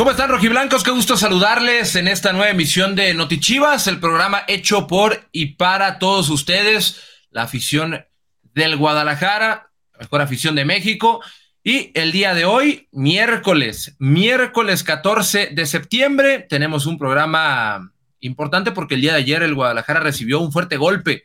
¿Cómo 0.00 0.12
están, 0.12 0.30
rojiblancos? 0.30 0.82
Qué 0.82 0.92
gusto 0.92 1.18
saludarles 1.18 1.94
en 1.94 2.08
esta 2.08 2.32
nueva 2.32 2.48
emisión 2.48 2.96
de 2.96 3.12
Notichivas, 3.12 3.86
el 3.86 4.00
programa 4.00 4.44
hecho 4.48 4.86
por 4.86 5.28
y 5.30 5.56
para 5.56 5.98
todos 5.98 6.30
ustedes, 6.30 7.02
la 7.30 7.42
afición 7.42 8.06
del 8.54 8.78
Guadalajara, 8.78 9.72
mejor 9.98 10.22
afición 10.22 10.54
de 10.54 10.64
México. 10.64 11.20
Y 11.62 11.90
el 11.92 12.12
día 12.12 12.32
de 12.32 12.46
hoy, 12.46 12.88
miércoles, 12.92 13.94
miércoles 13.98 14.84
14 14.84 15.48
de 15.48 15.66
septiembre, 15.66 16.46
tenemos 16.48 16.86
un 16.86 16.96
programa 16.96 17.92
importante 18.20 18.72
porque 18.72 18.94
el 18.94 19.02
día 19.02 19.12
de 19.12 19.18
ayer 19.18 19.42
el 19.42 19.54
Guadalajara 19.54 20.00
recibió 20.00 20.40
un 20.40 20.50
fuerte 20.50 20.78
golpe. 20.78 21.24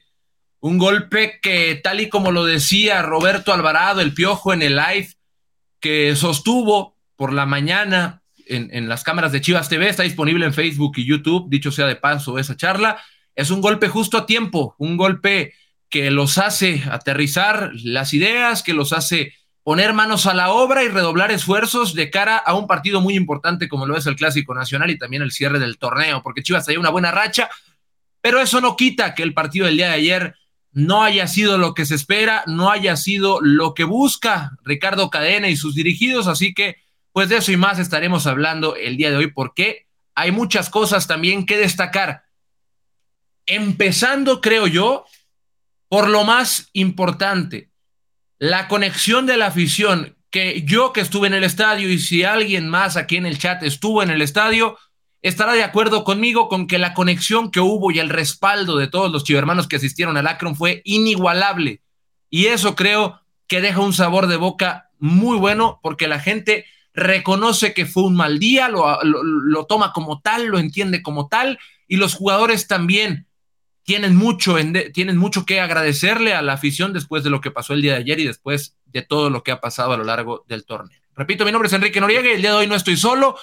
Un 0.60 0.80
golpe 0.80 1.40
que, 1.42 1.80
tal 1.82 2.02
y 2.02 2.10
como 2.10 2.34
lo 2.34 2.44
decía 2.44 3.02
Roberto 3.04 3.54
Alvarado, 3.54 4.02
el 4.02 4.14
piojo 4.14 4.52
en 4.52 4.62
el 4.62 4.76
live, 4.76 5.14
que 5.80 6.14
sostuvo 6.18 6.98
por 7.16 7.32
la 7.32 7.46
mañana 7.46 8.22
en, 8.48 8.90
las 8.90 9.04
cámaras 9.04 9.32
de 9.32 9.42
Chivas 9.42 9.70
TV, 9.70 9.90
está 9.90 10.04
disponible 10.04 10.46
en 10.46 10.54
Facebook 10.54 10.94
y 10.98 11.06
YouTube, 11.06 11.50
dicho 11.50 11.72
sea 11.72 11.88
de 11.88 11.96
paso 11.96 12.40
esa 12.40 12.56
charla, 12.56 13.02
es 13.36 13.50
un 13.52 13.62
golpe 13.62 13.88
justo 13.88 14.18
a 14.18 14.26
tiempo, 14.26 14.76
un 14.78 14.98
golpe 14.98 15.54
que 15.90 16.12
los 16.12 16.38
hace 16.38 16.84
aterrizar 16.90 17.72
las 17.84 18.14
ideas, 18.14 18.64
que 18.64 18.74
los 18.74 18.94
hace 18.94 19.34
poner 19.64 19.94
manos 19.94 20.28
a 20.28 20.34
la 20.34 20.52
obra 20.52 20.84
y 20.84 20.90
redoblar 20.90 21.32
esfuerzos 21.32 21.96
de 21.96 22.12
cara 22.12 22.38
a 22.38 22.54
un 22.54 22.68
partido 22.68 23.02
muy 23.02 23.16
importante 23.16 23.68
como 23.68 23.86
lo 23.86 23.98
es 23.98 24.06
el 24.06 24.16
Clásico 24.16 24.54
Nacional 24.54 24.92
y 24.92 24.98
también 24.98 25.24
el 25.24 25.32
cierre 25.32 25.60
del 25.60 25.78
torneo, 25.78 26.22
porque 26.22 26.44
Chivas 26.44 26.66
traía 26.66 26.80
una 26.80 26.92
buena 26.92 27.12
racha, 27.12 27.50
pero 28.22 28.40
eso 28.40 28.62
no 28.62 28.76
quita 28.76 29.16
que 29.16 29.24
el 29.24 29.34
partido 29.34 29.66
del 29.66 29.78
día 29.78 29.88
de 29.88 29.94
ayer 29.94 30.36
no 30.72 31.04
haya 31.04 31.28
sido 31.28 31.58
lo 31.58 31.74
que 31.74 31.86
se 31.86 31.96
espera, 31.96 32.44
no 32.48 32.70
haya 32.70 32.96
sido 32.98 33.40
lo 33.42 33.74
que 33.74 33.86
busca 33.86 34.52
Ricardo 34.64 35.10
Cadena 35.10 35.48
y 35.50 35.56
sus 35.56 35.74
dirigidos, 35.74 36.28
así 36.28 36.54
que 36.54 36.76
pues 37.16 37.30
de 37.30 37.38
eso 37.38 37.54
y 37.54 37.56
más 37.56 37.80
estaremos 37.80 38.28
hablando 38.28 38.76
el 38.76 38.98
día 38.98 39.10
de 39.10 39.16
hoy 39.16 39.28
porque 39.28 39.88
hay 40.16 40.34
muchas 40.34 40.70
cosas 40.70 41.08
también 41.08 41.46
que 41.46 41.56
destacar. 41.56 42.26
Empezando, 43.46 44.42
creo 44.42 44.68
yo, 44.68 45.06
por 45.88 46.10
lo 46.10 46.26
más 46.26 46.68
importante, 46.74 47.70
la 48.38 48.68
conexión 48.68 49.26
de 49.28 49.38
la 49.38 49.46
afición, 49.46 50.18
que 50.30 50.64
yo 50.64 50.92
que 50.92 51.00
estuve 51.00 51.28
en 51.28 51.36
el 51.36 51.46
estadio 51.46 51.90
y 51.90 52.00
si 52.00 52.26
alguien 52.26 52.68
más 52.68 52.98
aquí 52.98 53.16
en 53.16 53.26
el 53.26 53.38
chat 53.38 53.64
estuvo 53.64 54.04
en 54.04 54.10
el 54.10 54.22
estadio, 54.22 54.78
estará 55.22 55.54
de 55.54 55.64
acuerdo 55.64 56.04
conmigo 56.04 56.50
con 56.50 56.68
que 56.68 56.80
la 56.80 56.94
conexión 56.94 57.50
que 57.50 57.62
hubo 57.62 57.92
y 57.92 58.00
el 58.00 58.10
respaldo 58.10 58.76
de 58.76 58.90
todos 58.90 59.10
los 59.10 59.24
chivermanos 59.24 59.70
que 59.70 59.78
asistieron 59.78 60.18
al 60.18 60.28
Akron 60.28 60.58
fue 60.58 60.82
inigualable. 60.84 61.82
Y 62.30 62.48
eso 62.48 62.76
creo 62.76 63.22
que 63.48 63.62
deja 63.62 63.80
un 63.80 63.94
sabor 63.94 64.28
de 64.28 64.36
boca 64.36 64.90
muy 65.00 65.38
bueno 65.38 65.80
porque 65.82 66.10
la 66.10 66.20
gente 66.20 66.66
reconoce 66.96 67.74
que 67.74 67.86
fue 67.86 68.04
un 68.04 68.16
mal 68.16 68.40
día, 68.40 68.70
lo, 68.70 69.66
toma 69.66 69.92
como 69.94 70.22
tal, 70.22 70.48
lo 70.48 70.58
entiende 70.58 71.04
como 71.04 71.28
tal, 71.28 71.60
y 71.88 71.98
los 71.98 72.16
jugadores 72.16 72.68
también 72.68 73.28
tienen 73.84 74.16
mucho, 74.16 74.56
tienen 74.94 75.18
mucho 75.18 75.46
que 75.46 75.60
agradecerle 75.60 76.34
a 76.34 76.42
la 76.42 76.54
afición 76.54 76.94
después 76.94 77.24
de 77.24 77.30
lo 77.30 77.42
que 77.42 77.52
pasó 77.52 77.74
el 77.74 77.82
día 77.82 77.94
de 77.94 78.00
ayer 78.00 78.20
y 78.20 78.26
después 78.26 78.78
de 78.86 79.04
todo 79.04 79.30
lo 79.30 79.44
que 79.44 79.52
ha 79.52 79.62
pasado 79.62 79.92
a 79.94 79.98
lo 79.98 80.04
largo 80.04 80.46
del 80.48 80.66
torneo. 80.66 81.00
Repito, 81.16 81.46
mi 81.46 81.52
nombre 81.52 81.68
es 81.68 81.74
Enrique 81.74 82.02
Noriega 82.02 82.30
y 82.30 82.34
el 82.36 82.42
día 82.42 82.52
de 82.52 82.58
hoy 82.58 82.68
no 82.68 82.76
estoy 82.76 82.98
solo. 82.98 83.38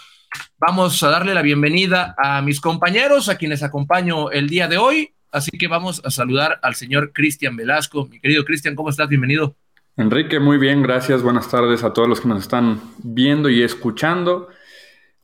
Vamos 0.59 1.03
a 1.03 1.11
darle 1.11 1.35
la 1.35 1.43
bienvenida 1.43 2.15
a 2.19 2.43
mis 2.43 2.61
compañeros, 2.61 3.29
a 3.29 3.37
quienes 3.37 3.63
acompaño 3.63 4.31
el 4.31 4.49
día 4.49 4.67
de 4.67 4.79
hoy. 4.79 5.15
Así 5.31 5.51
que 5.53 5.69
vamos 5.69 6.03
a 6.05 6.11
saludar 6.11 6.59
al 6.63 6.75
señor 6.75 7.13
Cristian 7.13 7.57
Velasco. 7.57 8.07
Mi 8.07 8.21
querido 8.21 8.45
Cristian, 8.45 8.75
¿cómo 8.75 8.91
estás? 8.91 9.09
Bienvenido. 9.09 9.57
Enrique, 9.97 10.41
muy 10.41 10.57
bien, 10.57 10.83
gracias. 10.83 11.23
Buenas 11.23 11.51
tardes 11.51 11.85
a 11.85 11.93
todos 11.93 12.09
los 12.09 12.23
que 12.23 12.29
nos 12.29 12.41
están 12.41 12.81
viendo 13.03 13.51
y 13.51 13.63
escuchando. 13.63 14.49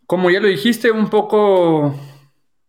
Como 0.06 0.30
ya 0.30 0.40
lo 0.40 0.48
dijiste, 0.48 0.90
un 0.90 1.08
poco 1.08 1.98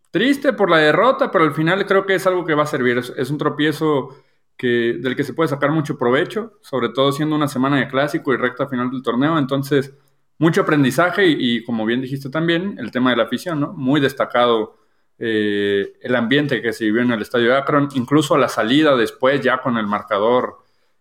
triste 0.09 0.53
por 0.53 0.69
la 0.69 0.77
derrota, 0.77 1.29
pero 1.29 1.43
al 1.43 1.53
final 1.53 1.85
creo 1.85 2.05
que 2.05 2.15
es 2.15 2.25
algo 2.25 2.45
que 2.45 2.53
va 2.53 2.63
a 2.63 2.67
servir. 2.67 2.97
Es, 2.97 3.29
un 3.29 3.37
tropiezo 3.37 4.15
que, 4.55 4.97
del 5.01 5.17
que 5.17 5.25
se 5.25 5.33
puede 5.33 5.49
sacar 5.49 5.71
mucho 5.71 5.97
provecho, 5.97 6.53
sobre 6.61 6.87
todo 6.89 7.11
siendo 7.11 7.35
una 7.35 7.49
semana 7.49 7.77
de 7.77 7.89
clásico 7.89 8.33
y 8.33 8.37
recta 8.37 8.67
final 8.67 8.89
del 8.89 9.03
torneo. 9.03 9.37
Entonces, 9.37 9.93
mucho 10.37 10.61
aprendizaje 10.61 11.27
y, 11.27 11.65
como 11.65 11.85
bien 11.85 12.01
dijiste 12.01 12.29
también, 12.29 12.77
el 12.79 12.91
tema 12.91 13.09
de 13.09 13.17
la 13.17 13.23
afición, 13.23 13.59
¿no? 13.59 13.73
Muy 13.73 13.99
destacado 13.99 14.77
eh, 15.17 15.97
el 16.01 16.15
ambiente 16.15 16.61
que 16.61 16.71
se 16.71 16.85
vivió 16.85 17.01
en 17.01 17.11
el 17.11 17.21
estadio 17.21 17.49
de 17.49 17.57
Akron, 17.57 17.89
incluso 17.93 18.35
a 18.35 18.39
la 18.39 18.47
salida 18.47 18.95
después, 18.95 19.41
ya 19.41 19.61
con 19.61 19.77
el 19.77 19.85
marcador. 19.85 20.59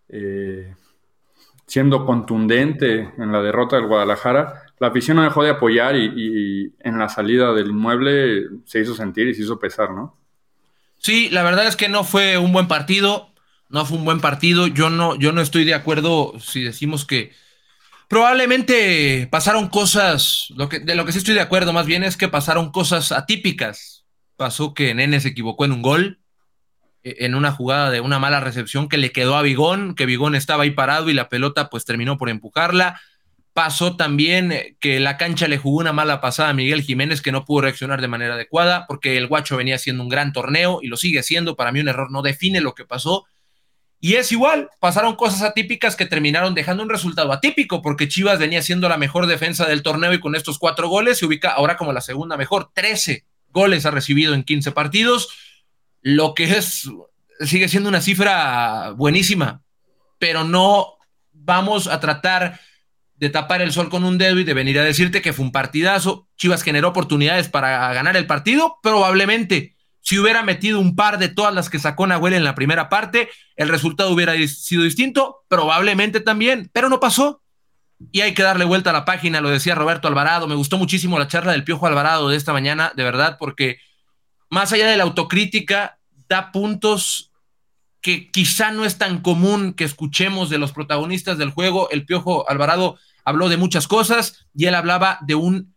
Eh, 0.08 0.74
siendo 1.68 2.06
contundente 2.06 3.12
en 3.18 3.30
la 3.30 3.42
derrota 3.42 3.76
del 3.76 3.86
Guadalajara, 3.86 4.62
la 4.80 4.88
afición 4.88 5.18
no 5.18 5.22
dejó 5.22 5.44
de 5.44 5.50
apoyar 5.50 5.96
y, 5.96 6.72
en 6.80 6.98
la 6.98 7.08
salida 7.08 7.52
del 7.52 7.68
inmueble 7.68 8.46
se 8.64 8.80
hizo 8.80 8.94
sentir 8.94 9.28
y 9.28 9.34
se 9.34 9.42
hizo 9.42 9.60
pesar, 9.60 9.90
¿no? 9.90 10.16
Sí, 10.98 11.28
la 11.30 11.42
verdad 11.42 11.66
es 11.66 11.76
que 11.76 11.88
no 11.88 12.04
fue 12.04 12.38
un 12.38 12.52
buen 12.52 12.68
partido, 12.68 13.30
no 13.68 13.84
fue 13.84 13.98
un 13.98 14.04
buen 14.04 14.20
partido. 14.20 14.66
Yo 14.66 14.88
no, 14.88 15.14
yo 15.16 15.32
no 15.32 15.42
estoy 15.42 15.64
de 15.64 15.74
acuerdo 15.74 16.32
si 16.40 16.62
decimos 16.62 17.04
que 17.04 17.32
probablemente 18.08 19.28
pasaron 19.30 19.68
cosas, 19.68 20.46
lo 20.56 20.68
que, 20.68 20.80
de 20.80 20.94
lo 20.94 21.04
que 21.04 21.12
sí 21.12 21.18
estoy 21.18 21.34
de 21.34 21.42
acuerdo 21.42 21.74
más 21.74 21.86
bien 21.86 22.02
es 22.02 22.16
que 22.16 22.28
pasaron 22.28 22.72
cosas 22.72 23.12
atípicas. 23.12 24.06
Pasó 24.36 24.72
que 24.72 24.94
Nene 24.94 25.20
se 25.20 25.28
equivocó 25.28 25.66
en 25.66 25.72
un 25.72 25.82
gol, 25.82 26.17
en 27.18 27.34
una 27.34 27.52
jugada 27.52 27.90
de 27.90 28.00
una 28.00 28.18
mala 28.18 28.40
recepción 28.40 28.88
que 28.88 28.98
le 28.98 29.12
quedó 29.12 29.36
a 29.36 29.42
Vigón, 29.42 29.94
que 29.94 30.06
Vigón 30.06 30.34
estaba 30.34 30.64
ahí 30.64 30.70
parado 30.70 31.10
y 31.10 31.14
la 31.14 31.28
pelota 31.28 31.70
pues 31.70 31.84
terminó 31.84 32.18
por 32.18 32.28
empujarla. 32.28 33.00
Pasó 33.52 33.96
también 33.96 34.52
eh, 34.52 34.76
que 34.80 35.00
la 35.00 35.16
cancha 35.16 35.48
le 35.48 35.58
jugó 35.58 35.78
una 35.78 35.92
mala 35.92 36.20
pasada 36.20 36.50
a 36.50 36.54
Miguel 36.54 36.82
Jiménez 36.82 37.22
que 37.22 37.32
no 37.32 37.44
pudo 37.44 37.62
reaccionar 37.62 38.00
de 38.00 38.08
manera 38.08 38.34
adecuada 38.34 38.86
porque 38.86 39.16
el 39.16 39.26
guacho 39.26 39.56
venía 39.56 39.74
haciendo 39.74 40.02
un 40.02 40.08
gran 40.08 40.32
torneo 40.32 40.80
y 40.82 40.88
lo 40.88 40.96
sigue 40.96 41.22
siendo. 41.22 41.56
Para 41.56 41.72
mí 41.72 41.80
un 41.80 41.88
error 41.88 42.10
no 42.10 42.22
define 42.22 42.60
lo 42.60 42.74
que 42.74 42.84
pasó. 42.84 43.26
Y 44.00 44.14
es 44.14 44.30
igual, 44.30 44.70
pasaron 44.78 45.16
cosas 45.16 45.42
atípicas 45.42 45.96
que 45.96 46.06
terminaron 46.06 46.54
dejando 46.54 46.84
un 46.84 46.88
resultado 46.88 47.32
atípico 47.32 47.82
porque 47.82 48.06
Chivas 48.06 48.38
venía 48.38 48.62
siendo 48.62 48.88
la 48.88 48.96
mejor 48.96 49.26
defensa 49.26 49.66
del 49.66 49.82
torneo 49.82 50.12
y 50.12 50.20
con 50.20 50.36
estos 50.36 50.58
cuatro 50.58 50.88
goles 50.88 51.18
se 51.18 51.26
ubica 51.26 51.50
ahora 51.50 51.76
como 51.76 51.92
la 51.92 52.00
segunda 52.00 52.36
mejor. 52.36 52.70
Trece 52.72 53.24
goles 53.50 53.86
ha 53.86 53.90
recibido 53.90 54.34
en 54.34 54.44
15 54.44 54.70
partidos 54.70 55.28
lo 56.02 56.34
que 56.34 56.44
es, 56.44 56.88
sigue 57.40 57.68
siendo 57.68 57.88
una 57.88 58.00
cifra 58.00 58.92
buenísima, 58.96 59.62
pero 60.18 60.44
no 60.44 60.98
vamos 61.32 61.86
a 61.86 62.00
tratar 62.00 62.60
de 63.16 63.30
tapar 63.30 63.62
el 63.62 63.72
sol 63.72 63.88
con 63.88 64.04
un 64.04 64.16
dedo 64.16 64.38
y 64.38 64.44
de 64.44 64.54
venir 64.54 64.78
a 64.78 64.84
decirte 64.84 65.22
que 65.22 65.32
fue 65.32 65.44
un 65.44 65.52
partidazo. 65.52 66.28
Chivas 66.36 66.62
generó 66.62 66.88
oportunidades 66.88 67.48
para 67.48 67.92
ganar 67.92 68.16
el 68.16 68.26
partido, 68.26 68.78
probablemente. 68.82 69.76
Si 70.00 70.18
hubiera 70.18 70.42
metido 70.42 70.78
un 70.78 70.94
par 70.94 71.18
de 71.18 71.28
todas 71.28 71.52
las 71.52 71.68
que 71.68 71.78
sacó 71.78 72.06
Nahuel 72.06 72.34
en 72.34 72.44
la 72.44 72.54
primera 72.54 72.88
parte, 72.88 73.28
el 73.56 73.68
resultado 73.68 74.10
hubiera 74.10 74.34
sido 74.46 74.84
distinto, 74.84 75.44
probablemente 75.48 76.20
también, 76.20 76.70
pero 76.72 76.88
no 76.88 77.00
pasó. 77.00 77.42
Y 78.12 78.20
hay 78.20 78.32
que 78.32 78.44
darle 78.44 78.64
vuelta 78.64 78.90
a 78.90 78.92
la 78.92 79.04
página, 79.04 79.40
lo 79.40 79.50
decía 79.50 79.74
Roberto 79.74 80.06
Alvarado. 80.06 80.46
Me 80.46 80.54
gustó 80.54 80.78
muchísimo 80.78 81.18
la 81.18 81.26
charla 81.26 81.52
del 81.52 81.64
Piojo 81.64 81.86
Alvarado 81.86 82.28
de 82.28 82.36
esta 82.36 82.52
mañana, 82.52 82.92
de 82.94 83.02
verdad, 83.02 83.36
porque 83.38 83.80
más 84.50 84.72
allá 84.72 84.88
de 84.88 84.96
la 84.96 85.04
autocrítica, 85.04 85.98
da 86.28 86.52
puntos 86.52 87.32
que 88.00 88.30
quizá 88.30 88.70
no 88.70 88.84
es 88.84 88.98
tan 88.98 89.20
común 89.20 89.74
que 89.74 89.84
escuchemos 89.84 90.50
de 90.50 90.58
los 90.58 90.72
protagonistas 90.72 91.38
del 91.38 91.50
juego. 91.50 91.90
El 91.90 92.06
Piojo 92.06 92.48
Alvarado 92.48 92.98
habló 93.24 93.48
de 93.48 93.56
muchas 93.56 93.88
cosas 93.88 94.46
y 94.54 94.66
él 94.66 94.74
hablaba 94.74 95.18
de 95.22 95.34
un 95.34 95.74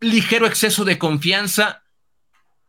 ligero 0.00 0.46
exceso 0.46 0.84
de 0.84 0.98
confianza 0.98 1.82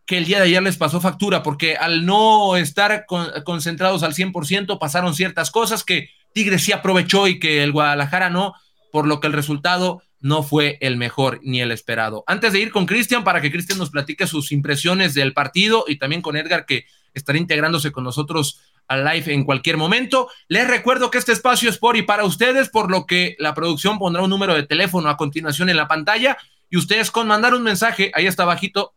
que 0.06 0.18
el 0.18 0.26
día 0.26 0.38
de 0.38 0.46
ayer 0.46 0.62
les 0.62 0.78
pasó 0.78 1.00
factura, 1.00 1.44
porque 1.44 1.76
al 1.78 2.06
no 2.06 2.58
estar 2.58 3.06
concentrados 3.46 4.04
al 4.04 4.14
100% 4.14 4.78
pasaron 4.78 5.16
ciertas 5.16 5.50
cosas 5.50 5.84
que 5.84 6.10
Tigres 6.34 6.64
sí 6.64 6.72
aprovechó 6.72 7.28
y 7.28 7.40
que 7.40 7.64
el 7.64 7.72
Guadalajara 7.72 8.30
no, 8.30 8.54
por 8.92 9.08
lo 9.08 9.20
que 9.20 9.28
el 9.28 9.34
resultado 9.34 10.02
no 10.24 10.42
fue 10.42 10.78
el 10.80 10.96
mejor 10.96 11.42
ni 11.44 11.62
el 11.62 11.72
esperado. 11.72 12.24
Antes 12.28 12.54
de 12.54 12.60
ir 12.60 12.72
con 12.72 12.86
Cristian, 12.86 13.26
para 13.26 13.42
que 13.42 13.52
Cristian 13.52 13.78
nos 13.78 13.90
platique 13.90 14.26
sus 14.26 14.54
impresiones 14.54 15.14
del 15.14 15.34
partido 15.34 15.84
y 15.86 15.98
también 15.98 16.22
con 16.22 16.38
Edgar, 16.38 16.66
que 16.66 16.86
estará 17.14 17.38
integrándose 17.38 17.92
con 17.92 18.06
nosotros 18.06 18.62
al 18.88 19.04
live 19.04 19.34
en 19.34 19.44
cualquier 19.44 19.76
momento. 19.76 20.30
Les 20.48 20.66
recuerdo 20.66 21.12
que 21.12 21.18
este 21.18 21.34
espacio 21.34 21.70
es 21.70 21.78
por 21.78 21.98
y 21.98 22.04
para 22.04 22.24
ustedes, 22.24 22.70
por 22.70 22.90
lo 22.90 23.06
que 23.06 23.36
la 23.38 23.54
producción 23.54 24.00
pondrá 24.00 24.24
un 24.24 24.30
número 24.30 24.56
de 24.56 24.64
teléfono 24.64 25.10
a 25.10 25.18
continuación 25.18 25.70
en 25.70 25.76
la 25.76 25.90
pantalla 25.90 26.38
y 26.70 26.78
ustedes 26.78 27.12
con 27.12 27.28
mandar 27.28 27.54
un 27.54 27.64
mensaje, 27.64 28.10
ahí 28.14 28.26
está 28.26 28.46
bajito, 28.46 28.94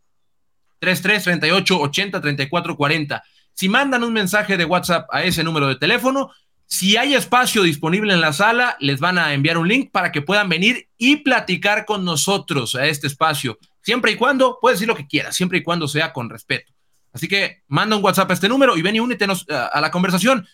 33 0.79 1.23
38 1.23 1.79
80 1.79 2.21
34 2.21 2.77
40. 2.77 3.23
Si 3.51 3.67
mandan 3.67 4.03
un 4.05 4.13
mensaje 4.13 4.55
de 4.55 4.63
WhatsApp 4.63 5.09
a 5.11 5.23
ese 5.23 5.43
número 5.43 5.67
de 5.67 5.75
teléfono, 5.75 6.31
si 6.67 6.97
hay 6.97 7.15
espacio 7.15 7.63
disponible 7.63 8.13
en 8.13 8.19
la 8.19 8.33
sala, 8.33 8.75
les 8.81 8.99
van 8.99 9.17
a 9.17 9.33
enviar 9.33 9.57
un 9.57 9.69
link 9.69 9.89
para 9.89 10.11
que 10.11 10.21
puedan 10.21 10.49
venir 10.49 10.89
y 10.97 11.17
platicar 11.17 11.85
con 11.85 12.03
nosotros 12.03 12.75
a 12.75 12.85
este 12.85 13.07
espacio. 13.07 13.57
Siempre 13.81 14.11
y 14.11 14.15
cuando, 14.15 14.59
puedes 14.61 14.79
decir 14.79 14.89
lo 14.89 14.95
que 14.95 15.07
quieras, 15.07 15.33
siempre 15.33 15.59
y 15.59 15.63
cuando 15.63 15.87
sea 15.87 16.11
con 16.11 16.29
respeto. 16.29 16.73
Así 17.13 17.29
que 17.29 17.63
manda 17.69 17.95
un 17.95 18.03
WhatsApp 18.03 18.29
a 18.29 18.33
este 18.33 18.49
número 18.49 18.75
y 18.75 18.81
ven 18.81 18.97
y 18.97 18.99
únete 18.99 19.25
a 19.49 19.79
la 19.79 19.91
conversación. 19.91 20.45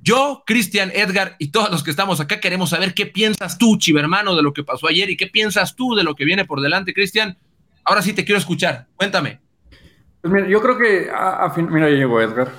Yo, 0.00 0.42
Cristian, 0.46 0.90
Edgar 0.94 1.36
y 1.38 1.48
todos 1.48 1.70
los 1.70 1.84
que 1.84 1.90
estamos 1.90 2.18
acá 2.18 2.40
queremos 2.40 2.70
saber 2.70 2.94
qué 2.94 3.04
piensas 3.04 3.58
tú, 3.58 3.76
chivermano, 3.76 4.34
de 4.34 4.42
lo 4.42 4.54
que 4.54 4.64
pasó 4.64 4.88
ayer 4.88 5.10
y 5.10 5.18
qué 5.18 5.26
piensas 5.26 5.76
tú 5.76 5.94
de 5.94 6.02
lo 6.02 6.14
que 6.14 6.24
viene 6.24 6.46
por 6.46 6.62
delante, 6.62 6.94
Cristian. 6.94 7.36
Ahora 7.84 8.00
sí 8.00 8.14
te 8.14 8.24
quiero 8.24 8.38
escuchar. 8.38 8.86
Cuéntame. 8.96 9.40
Pues 10.22 10.32
mira, 10.32 10.48
yo 10.48 10.62
creo 10.62 10.78
que 10.78 11.10
a, 11.14 11.50
fin, 11.50 11.68
mira, 11.70 11.90
llegó 11.90 12.22
Edgar. 12.22 12.50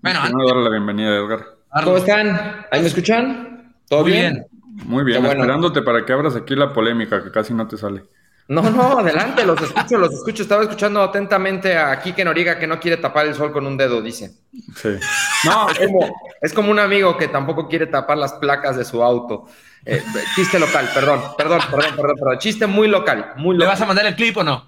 Bueno, 0.00 0.20
a 0.20 0.30
darle 0.30 0.64
la 0.64 0.70
bienvenida, 0.70 1.16
Edgar. 1.16 1.55
¿Cómo 1.84 1.96
están? 1.98 2.66
¿Ahí 2.70 2.80
me 2.80 2.88
escuchan? 2.88 3.74
¿Todo 3.88 4.04
bien? 4.04 4.46
Muy 4.84 5.04
bien, 5.04 5.24
esperándote 5.24 5.82
para 5.82 6.04
que 6.04 6.12
abras 6.12 6.36
aquí 6.36 6.54
la 6.54 6.72
polémica 6.72 7.22
que 7.22 7.30
casi 7.30 7.54
no 7.54 7.66
te 7.66 7.76
sale. 7.76 8.04
No, 8.48 8.62
no, 8.70 9.00
adelante, 9.00 9.44
los 9.44 9.60
escucho, 9.60 9.98
los 9.98 10.12
escucho. 10.12 10.42
Estaba 10.44 10.62
escuchando 10.62 11.02
atentamente 11.02 11.76
a 11.76 11.98
Kike 11.98 12.24
Noriga 12.24 12.58
que 12.58 12.68
no 12.68 12.78
quiere 12.78 12.96
tapar 12.98 13.26
el 13.26 13.34
sol 13.34 13.50
con 13.50 13.66
un 13.66 13.76
dedo, 13.76 14.00
dice. 14.02 14.32
Sí. 14.76 14.90
No, 15.44 15.68
es 15.68 15.78
como, 15.78 16.14
es 16.40 16.54
como 16.54 16.70
un 16.70 16.78
amigo 16.78 17.16
que 17.18 17.28
tampoco 17.28 17.68
quiere 17.68 17.86
tapar 17.86 18.16
las 18.16 18.32
placas 18.32 18.76
de 18.76 18.84
su 18.84 19.02
auto. 19.02 19.46
Eh, 19.84 20.02
chiste 20.34 20.58
local, 20.58 20.88
perdón, 20.92 21.20
perdón, 21.36 21.60
perdón, 21.70 21.94
perdón, 21.94 22.16
perdón. 22.18 22.38
Chiste 22.38 22.66
muy 22.66 22.88
local, 22.88 23.34
muy 23.36 23.54
local. 23.54 23.58
¿Le 23.58 23.66
vas 23.66 23.80
a 23.80 23.86
mandar 23.86 24.06
el 24.06 24.16
clip 24.16 24.36
o 24.38 24.42
no? 24.42 24.66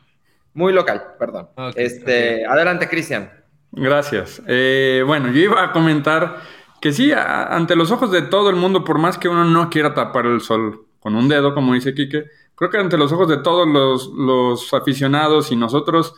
Muy 0.52 0.72
local, 0.72 1.02
perdón. 1.18 1.48
este, 1.74 2.44
Adelante, 2.46 2.86
Cristian. 2.86 3.32
Gracias. 3.72 4.42
Eh, 4.46 5.02
bueno, 5.06 5.28
yo 5.28 5.40
iba 5.40 5.64
a 5.64 5.72
comentar 5.72 6.36
que 6.80 6.92
sí, 6.92 7.12
ante 7.12 7.76
los 7.76 7.90
ojos 7.90 8.10
de 8.10 8.22
todo 8.22 8.50
el 8.50 8.56
mundo, 8.56 8.84
por 8.84 8.98
más 8.98 9.18
que 9.18 9.28
uno 9.28 9.44
no 9.44 9.70
quiera 9.70 9.94
tapar 9.94 10.26
el 10.26 10.40
sol 10.40 10.86
con 11.00 11.16
un 11.16 11.28
dedo, 11.28 11.54
como 11.54 11.74
dice 11.74 11.94
Quique, 11.94 12.26
creo 12.54 12.70
que 12.70 12.78
ante 12.78 12.98
los 12.98 13.12
ojos 13.12 13.28
de 13.28 13.38
todos 13.38 13.66
los, 13.68 14.74
aficionados 14.74 15.52
y 15.52 15.56
nosotros, 15.56 16.14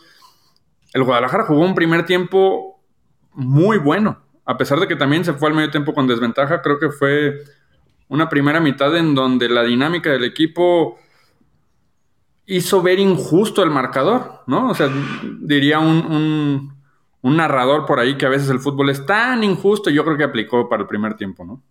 el 0.93 1.03
Guadalajara 1.03 1.45
jugó 1.45 1.61
un 1.61 1.75
primer 1.75 2.05
tiempo 2.05 2.81
muy 3.33 3.77
bueno. 3.77 4.19
A 4.45 4.57
pesar 4.57 4.79
de 4.79 4.87
que 4.87 4.95
también 4.95 5.23
se 5.23 5.33
fue 5.33 5.49
al 5.49 5.55
medio 5.55 5.69
tiempo 5.69 5.93
con 5.93 6.07
desventaja, 6.07 6.61
creo 6.61 6.79
que 6.79 6.89
fue 6.89 7.43
una 8.09 8.27
primera 8.27 8.59
mitad 8.59 8.95
en 8.97 9.15
donde 9.15 9.47
la 9.47 9.63
dinámica 9.63 10.09
del 10.09 10.25
equipo 10.25 10.99
hizo 12.47 12.81
ver 12.81 12.99
injusto 12.99 13.63
el 13.63 13.69
marcador, 13.69 14.41
¿no? 14.47 14.69
O 14.69 14.73
sea, 14.73 14.89
diría 15.39 15.79
un, 15.79 16.05
un, 16.05 16.80
narrador 17.23 17.85
por 17.85 17.99
ahí 17.99 18.17
que 18.17 18.25
a 18.25 18.29
veces 18.29 18.49
el 18.49 18.59
fútbol 18.59 18.89
es 18.89 19.05
tan 19.05 19.43
injusto, 19.43 19.89
yo 19.89 20.03
creo 20.03 20.17
que 20.17 20.23
aplicó 20.23 20.67
para 20.67 20.81
el 20.81 20.87
primer 20.87 21.15
tiempo, 21.15 21.45
¿no? 21.45 21.61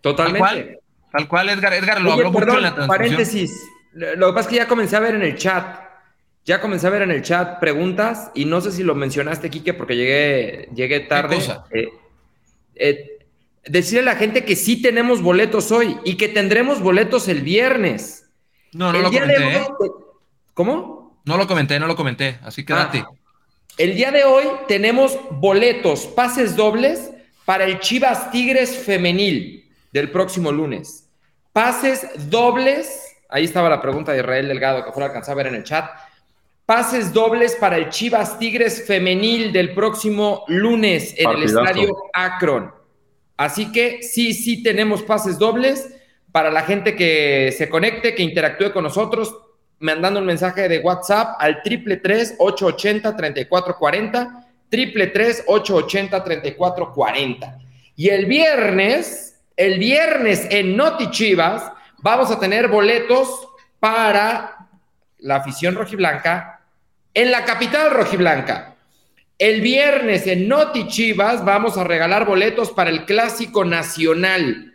Totalmente. 0.00 0.80
Tal 1.12 1.28
cual, 1.28 1.48
Edgar. 1.48 1.74
Edgar 1.74 2.00
lo 2.00 2.12
habló 2.12 2.30
mucho 2.30 2.56
en 2.56 2.62
la 2.62 2.86
Paréntesis. 2.86 3.52
Lo 3.92 4.28
que 4.28 4.32
pasa 4.32 4.40
es 4.40 4.46
que 4.46 4.56
ya 4.56 4.68
comencé 4.68 4.96
a 4.96 5.00
ver 5.00 5.14
en 5.16 5.22
el 5.22 5.36
chat. 5.36 5.80
Ya 6.44 6.60
comencé 6.60 6.86
a 6.86 6.90
ver 6.90 7.02
en 7.02 7.10
el 7.10 7.22
chat 7.22 7.58
preguntas 7.60 8.30
y 8.34 8.44
no 8.44 8.60
sé 8.60 8.72
si 8.72 8.82
lo 8.82 8.94
mencionaste, 8.94 9.50
Quique, 9.50 9.74
porque 9.74 9.96
llegué, 9.96 10.68
llegué 10.74 11.00
tarde. 11.00 11.38
Eh, 11.70 11.88
eh, 12.76 13.18
decirle 13.66 14.10
a 14.10 14.14
la 14.14 14.18
gente 14.18 14.44
que 14.44 14.56
sí 14.56 14.80
tenemos 14.80 15.20
boletos 15.20 15.70
hoy 15.70 15.98
y 16.04 16.16
que 16.16 16.28
tendremos 16.28 16.80
boletos 16.80 17.28
el 17.28 17.42
viernes. 17.42 18.30
No, 18.72 18.92
no 18.92 19.00
lo 19.00 19.10
comenté. 19.10 19.56
¿eh? 19.56 19.66
¿Cómo? 20.54 20.99
No 21.24 21.36
lo 21.36 21.46
comenté, 21.46 21.78
no 21.78 21.86
lo 21.86 21.96
comenté, 21.96 22.38
así 22.42 22.64
que 22.64 22.72
date. 22.72 23.04
Ah, 23.06 23.10
el 23.78 23.94
día 23.94 24.10
de 24.10 24.24
hoy 24.24 24.44
tenemos 24.68 25.18
boletos, 25.30 26.06
pases 26.06 26.56
dobles 26.56 27.10
para 27.44 27.64
el 27.64 27.80
Chivas 27.80 28.30
Tigres 28.30 28.84
femenil 28.84 29.70
del 29.92 30.10
próximo 30.10 30.52
lunes. 30.52 31.08
Pases 31.52 32.06
dobles, 32.30 33.16
ahí 33.28 33.44
estaba 33.44 33.68
la 33.68 33.80
pregunta 33.80 34.12
de 34.12 34.18
Israel 34.18 34.48
Delgado 34.48 34.84
que 34.84 34.92
fue 34.92 35.04
alcanzar 35.04 35.32
a 35.32 35.36
ver 35.36 35.46
en 35.48 35.54
el 35.56 35.64
chat. 35.64 35.90
Pases 36.66 37.12
dobles 37.12 37.56
para 37.56 37.76
el 37.76 37.88
Chivas 37.88 38.38
Tigres 38.38 38.86
femenil 38.86 39.52
del 39.52 39.74
próximo 39.74 40.44
lunes 40.46 41.14
en 41.16 41.30
el 41.30 41.42
estadio 41.44 41.90
Akron. 42.12 42.72
Así 43.36 43.72
que 43.72 44.02
sí, 44.02 44.34
sí 44.34 44.62
tenemos 44.62 45.02
pases 45.02 45.38
dobles 45.38 45.88
para 46.30 46.50
la 46.50 46.62
gente 46.62 46.94
que 46.94 47.52
se 47.56 47.68
conecte, 47.68 48.14
que 48.14 48.22
interactúe 48.22 48.72
con 48.72 48.84
nosotros, 48.84 49.34
mandando 49.80 50.20
un 50.20 50.26
mensaje 50.26 50.68
de 50.68 50.78
WhatsApp 50.78 51.36
al 51.38 51.62
triple 51.62 51.96
tres 51.96 52.34
ocho 52.38 52.66
ochenta 52.66 53.16
treinta 53.16 53.40
y 53.40 53.46
cuatro 53.46 53.76
cuarenta, 53.76 54.46
triple 54.68 55.08
tres 55.08 55.42
ocho 55.46 55.76
ochenta 55.76 56.22
treinta 56.22 56.48
y 56.48 56.52
cuatro 56.52 56.92
cuarenta. 56.92 57.58
Y 57.96 58.08
el 58.08 58.26
viernes 58.26 59.26
el 59.56 59.78
viernes 59.78 60.46
en 60.50 60.76
Noti 60.76 61.10
Chivas 61.10 61.70
vamos 61.98 62.30
a 62.30 62.38
tener 62.38 62.68
boletos 62.68 63.48
para 63.78 64.68
la 65.18 65.36
afición 65.36 65.74
rojiblanca 65.74 66.60
en 67.12 67.30
la 67.30 67.44
capital 67.44 67.90
rojiblanca. 67.90 68.76
El 69.38 69.60
viernes 69.60 70.26
en 70.26 70.48
Noti 70.48 70.86
Chivas 70.86 71.44
vamos 71.44 71.76
a 71.76 71.84
regalar 71.84 72.26
boletos 72.26 72.70
para 72.70 72.90
el 72.90 73.04
Clásico 73.04 73.64
Nacional. 73.64 74.69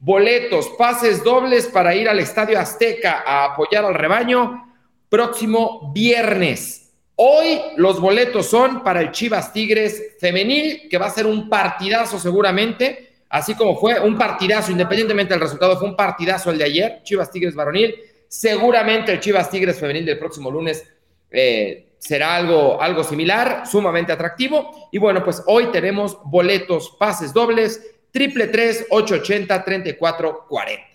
Boletos, 0.00 0.68
pases 0.78 1.22
dobles 1.22 1.66
para 1.66 1.94
ir 1.94 2.08
al 2.08 2.18
Estadio 2.18 2.58
Azteca 2.58 3.22
a 3.24 3.44
apoyar 3.44 3.84
al 3.84 3.94
rebaño 3.94 4.74
próximo 5.08 5.92
viernes. 5.94 6.92
Hoy 7.14 7.60
los 7.76 8.00
boletos 8.00 8.46
son 8.46 8.82
para 8.82 9.00
el 9.00 9.12
Chivas 9.12 9.52
Tigres 9.52 10.16
femenil, 10.18 10.88
que 10.88 10.98
va 10.98 11.06
a 11.06 11.10
ser 11.10 11.26
un 11.26 11.48
partidazo 11.48 12.18
seguramente 12.18 13.10
así 13.30 13.54
como 13.54 13.76
fue 13.78 13.98
un 14.00 14.18
partidazo, 14.18 14.72
independientemente 14.72 15.32
del 15.32 15.40
resultado, 15.40 15.78
fue 15.78 15.88
un 15.88 15.96
partidazo 15.96 16.50
el 16.50 16.58
de 16.58 16.64
ayer, 16.64 17.00
Chivas 17.02 17.30
Tigres 17.30 17.54
varonil. 17.54 17.94
Seguramente 18.28 19.12
el 19.12 19.20
Chivas 19.20 19.48
Tigres 19.48 19.78
femenil 19.78 20.04
del 20.04 20.18
próximo 20.18 20.50
lunes 20.50 20.84
eh, 21.30 21.94
será 21.98 22.36
algo, 22.36 22.80
algo 22.80 23.02
similar, 23.02 23.66
sumamente 23.66 24.12
atractivo. 24.12 24.88
Y 24.92 24.98
bueno, 24.98 25.24
pues 25.24 25.42
hoy 25.46 25.66
tenemos 25.66 26.18
boletos, 26.24 26.96
pases 26.98 27.32
dobles, 27.32 27.80
triple 28.12 28.48
tres, 28.48 28.86
ocho 28.90 29.16
ochenta, 29.16 29.64
treinta 29.64 29.88
y 29.88 29.94
cuatro, 29.94 30.46
cuarenta. 30.48 30.86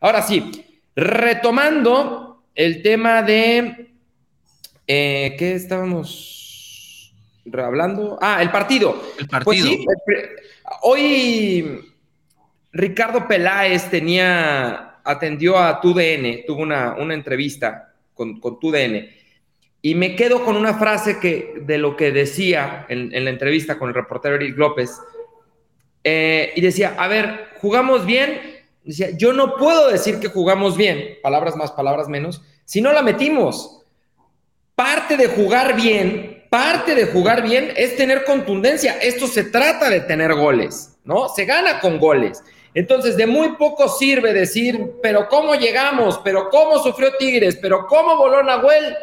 Ahora 0.00 0.22
sí, 0.22 0.82
retomando 0.94 2.44
el 2.54 2.82
tema 2.82 3.22
de 3.22 3.92
eh, 4.86 5.36
¿qué 5.38 5.54
estábamos 5.54 7.14
hablando? 7.56 8.18
Ah, 8.20 8.42
el 8.42 8.50
partido. 8.50 9.02
El 9.18 9.28
partido. 9.28 9.44
Pues 9.44 9.62
sí, 9.62 9.86
Hoy 10.82 11.94
Ricardo 12.72 13.28
Peláez 13.28 13.90
tenía, 13.90 14.98
atendió 15.04 15.58
a 15.58 15.80
TUDN, 15.80 16.44
tuvo 16.46 16.62
una, 16.62 16.94
una 16.94 17.14
entrevista 17.14 17.94
con, 18.14 18.40
con 18.40 18.58
TUDN, 18.58 19.06
y 19.82 19.94
me 19.94 20.14
quedo 20.14 20.44
con 20.44 20.56
una 20.56 20.74
frase 20.74 21.18
que, 21.18 21.54
de 21.62 21.76
lo 21.76 21.96
que 21.96 22.12
decía 22.12 22.86
en, 22.88 23.24
la 23.24 23.30
entrevista 23.30 23.78
con 23.78 23.88
el 23.88 23.94
reportero 23.94 24.36
Eric 24.36 24.56
López, 24.56 24.98
eh, 26.04 26.52
y 26.56 26.60
decía, 26.60 26.94
a 26.98 27.08
ver, 27.08 27.48
¿jugamos 27.60 28.06
bien? 28.06 28.62
Decía, 28.84 29.10
yo 29.16 29.32
no 29.32 29.56
puedo 29.56 29.88
decir 29.88 30.18
que 30.18 30.28
jugamos 30.28 30.76
bien, 30.76 31.18
palabras 31.22 31.56
más, 31.56 31.72
palabras 31.72 32.08
menos, 32.08 32.42
si 32.64 32.80
no 32.80 32.92
la 32.92 33.02
metimos. 33.02 33.78
Parte 34.74 35.16
de 35.16 35.28
jugar 35.28 35.76
bien 35.76 36.32
parte 36.52 36.94
de 36.94 37.06
jugar 37.06 37.42
bien 37.42 37.72
es 37.76 37.96
tener 37.96 38.24
contundencia. 38.24 38.98
Esto 39.00 39.26
se 39.26 39.44
trata 39.44 39.88
de 39.88 40.00
tener 40.00 40.34
goles, 40.34 40.98
¿no? 41.02 41.30
Se 41.30 41.46
gana 41.46 41.80
con 41.80 41.98
goles. 41.98 42.44
Entonces, 42.74 43.16
de 43.16 43.26
muy 43.26 43.56
poco 43.56 43.88
sirve 43.88 44.34
decir, 44.34 44.96
pero 45.02 45.30
¿cómo 45.30 45.54
llegamos? 45.54 46.20
¿Pero 46.22 46.50
cómo 46.50 46.78
sufrió 46.78 47.16
Tigres? 47.16 47.56
¿Pero 47.56 47.86
cómo 47.86 48.18
voló 48.18 48.42
Nahuel? 48.42 48.94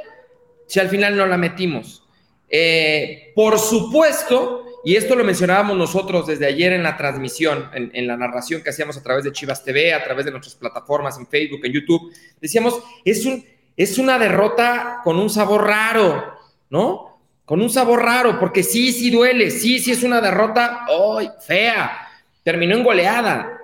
Si 0.68 0.80
al 0.80 0.90
final 0.90 1.18
no 1.18 1.26
la 1.26 1.38
metimos. 1.38 2.04
Eh, 2.48 3.32
por 3.34 3.58
supuesto, 3.58 4.66
y 4.84 4.96
esto 4.96 5.16
lo 5.16 5.24
mencionábamos 5.24 5.78
nosotros 5.78 6.28
desde 6.28 6.46
ayer 6.46 6.74
en 6.74 6.84
la 6.84 6.96
transmisión, 6.96 7.70
en, 7.74 8.08
la 8.08 8.16
narración 8.16 8.62
que 8.62 8.70
hacíamos 8.70 8.98
a 8.98 9.04
través 9.04 9.24
de 9.24 9.32
Chivas 9.32 9.64
TV, 9.64 9.94
a 9.94 10.04
través 10.04 10.26
de 10.26 10.32
nuestras 10.32 10.56
plataformas 10.56 11.18
en 11.18 11.28
Facebook, 11.28 11.62
en 11.64 11.74
YouTube, 11.74 12.14
decíamos, 12.40 12.82
es, 13.04 13.26
un, 13.26 13.46
es 13.76 13.98
una 13.98 14.18
derrota 14.18 15.02
con 15.04 15.18
un 15.18 15.30
sabor 15.30 15.68
raro, 15.68 16.34
¿no? 16.70 17.10
con 17.50 17.62
un 17.62 17.70
sabor 17.72 18.04
raro, 18.04 18.40
porque 18.40 18.62
sí, 18.62 18.92
sí 18.92 19.10
duele, 19.10 19.50
sí, 19.50 19.80
sí 19.80 19.92
es 19.92 20.04
una 20.04 20.22
derrota 20.22 20.86
¡ay! 21.18 21.32
fea, 21.46 22.08
terminó 22.44 22.76
en 22.76 22.84
goleada. 22.84 23.58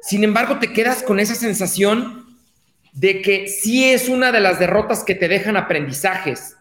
Sin 0.00 0.24
embargo, 0.24 0.58
te 0.58 0.72
quedas 0.72 1.02
con 1.02 1.20
esa 1.20 1.34
sensación 1.34 2.38
de 2.94 3.20
que 3.20 3.46
sí 3.46 3.84
es 3.84 4.08
una 4.08 4.32
de 4.32 4.40
las 4.40 4.58
derrotas 4.58 5.04
que 5.04 5.14
te 5.14 5.28
dejan 5.28 5.58
aprendizajes. 5.58 6.55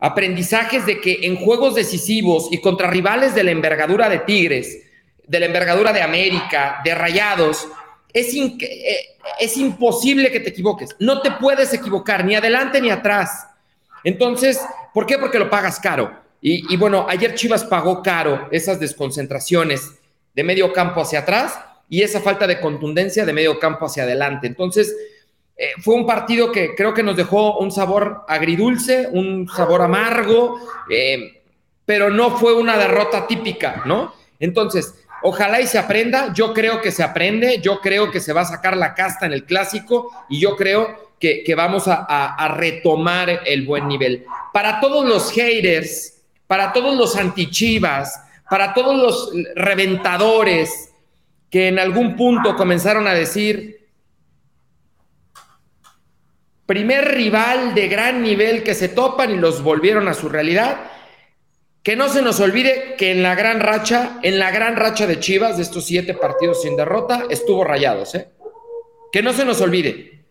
Aprendizajes 0.00 0.86
de 0.86 1.00
que 1.00 1.20
en 1.22 1.36
juegos 1.36 1.74
decisivos 1.74 2.48
y 2.50 2.58
contra 2.58 2.90
rivales 2.90 3.34
de 3.34 3.44
la 3.44 3.50
envergadura 3.50 4.08
de 4.08 4.20
Tigres, 4.20 4.82
de 5.26 5.40
la 5.40 5.46
envergadura 5.46 5.92
de 5.92 6.02
América, 6.02 6.80
de 6.82 6.94
Rayados, 6.94 7.68
es, 8.12 8.34
eh, 8.34 9.16
es 9.38 9.56
imposible 9.56 10.32
que 10.32 10.40
te 10.40 10.50
equivoques. 10.50 10.96
No 10.98 11.20
te 11.20 11.32
puedes 11.32 11.72
equivocar 11.72 12.24
ni 12.24 12.34
adelante 12.34 12.80
ni 12.80 12.90
atrás. 12.90 13.46
Entonces, 14.04 14.60
¿por 14.92 15.06
qué? 15.06 15.18
Porque 15.18 15.38
lo 15.38 15.50
pagas 15.50 15.78
caro. 15.78 16.18
Y, 16.42 16.74
bueno, 16.78 17.04
ayer 17.06 17.34
Chivas 17.34 17.64
pagó 17.64 18.02
caro 18.02 18.48
esas 18.50 18.80
desconcentraciones 18.80 19.92
de 20.34 20.42
medio 20.42 20.72
campo 20.72 21.02
hacia 21.02 21.18
atrás 21.18 21.58
y 21.90 22.02
esa 22.02 22.20
falta 22.20 22.46
de 22.46 22.60
contundencia 22.60 23.26
de 23.26 23.32
medio 23.34 23.58
campo 23.58 23.84
hacia 23.84 24.04
adelante. 24.04 24.46
Entonces, 24.46 24.96
eh, 25.62 25.72
fue 25.78 25.94
un 25.94 26.06
partido 26.06 26.50
que 26.50 26.74
creo 26.74 26.94
que 26.94 27.02
nos 27.02 27.18
dejó 27.18 27.58
un 27.58 27.70
sabor 27.70 28.24
agridulce, 28.26 29.06
un 29.12 29.46
sabor 29.46 29.82
amargo, 29.82 30.58
eh, 30.88 31.42
pero 31.84 32.08
no 32.08 32.38
fue 32.38 32.54
una 32.54 32.78
derrota 32.78 33.26
típica, 33.26 33.82
¿no? 33.84 34.14
Entonces, 34.38 34.94
ojalá 35.22 35.60
y 35.60 35.66
se 35.66 35.78
aprenda, 35.78 36.32
yo 36.32 36.54
creo 36.54 36.80
que 36.80 36.90
se 36.90 37.02
aprende, 37.02 37.60
yo 37.60 37.82
creo 37.82 38.10
que 38.10 38.20
se 38.20 38.32
va 38.32 38.40
a 38.40 38.46
sacar 38.46 38.74
la 38.74 38.94
casta 38.94 39.26
en 39.26 39.34
el 39.34 39.44
clásico 39.44 40.10
y 40.30 40.40
yo 40.40 40.56
creo 40.56 41.10
que, 41.20 41.44
vamos 41.54 41.86
a, 41.88 42.06
a 42.06 42.48
retomar 42.54 43.42
el 43.44 43.66
buen 43.66 43.86
nivel. 43.86 44.24
Para 44.54 44.80
todos 44.80 45.06
los 45.06 45.30
haters, 45.30 46.22
para 46.46 46.72
todos 46.72 46.96
los 46.96 47.16
antichivas, 47.16 48.18
para 48.48 48.72
todos 48.72 48.96
los 48.96 49.32
reventadores 49.56 50.94
que 51.50 51.68
en 51.68 51.78
algún 51.78 52.16
punto 52.16 52.56
comenzaron 52.56 53.06
a 53.06 53.12
decir, 53.12 53.79
primer 56.70 57.16
rival 57.16 57.74
de 57.74 57.88
gran 57.88 58.22
nivel 58.22 58.62
que 58.62 58.76
se 58.76 58.88
topan 58.88 59.32
y 59.32 59.36
los 59.36 59.60
volvieron 59.60 60.06
a 60.06 60.14
su 60.14 60.28
realidad. 60.28 60.82
Que 61.82 61.96
no 61.96 62.08
se 62.08 62.22
nos 62.22 62.38
olvide 62.38 62.94
que 62.96 63.10
en 63.10 63.24
la 63.24 63.34
gran 63.34 63.58
racha, 63.58 64.20
en 64.22 64.38
la 64.38 64.52
gran 64.52 64.76
racha 64.76 65.08
de 65.08 65.18
Chivas 65.18 65.56
de 65.56 65.64
estos 65.64 65.84
siete 65.84 66.14
partidos 66.14 66.62
sin 66.62 66.76
derrota, 66.76 67.24
estuvo 67.28 67.64
rayados, 67.64 68.14
¿eh? 68.14 68.28
Que 69.10 69.20
no 69.20 69.32
se 69.32 69.44
nos 69.44 69.60
olvide 69.60 70.22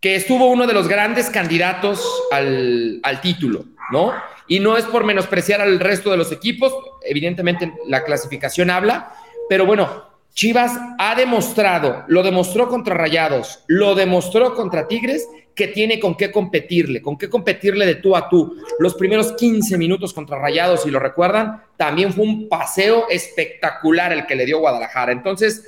que 0.00 0.14
estuvo 0.14 0.46
uno 0.46 0.68
de 0.68 0.72
los 0.74 0.86
grandes 0.86 1.30
candidatos 1.30 2.08
al, 2.30 3.00
al 3.02 3.20
título, 3.20 3.64
¿no? 3.90 4.14
Y 4.46 4.60
no 4.60 4.76
es 4.76 4.84
por 4.84 5.02
menospreciar 5.02 5.60
al 5.60 5.80
resto 5.80 6.12
de 6.12 6.16
los 6.16 6.30
equipos, 6.30 6.72
evidentemente 7.02 7.72
la 7.88 8.04
clasificación 8.04 8.70
habla, 8.70 9.14
pero 9.48 9.66
bueno, 9.66 10.07
Chivas 10.38 10.78
ha 10.98 11.16
demostrado, 11.16 12.04
lo 12.06 12.22
demostró 12.22 12.68
contra 12.68 12.94
Rayados, 12.94 13.64
lo 13.66 13.96
demostró 13.96 14.54
contra 14.54 14.86
Tigres, 14.86 15.28
que 15.52 15.66
tiene 15.66 15.98
con 15.98 16.14
qué 16.14 16.30
competirle, 16.30 17.02
con 17.02 17.18
qué 17.18 17.28
competirle 17.28 17.84
de 17.84 17.96
tú 17.96 18.14
a 18.14 18.28
tú. 18.28 18.56
Los 18.78 18.94
primeros 18.94 19.32
15 19.32 19.76
minutos 19.76 20.14
contra 20.14 20.38
Rayados, 20.38 20.84
si 20.84 20.92
lo 20.92 21.00
recuerdan, 21.00 21.64
también 21.76 22.12
fue 22.12 22.22
un 22.22 22.48
paseo 22.48 23.08
espectacular 23.08 24.12
el 24.12 24.26
que 24.26 24.36
le 24.36 24.46
dio 24.46 24.60
Guadalajara. 24.60 25.10
Entonces, 25.10 25.64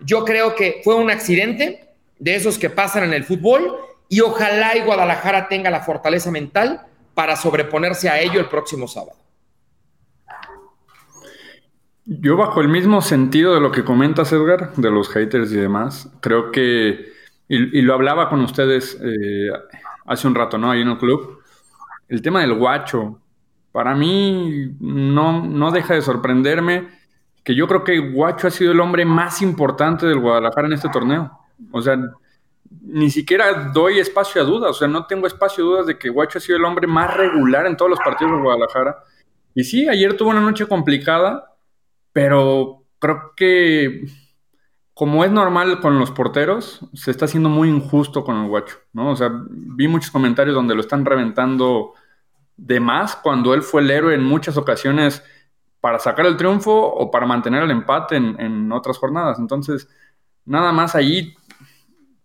yo 0.00 0.26
creo 0.26 0.54
que 0.56 0.82
fue 0.84 0.94
un 0.94 1.10
accidente 1.10 1.88
de 2.18 2.34
esos 2.34 2.58
que 2.58 2.68
pasan 2.68 3.04
en 3.04 3.14
el 3.14 3.24
fútbol 3.24 3.78
y 4.10 4.20
ojalá 4.20 4.76
y 4.76 4.82
Guadalajara 4.82 5.48
tenga 5.48 5.70
la 5.70 5.80
fortaleza 5.80 6.30
mental 6.30 6.82
para 7.14 7.34
sobreponerse 7.34 8.10
a 8.10 8.20
ello 8.20 8.40
el 8.40 8.50
próximo 8.50 8.86
sábado. 8.86 9.21
Yo 12.04 12.36
bajo 12.36 12.60
el 12.60 12.68
mismo 12.68 13.00
sentido 13.00 13.54
de 13.54 13.60
lo 13.60 13.70
que 13.70 13.84
comentas, 13.84 14.32
Edgar, 14.32 14.74
de 14.74 14.90
los 14.90 15.08
haters 15.08 15.52
y 15.52 15.56
demás, 15.56 16.12
creo 16.20 16.50
que, 16.50 17.12
y, 17.48 17.82
lo 17.82 17.94
hablaba 17.94 18.28
con 18.28 18.40
ustedes 18.40 18.98
eh, 19.00 19.50
hace 20.06 20.26
un 20.26 20.34
rato, 20.34 20.58
¿no? 20.58 20.70
Ahí 20.70 20.80
en 20.80 20.88
el 20.88 20.98
club, 20.98 21.40
el 22.08 22.20
tema 22.20 22.40
del 22.40 22.54
guacho, 22.54 23.20
para 23.70 23.94
mí 23.94 24.74
no, 24.80 25.44
no 25.44 25.70
deja 25.70 25.94
de 25.94 26.02
sorprenderme 26.02 26.88
que 27.44 27.54
yo 27.54 27.66
creo 27.66 27.84
que 27.84 27.98
Guacho 27.98 28.48
ha 28.48 28.50
sido 28.50 28.72
el 28.72 28.80
hombre 28.80 29.04
más 29.04 29.42
importante 29.42 30.06
del 30.06 30.20
Guadalajara 30.20 30.68
en 30.68 30.74
este 30.74 30.88
torneo. 30.88 31.30
O 31.72 31.82
sea, 31.82 31.98
ni 32.82 33.10
siquiera 33.10 33.70
doy 33.72 33.98
espacio 33.98 34.40
a 34.40 34.44
dudas, 34.44 34.70
o 34.70 34.74
sea, 34.74 34.88
no 34.88 35.06
tengo 35.06 35.26
espacio 35.26 35.64
a 35.64 35.66
dudas 35.66 35.86
de 35.86 35.98
que 35.98 36.08
Guacho 36.08 36.38
ha 36.38 36.40
sido 36.40 36.58
el 36.58 36.64
hombre 36.64 36.86
más 36.86 37.14
regular 37.16 37.66
en 37.66 37.76
todos 37.76 37.90
los 37.90 37.98
partidos 37.98 38.32
de 38.36 38.42
Guadalajara. 38.42 38.96
Y 39.54 39.64
sí, 39.64 39.88
ayer 39.88 40.16
tuvo 40.16 40.30
una 40.30 40.40
noche 40.40 40.66
complicada, 40.66 41.51
pero 42.12 42.84
creo 42.98 43.32
que 43.36 44.04
como 44.94 45.24
es 45.24 45.32
normal 45.32 45.80
con 45.80 45.98
los 45.98 46.10
porteros, 46.10 46.80
se 46.92 47.10
está 47.10 47.24
haciendo 47.24 47.48
muy 47.48 47.68
injusto 47.68 48.24
con 48.24 48.36
el 48.42 48.48
guacho, 48.48 48.76
¿no? 48.92 49.10
O 49.10 49.16
sea, 49.16 49.30
vi 49.50 49.88
muchos 49.88 50.10
comentarios 50.10 50.54
donde 50.54 50.74
lo 50.74 50.80
están 50.80 51.04
reventando 51.04 51.94
de 52.56 52.78
más 52.78 53.16
cuando 53.16 53.54
él 53.54 53.62
fue 53.62 53.80
el 53.82 53.90
héroe 53.90 54.14
en 54.14 54.22
muchas 54.22 54.56
ocasiones 54.56 55.24
para 55.80 55.98
sacar 55.98 56.26
el 56.26 56.36
triunfo 56.36 56.72
o 56.72 57.10
para 57.10 57.26
mantener 57.26 57.62
el 57.64 57.70
empate 57.70 58.16
en, 58.16 58.70
otras 58.70 58.98
jornadas. 58.98 59.38
Entonces, 59.38 59.88
nada 60.44 60.70
más 60.70 60.94
ahí, 60.94 61.34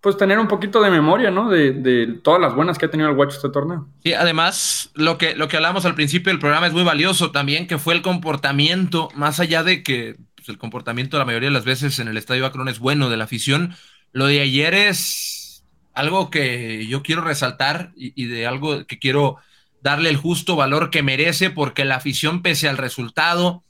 pues 0.01 0.18
tener 0.18 0.39
un 0.39 0.48
poquito 0.48 0.82
de 0.82 0.92
memoria, 0.92 1.32
¿no? 1.32 1.50
De, 1.50 1.72
de, 1.72 2.20
todas 2.24 2.39
las 2.39 2.56
buenas 2.56 2.77
que 2.77 2.86
ha 2.86 2.92
tenido 2.92 3.10
el 3.10 3.16
Guacho 3.16 3.36
este 3.36 3.50
torneo. 3.50 3.88
Sí, 4.04 4.13
además, 4.13 4.92
lo 4.94 5.18
que, 5.18 5.36
lo 5.36 5.48
que 5.48 5.58
hablamos 5.58 5.86
al 5.86 5.96
principio 5.96 6.32
del 6.32 6.39
programa 6.39 6.68
es 6.68 6.74
muy 6.74 6.84
valioso 6.84 7.32
también, 7.32 7.68
que 7.68 7.77
fue 7.77 7.94
el 7.94 8.01
comportamiento, 8.01 9.10
más 9.16 9.39
allá 9.39 9.63
de 9.63 9.84
que 9.84 10.16
pues, 10.36 10.50
el 10.50 10.58
comportamiento 10.58 11.18
la 11.18 11.25
mayoría 11.25 11.50
de 11.50 11.54
las 11.54 11.66
veces 11.66 12.00
en 12.00 12.08
el 12.08 12.18
Estadio 12.18 12.46
Akron 12.46 12.70
es 12.70 12.80
bueno 12.80 13.10
de 13.10 13.18
la 13.18 13.25
afición. 13.25 13.75
Lo 14.12 14.27
de 14.27 14.42
ayer 14.42 14.74
es 14.74 15.66
algo 15.94 16.30
que 16.30 16.86
yo 16.88 17.01
quiero 17.01 17.22
resaltar 17.22 17.92
y, 17.96 18.25
de 18.25 18.46
algo 18.46 18.86
que 18.86 19.00
quiero 19.00 19.38
darle 19.82 20.10
el 20.10 20.18
justo 20.18 20.56
valor 20.56 20.92
que 20.92 21.01
merece 21.01 21.50
porque 21.50 21.86
la 21.86 21.96
afición 21.96 22.44
pese 22.44 22.70
al 22.70 22.77
resultado, 22.77 23.63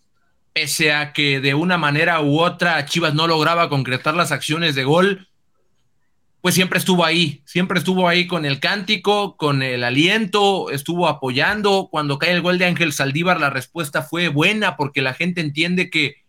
pese 0.54 0.92
a 0.94 1.14
que 1.14 1.40
de 1.40 1.54
una 1.54 1.78
manera 1.78 2.22
u 2.22 2.42
otra 2.42 2.86
Chivas 2.86 3.14
no 3.14 3.28
lograba 3.28 3.70
concretar 3.70 4.14
las 4.14 4.32
acciones 4.34 4.76
de 4.76 4.84
gol, 4.84 5.30
pues 6.48 6.56
siempre 6.56 6.80
estuvo 6.80 7.04
ahí, 7.04 7.42
siempre 7.44 7.78
estuvo 7.78 8.08
ahí 8.08 8.26
con 8.26 8.46
el 8.46 8.62
cántico, 8.62 9.36
con 9.36 9.62
el 9.62 9.84
aliento, 9.84 10.72
estuvo 10.72 11.10
apoyando. 11.10 11.90
Cuando 11.92 12.18
cae 12.20 12.32
el 12.32 12.42
gol 12.42 12.58
de 12.58 12.64
Ángel 12.64 12.94
Saldívar, 12.94 13.42
la 13.42 13.50
respuesta 13.50 14.02
fue 14.02 14.30
buena 14.30 14.78
porque 14.78 15.02
la 15.02 15.14
gente 15.14 15.42
entiende 15.42 15.90
que 15.90 16.24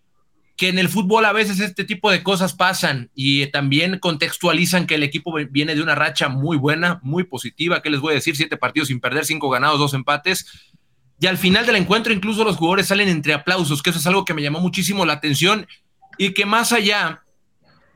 que 0.56 0.70
en 0.70 0.80
el 0.80 0.88
fútbol 0.88 1.24
a 1.24 1.32
veces 1.32 1.60
este 1.60 1.84
tipo 1.84 2.10
de 2.10 2.24
cosas 2.24 2.54
pasan 2.54 3.12
y 3.14 3.46
también 3.46 4.00
contextualizan 4.00 4.88
que 4.88 4.96
el 4.96 5.04
equipo 5.04 5.32
viene 5.50 5.76
de 5.76 5.82
una 5.82 5.94
racha 5.94 6.28
muy 6.28 6.56
buena, 6.56 6.98
muy 7.04 7.22
positiva, 7.22 7.80
que 7.80 7.90
les 7.90 8.00
voy 8.00 8.10
a 8.10 8.14
decir, 8.16 8.34
siete 8.34 8.56
partidos 8.56 8.88
sin 8.88 8.98
perder, 8.98 9.24
cinco 9.24 9.48
ganados, 9.50 9.78
dos 9.78 9.94
empates. 9.94 10.46
Y 11.20 11.28
al 11.28 11.38
final 11.38 11.64
del 11.64 11.76
encuentro 11.76 12.12
incluso 12.12 12.42
los 12.42 12.56
jugadores 12.56 12.88
salen 12.88 13.08
entre 13.08 13.34
aplausos, 13.34 13.84
que 13.84 13.90
eso 13.90 14.00
es 14.00 14.06
algo 14.08 14.24
que 14.24 14.34
me 14.34 14.42
llamó 14.42 14.58
muchísimo 14.58 15.06
la 15.06 15.12
atención 15.12 15.68
y 16.18 16.34
que 16.34 16.44
más 16.44 16.72
allá 16.72 17.22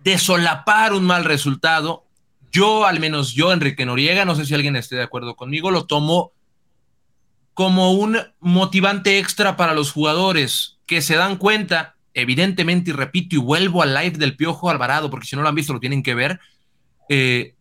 de 0.05 0.19
solapar 0.19 0.93
un 0.93 1.03
mal 1.03 1.25
resultado, 1.25 2.05
yo, 2.53 2.87
al 2.87 3.01
menos 3.01 3.33
yo, 3.33 3.53
Enrique 3.53 3.87
Noriega, 3.87 4.25
no 4.25 4.35
sé 4.35 4.47
si 4.47 4.55
alguien 4.55 4.77
esté 4.77 4.97
de 4.97 5.03
acuerdo 5.03 5.35
conmigo, 5.35 5.71
lo 5.71 5.87
tomo 5.87 6.33
como 7.55 7.93
un 7.93 8.19
motivante 8.41 9.19
extra 9.19 9.57
para 9.57 9.75
los 9.75 9.91
jugadores 9.91 10.79
que 10.87 11.03
se 11.03 11.17
dan 11.17 11.37
cuenta 11.37 11.97
evidentemente, 12.15 12.91
y 12.91 12.93
repito, 12.93 13.37
y 13.37 13.39
vuelvo 13.39 13.83
al 13.83 13.95
live 13.95 14.19
del 14.19 14.37
Piojo 14.37 14.71
Alvarado, 14.71 15.11
porque 15.11 15.27
si 15.27 15.37
no 15.37 15.43
lo 15.43 15.49
han 15.49 15.55
visto 15.55 15.73
lo 15.73 15.81
tienen 15.81 16.03
que 16.03 16.15
ver, 16.15 16.41
eh, 17.09 17.55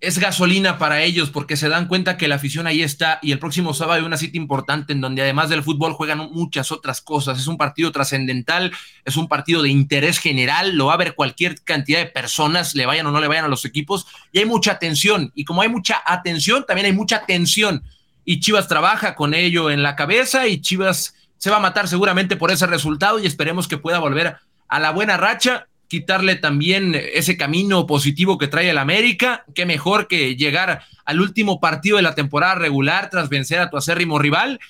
es 0.00 0.18
gasolina 0.20 0.78
para 0.78 1.02
ellos 1.02 1.30
porque 1.30 1.56
se 1.56 1.68
dan 1.68 1.88
cuenta 1.88 2.16
que 2.16 2.28
la 2.28 2.36
afición 2.36 2.68
ahí 2.68 2.82
está 2.82 3.18
y 3.20 3.32
el 3.32 3.40
próximo 3.40 3.74
sábado 3.74 3.98
hay 3.98 4.06
una 4.06 4.16
cita 4.16 4.36
importante 4.36 4.92
en 4.92 5.00
donde 5.00 5.22
además 5.22 5.48
del 5.48 5.64
fútbol 5.64 5.92
juegan 5.92 6.18
muchas 6.30 6.70
otras 6.70 7.00
cosas. 7.00 7.38
Es 7.38 7.48
un 7.48 7.56
partido 7.56 7.90
trascendental, 7.90 8.70
es 9.04 9.16
un 9.16 9.26
partido 9.26 9.60
de 9.62 9.70
interés 9.70 10.18
general, 10.18 10.76
lo 10.76 10.86
va 10.86 10.94
a 10.94 10.98
ver 10.98 11.16
cualquier 11.16 11.60
cantidad 11.62 11.98
de 11.98 12.06
personas, 12.06 12.76
le 12.76 12.86
vayan 12.86 13.06
o 13.06 13.10
no 13.10 13.20
le 13.20 13.26
vayan 13.26 13.46
a 13.46 13.48
los 13.48 13.64
equipos 13.64 14.06
y 14.30 14.38
hay 14.38 14.44
mucha 14.44 14.72
atención. 14.72 15.32
Y 15.34 15.44
como 15.44 15.62
hay 15.62 15.68
mucha 15.68 16.00
atención, 16.06 16.64
también 16.64 16.86
hay 16.86 16.92
mucha 16.92 17.26
tensión. 17.26 17.82
Y 18.24 18.38
Chivas 18.38 18.68
trabaja 18.68 19.16
con 19.16 19.34
ello 19.34 19.68
en 19.68 19.82
la 19.82 19.96
cabeza 19.96 20.46
y 20.46 20.60
Chivas 20.60 21.14
se 21.38 21.50
va 21.50 21.56
a 21.56 21.60
matar 21.60 21.88
seguramente 21.88 22.36
por 22.36 22.52
ese 22.52 22.68
resultado 22.68 23.18
y 23.18 23.26
esperemos 23.26 23.66
que 23.66 23.78
pueda 23.78 23.98
volver 23.98 24.36
a 24.68 24.78
la 24.78 24.90
buena 24.90 25.16
racha, 25.16 25.66
quitarle 25.88 26.36
también 26.36 26.94
ese 26.94 27.36
camino 27.36 27.86
positivo 27.86 28.38
que 28.38 28.46
trae 28.46 28.70
el 28.70 28.78
América. 28.78 29.44
Qué 29.54 29.66
mejor 29.66 30.06
que 30.06 30.36
llegar 30.36 30.82
al 31.04 31.20
último 31.20 31.60
partido 31.60 31.96
de 31.96 32.02
la 32.02 32.14
temporada 32.14 32.54
regular 32.54 33.10
tras 33.10 33.28
vencer 33.28 33.58
a 33.60 33.70
tu 33.70 33.76
acérrimo 33.76 34.18
rival. 34.18 34.60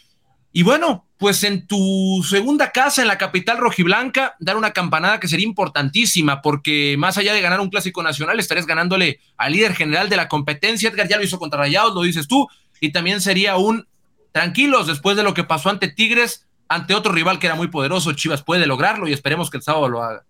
Y 0.52 0.62
bueno, 0.62 1.06
pues 1.18 1.44
en 1.44 1.66
tu 1.66 2.25
segunda 2.26 2.70
casa 2.70 3.02
en 3.02 3.08
la 3.08 3.18
capital 3.18 3.58
rojiblanca, 3.58 4.37
dar 4.38 4.56
una 4.56 4.70
campanada 4.70 5.20
que 5.20 5.28
sería 5.28 5.46
importantísima, 5.46 6.40
porque 6.40 6.96
más 6.98 7.18
allá 7.18 7.34
de 7.34 7.40
ganar 7.40 7.60
un 7.60 7.68
clásico 7.68 8.02
nacional, 8.02 8.40
estarías 8.40 8.66
ganándole 8.66 9.20
al 9.37 9.52
líder 9.52 9.75
general 9.75 10.08
de 10.08 10.16
la 10.16 10.28
competencia. 10.28 10.88
Edgar 10.88 11.08
ya 11.08 11.18
lo 11.18 11.25
hizo 11.25 11.38
contra 11.38 11.60
Rayados, 11.60 11.94
lo 11.94 12.02
dices 12.02 12.28
tú, 12.28 12.48
y 12.80 12.92
también 12.92 13.20
sería 13.20 13.56
un 13.56 13.87
tranquilos 14.32 14.87
después 14.87 15.16
de 15.16 15.25
lo 15.25 15.34
que 15.34 15.44
pasó 15.44 15.70
ante 15.70 15.88
Tigres 15.88 16.48
ante 16.68 16.94
otro 16.94 17.12
rival 17.12 17.38
que 17.38 17.46
era 17.46 17.56
muy 17.56 17.68
poderoso, 17.68 18.12
Chivas 18.12 18.42
puede 18.42 18.66
lograrlo 18.66 19.08
y 19.08 19.12
esperemos 19.12 19.50
que 19.50 19.56
el 19.56 19.62
sábado 19.62 19.88
lo 19.88 20.02
haga. 20.02 20.25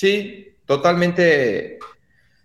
Sí, 0.00 0.54
totalmente, 0.64 1.78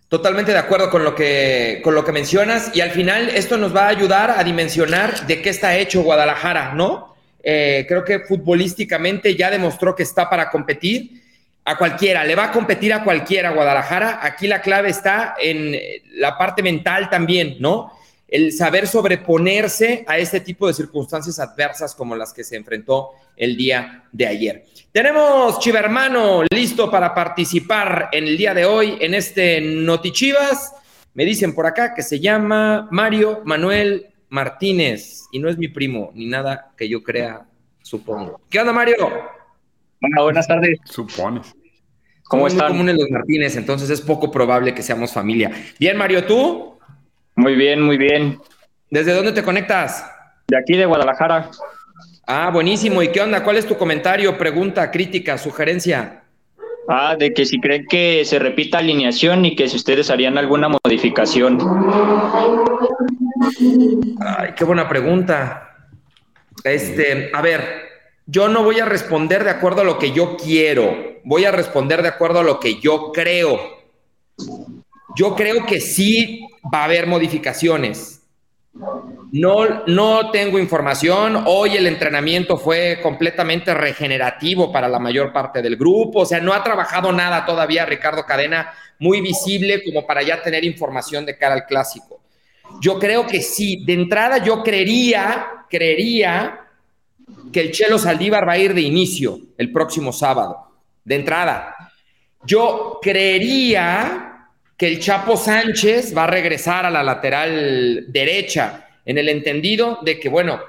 totalmente 0.10 0.52
de 0.52 0.58
acuerdo 0.58 0.90
con 0.90 1.06
lo 1.06 1.16
que, 1.16 1.80
con 1.82 1.96
lo 1.96 2.04
que 2.04 2.12
mencionas 2.12 2.76
y 2.76 2.82
al 2.82 2.92
final 2.92 3.30
esto 3.30 3.56
nos 3.56 3.74
va 3.74 3.86
a 3.86 3.88
ayudar 3.96 4.32
a 4.32 4.44
dimensionar 4.44 5.26
de 5.26 5.42
qué 5.42 5.52
está 5.52 5.78
hecho 5.78 6.04
Guadalajara, 6.04 6.74
¿no? 6.74 7.16
Eh, 7.42 7.86
creo 7.88 8.04
que 8.04 8.20
futbolísticamente 8.20 9.38
ya 9.38 9.50
demostró 9.50 9.96
que 9.96 10.04
está 10.04 10.30
para 10.30 10.50
competir 10.50 11.12
a 11.64 11.78
cualquiera, 11.78 12.26
le 12.26 12.36
va 12.36 12.48
a 12.48 12.52
competir 12.52 12.92
a 12.92 13.06
cualquiera 13.06 13.52
Guadalajara. 13.52 14.20
Aquí 14.22 14.50
la 14.50 14.62
clave 14.62 14.90
está 14.90 15.36
en 15.40 15.80
la 16.16 16.38
parte 16.38 16.62
mental 16.62 17.10
también, 17.10 17.56
¿no? 17.62 17.98
El 18.28 18.52
saber 18.52 18.88
sobreponerse 18.88 20.04
a 20.08 20.18
este 20.18 20.40
tipo 20.40 20.68
de 20.68 20.74
circunstancias 20.74 21.40
adversas 21.40 21.94
como 21.94 22.16
las 22.16 22.34
que 22.34 22.44
se 22.44 22.56
enfrentó 22.56 23.12
el 23.36 23.56
día 23.56 24.06
de 24.12 24.28
ayer. 24.28 24.66
Tenemos 24.92 25.60
Chivermano 25.60 26.44
listo 26.50 26.90
para 26.90 27.14
participar 27.14 28.10
en 28.12 28.26
el 28.26 28.38
día 28.38 28.54
de 28.54 28.66
hoy 28.66 28.98
en 29.00 29.14
este 29.14 29.62
Notichivas. 29.62 30.74
Me 31.14 31.26
dicen 31.26 31.54
por 31.54 31.66
acá 31.66 31.94
que 31.94 32.02
se 32.02 32.20
llama 32.20 32.88
Mario 32.92 33.42
Manuel 33.46 34.08
Martínez 34.30 35.26
y 35.32 35.40
no 35.40 35.50
es 35.50 35.58
mi 35.58 35.68
primo 35.68 36.12
ni 36.16 36.26
nada 36.26 36.72
que 36.76 36.90
yo 36.90 37.04
crea, 37.04 37.46
supongo. 37.84 38.42
¿Qué 38.50 38.60
onda, 38.60 38.74
Mario? 38.74 38.96
Hola, 39.00 40.24
buenas 40.24 40.48
tardes. 40.48 40.80
Supones. 40.86 41.54
¿Cómo 42.24 42.48
están? 42.48 42.70
Muy 42.70 42.78
comunes 42.80 42.96
los 42.98 43.10
Martínez, 43.12 43.56
entonces 43.56 43.90
es 43.90 44.02
poco 44.02 44.32
probable 44.32 44.74
que 44.74 44.82
seamos 44.82 45.14
familia. 45.14 45.52
Bien, 45.80 45.96
Mario, 45.96 46.26
¿tú? 46.26 46.75
Muy 47.36 47.56
bien, 47.56 47.82
muy 47.82 47.98
bien. 47.98 48.40
¿Desde 48.90 49.14
dónde 49.14 49.32
te 49.32 49.44
conectas? 49.44 50.10
De 50.48 50.58
aquí, 50.58 50.78
de 50.78 50.86
Guadalajara. 50.86 51.50
Ah, 52.28 52.50
buenísimo. 52.52 53.02
¿Y 53.02 53.10
qué 53.10 53.22
onda? 53.22 53.44
¿Cuál 53.44 53.58
es 53.58 53.66
tu 53.66 53.78
comentario, 53.78 54.38
pregunta, 54.38 54.90
crítica, 54.90 55.38
sugerencia? 55.38 56.24
Ah, 56.88 57.16
de 57.18 57.34
que 57.34 57.46
si 57.46 57.60
creen 57.60 57.86
que 57.88 58.24
se 58.26 58.40
repita 58.40 58.78
alineación 58.78 59.44
y 59.46 59.56
que 59.56 59.68
si 59.68 59.76
ustedes 59.76 60.10
harían 60.10 60.38
alguna 60.38 60.70
modificación. 60.70 61.60
Ay, 64.20 64.52
qué 64.56 64.64
buena 64.64 64.88
pregunta. 64.88 65.76
Este, 66.64 67.32
a 67.34 67.42
ver, 67.42 67.86
yo 68.28 68.48
no 68.48 68.64
voy 68.64 68.80
a 68.80 68.86
responder 68.86 69.44
de 69.44 69.50
acuerdo 69.50 69.82
a 69.82 69.84
lo 69.84 70.00
que 70.00 70.12
yo 70.12 70.38
quiero, 70.38 71.20
voy 71.24 71.46
a 71.46 71.52
responder 71.52 72.02
de 72.02 72.10
acuerdo 72.10 72.40
a 72.40 72.44
lo 72.44 72.60
que 72.60 72.80
yo 72.80 73.12
creo. 73.12 73.60
Yo 75.16 75.36
creo 75.36 75.66
que 75.66 75.80
sí 75.80 76.48
va 76.74 76.82
a 76.82 76.84
haber 76.86 77.08
modificaciones. 77.08 78.22
No, 79.32 79.86
no 79.88 80.32
tengo 80.32 80.60
información. 80.60 81.44
Hoy 81.46 81.78
el 81.78 81.88
entrenamiento 81.88 82.58
fue 82.58 83.00
completamente 83.02 83.74
regenerativo 83.74 84.72
para 84.72 84.88
la 84.88 85.00
mayor 85.00 85.32
parte 85.32 85.62
del 85.62 85.78
grupo. 85.78 86.22
O 86.22 86.26
sea, 86.26 86.40
no 86.42 86.54
ha 86.54 86.64
trabajado 86.64 87.12
nada 87.12 87.46
todavía 87.46 87.86
Ricardo 87.86 88.26
Cadena 88.26 88.74
muy 89.00 89.22
visible 89.22 89.84
como 89.84 90.06
para 90.06 90.22
ya 90.24 90.42
tener 90.42 90.64
información 90.64 91.26
de 91.26 91.38
cara 91.38 91.56
al 91.56 91.66
clásico. 91.66 92.22
Yo 92.82 93.00
creo 93.00 93.26
que 93.26 93.42
sí. 93.42 93.84
De 93.86 93.94
entrada, 93.94 94.40
yo 94.40 94.64
creería, 94.64 95.48
creería 95.70 96.62
que 97.52 97.62
el 97.62 97.72
Chelo 97.72 97.98
Saldívar 97.98 98.48
va 98.48 98.54
a 98.54 98.58
ir 98.58 98.74
de 98.74 98.82
inicio 98.82 99.40
el 99.58 99.72
próximo 99.72 100.12
sábado. 100.12 100.72
De 101.04 101.16
entrada. 101.16 101.76
Yo 102.44 103.00
creería 103.02 104.35
que 104.78 104.88
el 104.88 105.00
Chapo 105.00 105.38
Sánchez 105.38 106.16
va 106.16 106.26
a 106.26 106.28
regresar 106.28 106.86
a 106.86 106.90
la 106.90 107.04
lateral 107.04 108.06
derecha, 108.10 108.88
en 109.06 109.18
el 109.18 109.30
entendido 109.30 110.00
de 110.02 110.20
que, 110.20 110.30
bueno, 110.30 110.60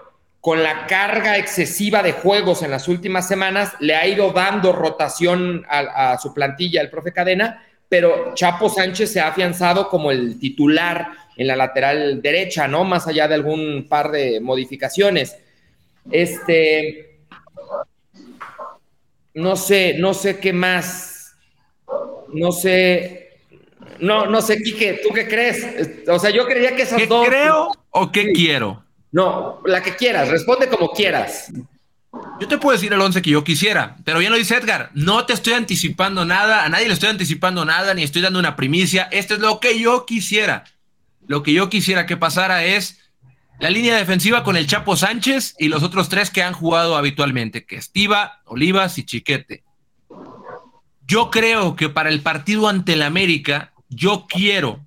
con 0.40 0.62
la 0.62 0.86
carga 0.86 1.38
excesiva 1.38 2.02
de 2.02 2.12
juegos 2.12 2.62
en 2.62 2.70
las 2.70 2.86
últimas 2.86 3.26
semanas, 3.26 3.72
le 3.80 3.96
ha 3.96 4.06
ido 4.06 4.30
dando 4.30 4.72
rotación 4.72 5.64
a, 5.68 6.16
su 6.18 6.32
plantilla 6.32 6.80
el 6.80 6.90
profe 6.90 7.12
Cadena, 7.12 7.64
pero 7.88 8.32
Chapo 8.34 8.68
Sánchez 8.68 9.12
se 9.12 9.20
ha 9.20 9.28
afianzado 9.28 9.88
como 9.88 10.12
el 10.12 10.38
titular 10.38 11.08
en 11.36 11.48
la 11.48 11.56
lateral 11.56 12.22
derecha, 12.22 12.68
¿no? 12.68 12.84
Más 12.84 13.08
allá 13.08 13.26
de 13.26 13.34
algún 13.34 13.86
par 13.88 14.10
de 14.12 14.38
modificaciones. 14.40 15.36
Este, 16.10 17.18
no 19.34 19.56
sé, 19.56 19.96
no 19.98 20.14
sé 20.14 20.38
qué 20.38 20.52
más, 20.52 21.36
no 22.32 22.52
sé, 22.52 23.25
no, 24.00 24.26
no 24.26 24.42
sé, 24.42 24.62
Quique, 24.62 25.00
¿tú 25.02 25.12
qué 25.14 25.26
crees? 25.26 26.08
O 26.08 26.18
sea, 26.18 26.30
yo 26.30 26.46
creía 26.46 26.74
que 26.74 26.82
esas 26.82 26.98
¿Qué 26.98 27.06
dos... 27.06 27.26
creo 27.26 27.70
o 27.90 28.12
qué 28.12 28.32
quiero? 28.32 28.84
No, 29.12 29.60
la 29.64 29.82
que 29.82 29.96
quieras, 29.96 30.28
responde 30.28 30.68
como 30.68 30.90
quieras. 30.90 31.52
Yo 32.40 32.48
te 32.48 32.58
puedo 32.58 32.76
decir 32.76 32.92
el 32.92 33.00
11 33.00 33.22
que 33.22 33.30
yo 33.30 33.44
quisiera, 33.44 33.96
pero 34.04 34.18
bien 34.18 34.30
lo 34.30 34.38
dice 34.38 34.56
Edgar, 34.56 34.90
no 34.94 35.26
te 35.26 35.32
estoy 35.32 35.54
anticipando 35.54 36.24
nada, 36.24 36.64
a 36.64 36.68
nadie 36.68 36.86
le 36.86 36.94
estoy 36.94 37.08
anticipando 37.08 37.64
nada, 37.64 37.94
ni 37.94 38.02
estoy 38.02 38.22
dando 38.22 38.38
una 38.38 38.56
primicia, 38.56 39.08
esto 39.10 39.34
es 39.34 39.40
lo 39.40 39.60
que 39.60 39.78
yo 39.78 40.06
quisiera. 40.06 40.64
Lo 41.26 41.42
que 41.42 41.52
yo 41.52 41.68
quisiera 41.68 42.06
que 42.06 42.16
pasara 42.16 42.64
es 42.64 43.00
la 43.58 43.70
línea 43.70 43.96
defensiva 43.96 44.44
con 44.44 44.56
el 44.56 44.66
Chapo 44.66 44.96
Sánchez 44.96 45.54
y 45.58 45.68
los 45.68 45.82
otros 45.82 46.08
tres 46.08 46.30
que 46.30 46.42
han 46.42 46.52
jugado 46.52 46.96
habitualmente, 46.96 47.64
que 47.64 47.76
es 47.76 47.90
Tiva, 47.90 48.42
Olivas 48.44 48.98
y 48.98 49.04
Chiquete. 49.04 49.64
Yo 51.06 51.30
creo 51.30 51.74
que 51.74 51.88
para 51.88 52.10
el 52.10 52.20
partido 52.20 52.68
ante 52.68 52.94
el 52.94 53.02
América, 53.02 53.72
yo 53.88 54.26
quiero, 54.28 54.80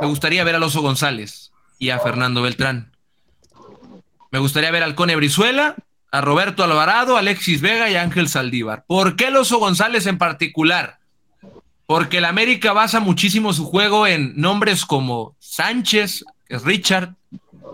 me 0.00 0.06
gustaría 0.06 0.44
ver 0.44 0.56
a 0.56 0.58
Loso 0.58 0.82
González 0.82 1.52
y 1.78 1.90
a 1.90 1.98
Fernando 1.98 2.42
Beltrán. 2.42 2.92
Me 4.30 4.38
gustaría 4.38 4.70
ver 4.70 4.82
al 4.82 4.94
Cone 4.94 5.16
Brizuela, 5.16 5.76
a 6.10 6.20
Roberto 6.20 6.64
Alvarado, 6.64 7.16
Alexis 7.16 7.60
Vega 7.60 7.90
y 7.90 7.96
Ángel 7.96 8.28
Saldívar. 8.28 8.84
¿Por 8.86 9.16
qué 9.16 9.30
Loso 9.30 9.58
González 9.58 10.06
en 10.06 10.18
particular? 10.18 10.98
Porque 11.86 12.18
el 12.18 12.24
América 12.24 12.72
basa 12.72 13.00
muchísimo 13.00 13.52
su 13.52 13.64
juego 13.64 14.06
en 14.06 14.32
nombres 14.36 14.86
como 14.86 15.36
Sánchez, 15.38 16.24
Richard, 16.48 17.14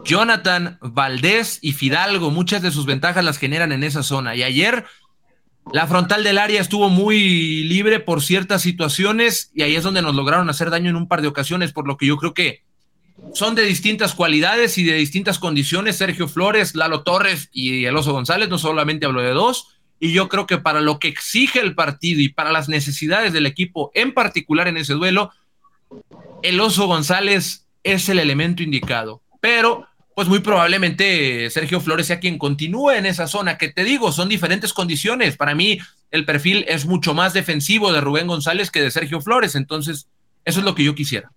Jonathan, 0.05 0.79
Valdés 0.81 1.59
y 1.62 1.73
Fidalgo, 1.73 2.31
muchas 2.31 2.62
de 2.62 2.71
sus 2.71 2.87
ventajas 2.87 3.25
las 3.25 3.38
generan 3.38 3.73
en 3.73 3.85
esa 3.85 4.03
zona. 4.03 4.35
Y 4.35 4.43
ayer 4.43 4.85
la 5.73 5.87
frontal 5.87 6.25
del 6.25 6.38
área 6.38 6.61
estuvo 6.61 6.88
muy 6.88 7.62
libre 7.64 8.01
por 8.01 8.23
ciertas 8.23 8.62
situaciones 8.62 9.51
y 9.55 9.62
ahí 9.62 9.77
es 9.77 9.85
donde 9.85 10.03
nos 10.03 10.14
lograron 10.14 10.51
hacer 10.51 10.70
daño 10.70 10.90
en 10.90 10.96
un 10.96 11.07
par 11.07 11.23
de 11.23 11.29
ocasiones, 11.29 11.73
por 11.73 11.87
lo 11.87 11.96
que 11.96 12.07
yo 12.07 12.16
creo 12.16 12.35
que 12.35 12.64
son 13.35 13.55
de 13.55 13.62
distintas 13.62 14.14
cualidades 14.14 14.79
y 14.79 14.85
de 14.85 14.94
distintas 14.94 15.38
condiciones. 15.38 15.96
Sergio 15.96 16.27
Flores, 16.27 16.75
Lalo 16.75 17.03
Torres 17.03 17.49
y 17.53 17.85
el 17.85 17.94
González, 17.94 18.49
no 18.49 18.59
solamente 18.59 19.07
hablo 19.07 19.20
de 19.20 19.31
dos. 19.31 19.77
Y 20.01 20.12
yo 20.12 20.29
creo 20.29 20.46
que 20.46 20.59
para 20.59 20.81
lo 20.81 20.99
que 20.99 21.09
exige 21.09 21.61
el 21.61 21.75
partido 21.75 22.20
y 22.20 22.31
para 22.31 22.51
las 22.51 22.68
necesidades 22.68 23.33
del 23.33 23.46
equipo, 23.46 23.90
en 23.94 24.14
particular 24.14 24.66
en 24.66 24.79
ese 24.79 24.94
duelo, 24.94 25.31
el 26.42 26.59
Oso 26.59 26.87
González 26.87 27.66
es 27.85 28.09
el 28.09 28.18
elemento 28.18 28.62
indicado. 28.62 29.23
Pero 29.40 29.87
pues 30.21 30.29
muy 30.29 30.41
probablemente 30.41 31.49
Sergio 31.49 31.81
Flores 31.81 32.09
sea 32.09 32.21
quien 32.21 32.37
continúe 32.37 32.91
en 32.91 33.07
esa 33.07 33.27
zona, 33.27 33.57
que 33.57 33.71
te 33.71 33.85
digo, 33.85 34.13
son 34.13 34.29
diferentes 34.29 34.75
condiciones. 34.75 35.39
Para 35.39 35.55
mí, 35.55 35.79
el 36.11 36.27
perfil 36.27 36.67
es 36.69 36.85
mucho 36.85 37.15
más 37.15 37.33
defensivo 37.33 37.91
de 37.91 38.03
Rubén 38.03 38.27
González 38.27 38.71
que 38.71 38.83
de 38.83 38.91
Sergio 38.91 39.23
Flores, 39.23 39.55
entonces 39.55 40.09
eso 40.45 40.59
es 40.59 40.67
lo 40.67 40.75
que 40.75 40.85
yo 40.85 40.95
quisiera. 40.95 41.33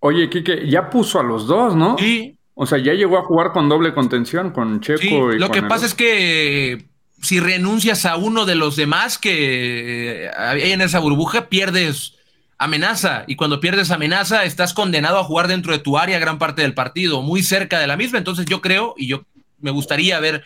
Oye, 0.00 0.28
Quique, 0.28 0.68
ya 0.68 0.90
puso 0.90 1.18
a 1.18 1.22
los 1.22 1.46
dos, 1.46 1.74
¿no? 1.74 1.96
Sí. 1.98 2.36
O 2.52 2.66
sea, 2.66 2.76
ya 2.76 2.92
llegó 2.92 3.16
a 3.16 3.24
jugar 3.24 3.52
con 3.52 3.66
doble 3.70 3.94
contención, 3.94 4.50
con 4.50 4.82
Checo 4.82 5.00
sí, 5.00 5.08
y 5.08 5.38
Lo 5.38 5.46
con 5.46 5.54
que 5.54 5.58
el 5.60 5.66
pasa 5.66 5.86
es 5.86 5.94
que 5.94 6.84
si 7.22 7.40
renuncias 7.40 8.04
a 8.04 8.18
uno 8.18 8.44
de 8.44 8.56
los 8.56 8.76
demás 8.76 9.16
que 9.16 10.28
hay 10.36 10.72
en 10.72 10.82
esa 10.82 10.98
burbuja, 10.98 11.48
pierdes 11.48 12.18
amenaza. 12.58 13.24
Y 13.26 13.36
cuando 13.36 13.60
pierdes 13.60 13.90
amenaza, 13.90 14.44
estás 14.44 14.74
condenado 14.74 15.18
a 15.18 15.24
jugar 15.24 15.48
dentro 15.48 15.72
de 15.72 15.78
tu 15.78 15.98
área 15.98 16.18
gran 16.18 16.38
parte 16.38 16.62
del 16.62 16.74
partido, 16.74 17.22
muy 17.22 17.42
cerca 17.42 17.78
de 17.78 17.86
la 17.86 17.96
misma. 17.96 18.18
Entonces 18.18 18.46
yo 18.46 18.60
creo, 18.60 18.94
y 18.96 19.06
yo 19.06 19.24
me 19.58 19.70
gustaría 19.70 20.20
ver, 20.20 20.44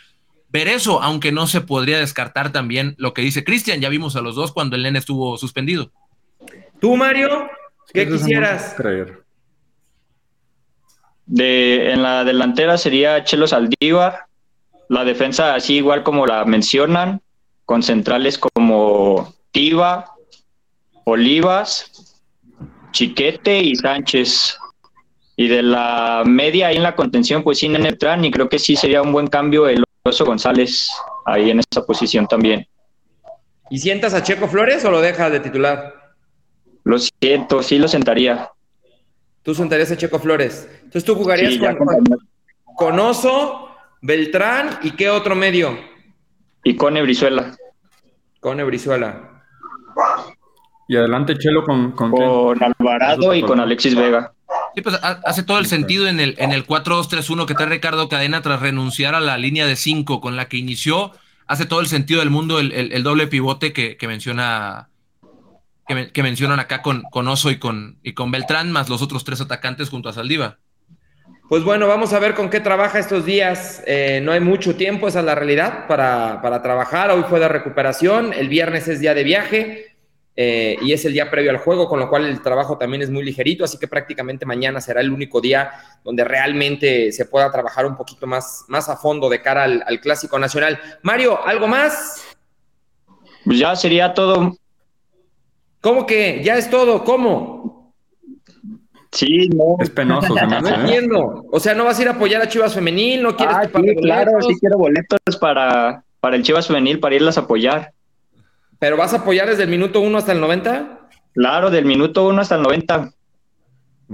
ver 0.49 0.68
eso, 0.68 1.03
aunque 1.03 1.33
no 1.33 1.47
se 1.47 1.61
podría 1.61 1.99
descartar 1.99 2.53
también 2.53 2.94
lo 2.99 3.14
que 3.14 3.23
dice 3.23 3.44
Cristian. 3.44 3.81
Ya 3.81 3.88
vimos 3.88 4.16
a 4.16 4.21
los 4.21 4.35
dos 4.35 4.53
cuando 4.53 4.77
el 4.77 4.83
nene 4.83 4.99
estuvo 4.99 5.37
suspendido. 5.38 5.90
¿Tú, 6.81 6.97
Mario? 6.97 7.49
¿Qué 7.92 8.09
quisieras? 8.09 8.75
creer. 8.77 9.23
De, 11.27 11.92
en 11.92 12.03
la 12.03 12.25
delantera 12.25 12.79
sería 12.79 13.23
Chelo 13.25 13.47
Saldívar, 13.47 14.27
la 14.88 15.05
defensa 15.05 15.55
así 15.55 15.77
igual 15.77 16.03
como 16.03 16.27
la 16.27 16.44
mencionan, 16.47 17.21
con 17.66 17.83
centrales 17.83 18.38
como 18.38 19.35
Tiva, 19.51 20.14
Olivas, 21.12 22.21
Chiquete 22.92 23.61
y 23.61 23.75
Sánchez. 23.77 24.59
Y 25.37 25.47
de 25.49 25.62
la 25.62 26.25
media 26.27 26.66
ahí 26.66 26.77
en 26.77 26.83
la 26.83 26.97
contención, 26.97 27.42
pues 27.44 27.59
sí, 27.59 27.68
Nene 27.68 27.85
Beltrán, 27.90 28.25
y 28.25 28.31
creo 28.31 28.49
que 28.49 28.59
sí 28.59 28.75
sería 28.75 29.03
un 29.03 29.12
buen 29.12 29.29
cambio 29.29 29.68
el 29.68 29.85
Oso 30.03 30.25
González 30.27 30.90
ahí 31.25 31.51
en 31.51 31.61
esa 31.61 31.85
posición 31.87 32.27
también. 32.27 32.66
¿Y 33.71 33.79
sientas 33.79 34.14
a 34.14 34.23
Checo 34.23 34.49
Flores 34.49 34.85
o 34.85 34.90
lo 34.90 35.01
dejas 35.01 35.31
de 35.31 35.38
titular? 35.40 35.94
Lo 36.85 36.99
siento, 36.99 37.62
sí 37.62 37.79
lo 37.79 37.87
sentaría. 37.87 38.51
Tú 39.42 39.55
sentarías 39.55 39.90
a 39.92 39.97
Checo 39.97 40.18
Flores. 40.18 40.68
Entonces 40.77 41.05
tú 41.05 41.14
jugarías 41.14 41.53
Sí, 41.53 41.59
con- 41.61 41.77
con 42.77 42.99
Oso, 42.99 43.68
Beltrán 44.03 44.81
y 44.83 44.90
qué 44.92 45.09
otro 45.09 45.35
medio? 45.37 45.79
y 46.64 46.75
con 46.77 46.94
Brizuela. 46.94 47.57
Con 48.40 48.59
Brizuela. 48.66 49.44
Y 50.88 50.96
adelante 50.96 51.37
Chelo 51.37 51.64
con, 51.64 51.92
con, 51.92 52.11
quién? 52.12 52.27
Con 52.29 52.59
Alvarado 52.64 53.35
y 53.35 53.42
con 53.42 53.61
Alexis 53.61 53.94
Vega. 53.94 54.33
Sí, 54.74 54.81
pues 54.81 54.96
ha- 55.03 55.20
hace 55.24 55.42
todo 55.42 55.59
el 55.59 55.66
sentido 55.66 56.09
en 56.09 56.18
el, 56.18 56.35
en 56.38 56.53
el 56.53 56.66
4-2-3-1 56.66 57.44
que 57.46 57.55
trae 57.55 57.68
Ricardo 57.68 58.09
Cadena 58.09 58.40
tras 58.40 58.61
renunciar 58.61 59.14
a 59.14 59.20
la 59.20 59.37
línea 59.37 59.66
de 59.66 59.77
5 59.77 60.20
con 60.22 60.37
la 60.37 60.48
que 60.48 60.57
inició. 60.57 61.12
Hace 61.46 61.66
todo 61.66 61.81
el 61.81 61.87
sentido 61.88 62.20
del 62.20 62.31
mundo 62.31 62.59
el, 62.59 62.72
el- 62.72 62.92
el 62.92 63.03
doble 63.03 63.27
pivote 63.27 63.72
que, 63.74 63.96
que 63.98 64.09
menciona 64.09 64.88
que, 65.87 65.94
men- 65.94 66.11
que 66.11 66.22
mencionan 66.22 66.59
acá 66.59 66.81
con, 66.81 67.03
con 67.11 67.29
Oso 67.29 67.51
y 67.51 67.59
con, 67.59 67.98
y 68.03 68.14
con 68.14 68.31
Beltrán, 68.31 68.72
más 68.72 68.88
los 68.88 69.03
otros 69.03 69.24
tres 69.24 69.40
atacantes 69.42 69.90
junto 69.90 70.09
a 70.09 70.12
Saldiva. 70.14 70.59
Pues 71.51 71.64
bueno, 71.64 71.87
vamos 71.87 72.12
a 72.12 72.18
ver 72.18 72.35
con 72.35 72.51
qué 72.51 72.61
trabaja 72.61 72.98
estos 72.98 73.24
días. 73.27 73.83
Eh, 73.87 74.20
no 74.22 74.33
hay 74.33 74.40
mucho 74.40 74.77
tiempo, 74.77 75.09
esa 75.09 75.20
es 75.20 75.24
la 75.27 75.35
realidad, 75.35 75.87
para, 75.87 76.40
para 76.42 76.62
trabajar. 76.62 77.11
Hoy 77.11 77.24
fue 77.29 77.40
de 77.40 77.48
recuperación, 77.48 78.33
el 78.35 78.48
viernes 78.48 78.87
es 78.88 79.01
día 79.01 79.14
de 79.14 79.24
viaje 79.24 79.98
eh, 80.40 80.77
y 80.83 80.92
es 80.92 81.05
el 81.05 81.14
día 81.14 81.29
previo 81.33 81.51
al 81.51 81.57
juego, 81.57 81.88
con 81.88 81.98
lo 81.98 82.09
cual 82.09 82.24
el 82.24 82.40
trabajo 82.40 82.79
también 82.79 83.03
es 83.03 83.11
muy 83.11 83.24
ligerito, 83.24 83.64
así 83.64 83.77
que 83.77 83.88
prácticamente 83.88 84.46
mañana 84.46 84.81
será 84.81 85.01
el 85.01 85.11
único 85.11 85.40
día 85.40 85.72
donde 86.05 86.22
realmente 86.22 87.11
se 87.11 87.24
pueda 87.24 87.51
trabajar 87.51 87.85
un 87.87 87.96
poquito 87.96 88.24
más, 88.24 88.64
más 88.68 88.88
a 88.88 88.96
fondo 88.96 89.29
de 89.29 89.42
cara 89.42 89.64
al, 89.64 89.83
al 89.85 90.01
Clásico 90.01 90.38
Nacional. 90.38 90.79
Mario, 91.03 91.44
¿algo 91.44 91.66
más? 91.66 92.22
Pues 93.44 93.59
ya 93.59 93.74
sería 93.74 94.14
todo. 94.14 94.57
¿Cómo 95.81 96.07
que? 96.07 96.40
Ya 96.44 96.57
es 96.57 96.70
todo, 96.70 97.03
¿cómo? 97.03 97.92
Sí, 99.11 99.48
no. 99.48 99.74
Es 99.81 99.90
penoso, 99.90 100.37
se 100.37 100.46
me 100.46 100.61
No 100.61 100.68
¿eh? 100.68 100.74
entiendo. 100.83 101.46
O 101.51 101.59
sea, 101.59 101.74
¿no 101.74 101.83
vas 101.83 101.98
a 101.98 102.03
ir 102.03 102.09
a 102.09 102.12
apoyar 102.12 102.42
a 102.42 102.48
Chivas 102.48 102.74
Femenil? 102.74 103.24
¿No 103.24 103.37
quieres 103.37 103.57
Ah, 103.57 103.64
sí, 103.64 103.96
claro, 103.96 104.40
sí 104.42 104.57
quiero 104.61 104.79
boletos 104.79 105.18
para, 105.40 106.05
para 106.20 106.37
el 106.37 106.44
Chivas 106.44 106.68
Femenil, 106.68 107.01
para 107.01 107.16
irlas 107.16 107.38
a 107.38 107.40
apoyar. 107.40 107.92
¿Pero 108.79 108.97
vas 108.97 109.12
a 109.12 109.19
apoyar 109.19 109.49
desde 109.49 109.64
el 109.64 109.69
minuto 109.69 110.01
1 110.01 110.19
hasta 110.19 110.33
el 110.33 110.41
90? 110.41 111.09
Claro, 111.35 111.71
del 111.71 111.85
minuto 111.85 112.27
1 112.29 112.41
hasta 112.41 112.55
el 112.57 112.62
90. 112.62 113.11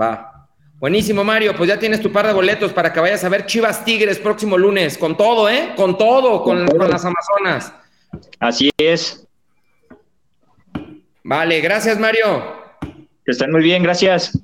Va. 0.01 0.49
Buenísimo, 0.79 1.25
Mario. 1.25 1.55
Pues 1.57 1.69
ya 1.69 1.79
tienes 1.79 2.01
tu 2.01 2.11
par 2.13 2.27
de 2.27 2.33
boletos 2.33 2.73
para 2.73 2.93
que 2.93 3.01
vayas 3.01 3.25
a 3.25 3.29
ver 3.29 3.47
Chivas 3.47 3.85
Tigres 3.85 4.19
próximo 4.19 4.59
lunes. 4.59 4.99
Con 4.99 5.17
todo, 5.17 5.49
¿eh? 5.49 5.73
Con 5.77 5.97
todo, 5.97 6.43
con, 6.43 6.59
Con 6.59 6.67
todo. 6.67 6.79
con 6.79 6.91
las 6.91 7.05
Amazonas. 7.05 7.73
Así 8.41 8.71
es. 8.77 9.27
Vale, 11.23 11.61
gracias, 11.61 11.99
Mario. 11.99 12.27
Que 13.25 13.33
estén 13.33 13.51
muy 13.51 13.63
bien, 13.63 13.83
gracias. 13.83 14.39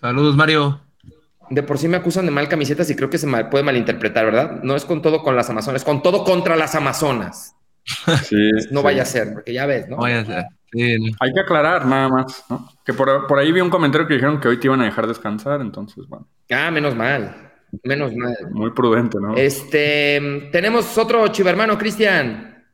Saludos, 0.00 0.36
Mario. 0.36 0.80
De 1.50 1.62
por 1.62 1.78
sí 1.78 1.88
me 1.88 1.96
acusan 1.96 2.24
de 2.24 2.30
mal 2.30 2.48
camisetas 2.48 2.88
y 2.90 2.96
creo 2.96 3.10
que 3.10 3.18
se 3.18 3.26
puede 3.26 3.64
malinterpretar, 3.64 4.24
¿verdad? 4.24 4.60
No 4.62 4.76
es 4.76 4.84
con 4.84 5.02
todo 5.02 5.22
con 5.22 5.36
las 5.36 5.50
Amazonas, 5.50 5.84
con 5.84 6.02
todo 6.02 6.24
contra 6.24 6.56
las 6.56 6.74
Amazonas. 6.74 7.56
Sí, 7.84 8.36
No 8.70 8.80
sí. 8.80 8.84
vaya 8.84 9.02
a 9.02 9.06
ser, 9.06 9.32
porque 9.34 9.52
ya 9.52 9.66
ves, 9.66 9.88
¿no? 9.88 9.96
No 9.96 10.02
vaya 10.02 10.20
a 10.20 10.24
ser. 10.24 10.44
Sí, 10.72 10.96
no. 10.98 11.16
Hay 11.20 11.32
que 11.34 11.40
aclarar 11.40 11.84
nada 11.86 12.08
más, 12.08 12.44
¿no? 12.48 12.68
Que 12.84 12.94
por, 12.94 13.26
por 13.26 13.38
ahí 13.38 13.52
vi 13.52 13.60
un 13.60 13.68
comentario 13.70 14.06
que 14.08 14.14
dijeron 14.14 14.40
que 14.40 14.48
hoy 14.48 14.58
te 14.58 14.66
iban 14.68 14.80
a 14.80 14.84
dejar 14.86 15.06
descansar, 15.06 15.60
entonces, 15.60 16.06
bueno, 16.08 16.26
Ah, 16.50 16.70
menos 16.70 16.94
mal. 16.94 17.50
Menos 17.84 18.14
mal. 18.14 18.36
muy 18.50 18.70
prudente, 18.72 19.18
¿no? 19.20 19.34
Este, 19.36 20.48
tenemos 20.52 20.96
otro 20.98 21.26
chivermano, 21.28 21.78
Cristian. 21.78 22.64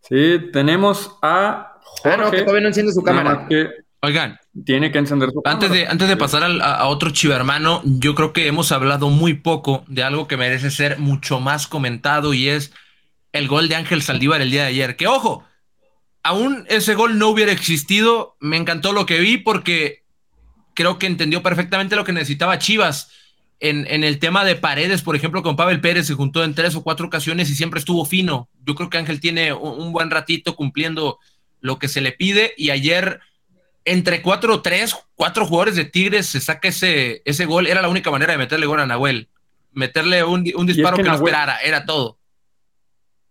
Sí, 0.00 0.50
tenemos 0.52 1.18
a 1.22 1.74
Jorge. 1.82 2.10
Ah, 2.14 2.16
no, 2.24 2.30
que 2.30 2.40
todavía 2.40 2.62
no 2.62 2.68
enciende 2.68 2.92
su 2.92 3.02
cámara. 3.02 3.46
Oigan, 4.02 4.38
tiene 4.64 4.90
que 4.90 4.96
encender 4.98 5.28
su 5.30 5.42
Antes 5.44 5.68
de, 5.70 5.76
cámara. 5.80 5.92
antes 5.92 6.08
de 6.08 6.16
pasar 6.16 6.42
al- 6.42 6.62
a 6.62 6.86
otro 6.86 7.10
chivermano, 7.10 7.82
yo 7.84 8.14
creo 8.14 8.32
que 8.32 8.46
hemos 8.46 8.72
hablado 8.72 9.10
muy 9.10 9.34
poco 9.34 9.84
de 9.88 10.02
algo 10.02 10.26
que 10.26 10.38
merece 10.38 10.70
ser 10.70 10.98
mucho 10.98 11.38
más 11.38 11.66
comentado 11.66 12.32
y 12.32 12.48
es 12.48 12.72
el 13.32 13.48
gol 13.48 13.68
de 13.68 13.76
Ángel 13.76 14.02
Saldívar 14.02 14.40
el 14.40 14.50
día 14.50 14.62
de 14.62 14.68
ayer. 14.68 14.96
Que 14.96 15.06
ojo, 15.06 15.44
aún 16.22 16.64
ese 16.68 16.94
gol 16.94 17.18
no 17.18 17.28
hubiera 17.28 17.52
existido, 17.52 18.36
me 18.40 18.56
encantó 18.56 18.92
lo 18.92 19.06
que 19.06 19.20
vi 19.20 19.38
porque 19.38 20.04
creo 20.74 20.98
que 20.98 21.06
entendió 21.06 21.42
perfectamente 21.42 21.96
lo 21.96 22.04
que 22.04 22.12
necesitaba 22.12 22.58
Chivas. 22.58 23.10
En, 23.62 23.86
en 23.90 24.04
el 24.04 24.18
tema 24.18 24.42
de 24.44 24.56
paredes, 24.56 25.02
por 25.02 25.16
ejemplo, 25.16 25.42
con 25.42 25.54
Pavel 25.54 25.82
Pérez 25.82 26.06
se 26.06 26.14
juntó 26.14 26.42
en 26.42 26.54
tres 26.54 26.74
o 26.76 26.82
cuatro 26.82 27.06
ocasiones 27.06 27.50
y 27.50 27.54
siempre 27.54 27.78
estuvo 27.78 28.06
fino. 28.06 28.48
Yo 28.64 28.74
creo 28.74 28.88
que 28.88 28.96
Ángel 28.96 29.20
tiene 29.20 29.52
un, 29.52 29.78
un 29.82 29.92
buen 29.92 30.10
ratito 30.10 30.56
cumpliendo 30.56 31.18
lo 31.60 31.78
que 31.78 31.88
se 31.88 32.00
le 32.00 32.12
pide 32.12 32.54
y 32.56 32.70
ayer 32.70 33.20
entre 33.84 34.22
cuatro 34.22 34.54
o 34.54 34.62
tres, 34.62 34.96
cuatro 35.14 35.46
jugadores 35.46 35.76
de 35.76 35.84
Tigres 35.84 36.26
se 36.26 36.40
saca 36.40 36.68
ese, 36.68 37.22
ese 37.24 37.44
gol. 37.44 37.66
Era 37.66 37.82
la 37.82 37.88
única 37.88 38.10
manera 38.10 38.32
de 38.32 38.38
meterle 38.38 38.66
gol 38.66 38.80
a 38.80 38.86
Nahuel. 38.86 39.28
Meterle 39.72 40.24
un, 40.24 40.50
un 40.54 40.66
disparo 40.66 40.96
que 40.96 41.02
que, 41.02 41.08
no 41.08 41.14
esperara, 41.14 41.58
era 41.58 41.84
todo. 41.84 42.19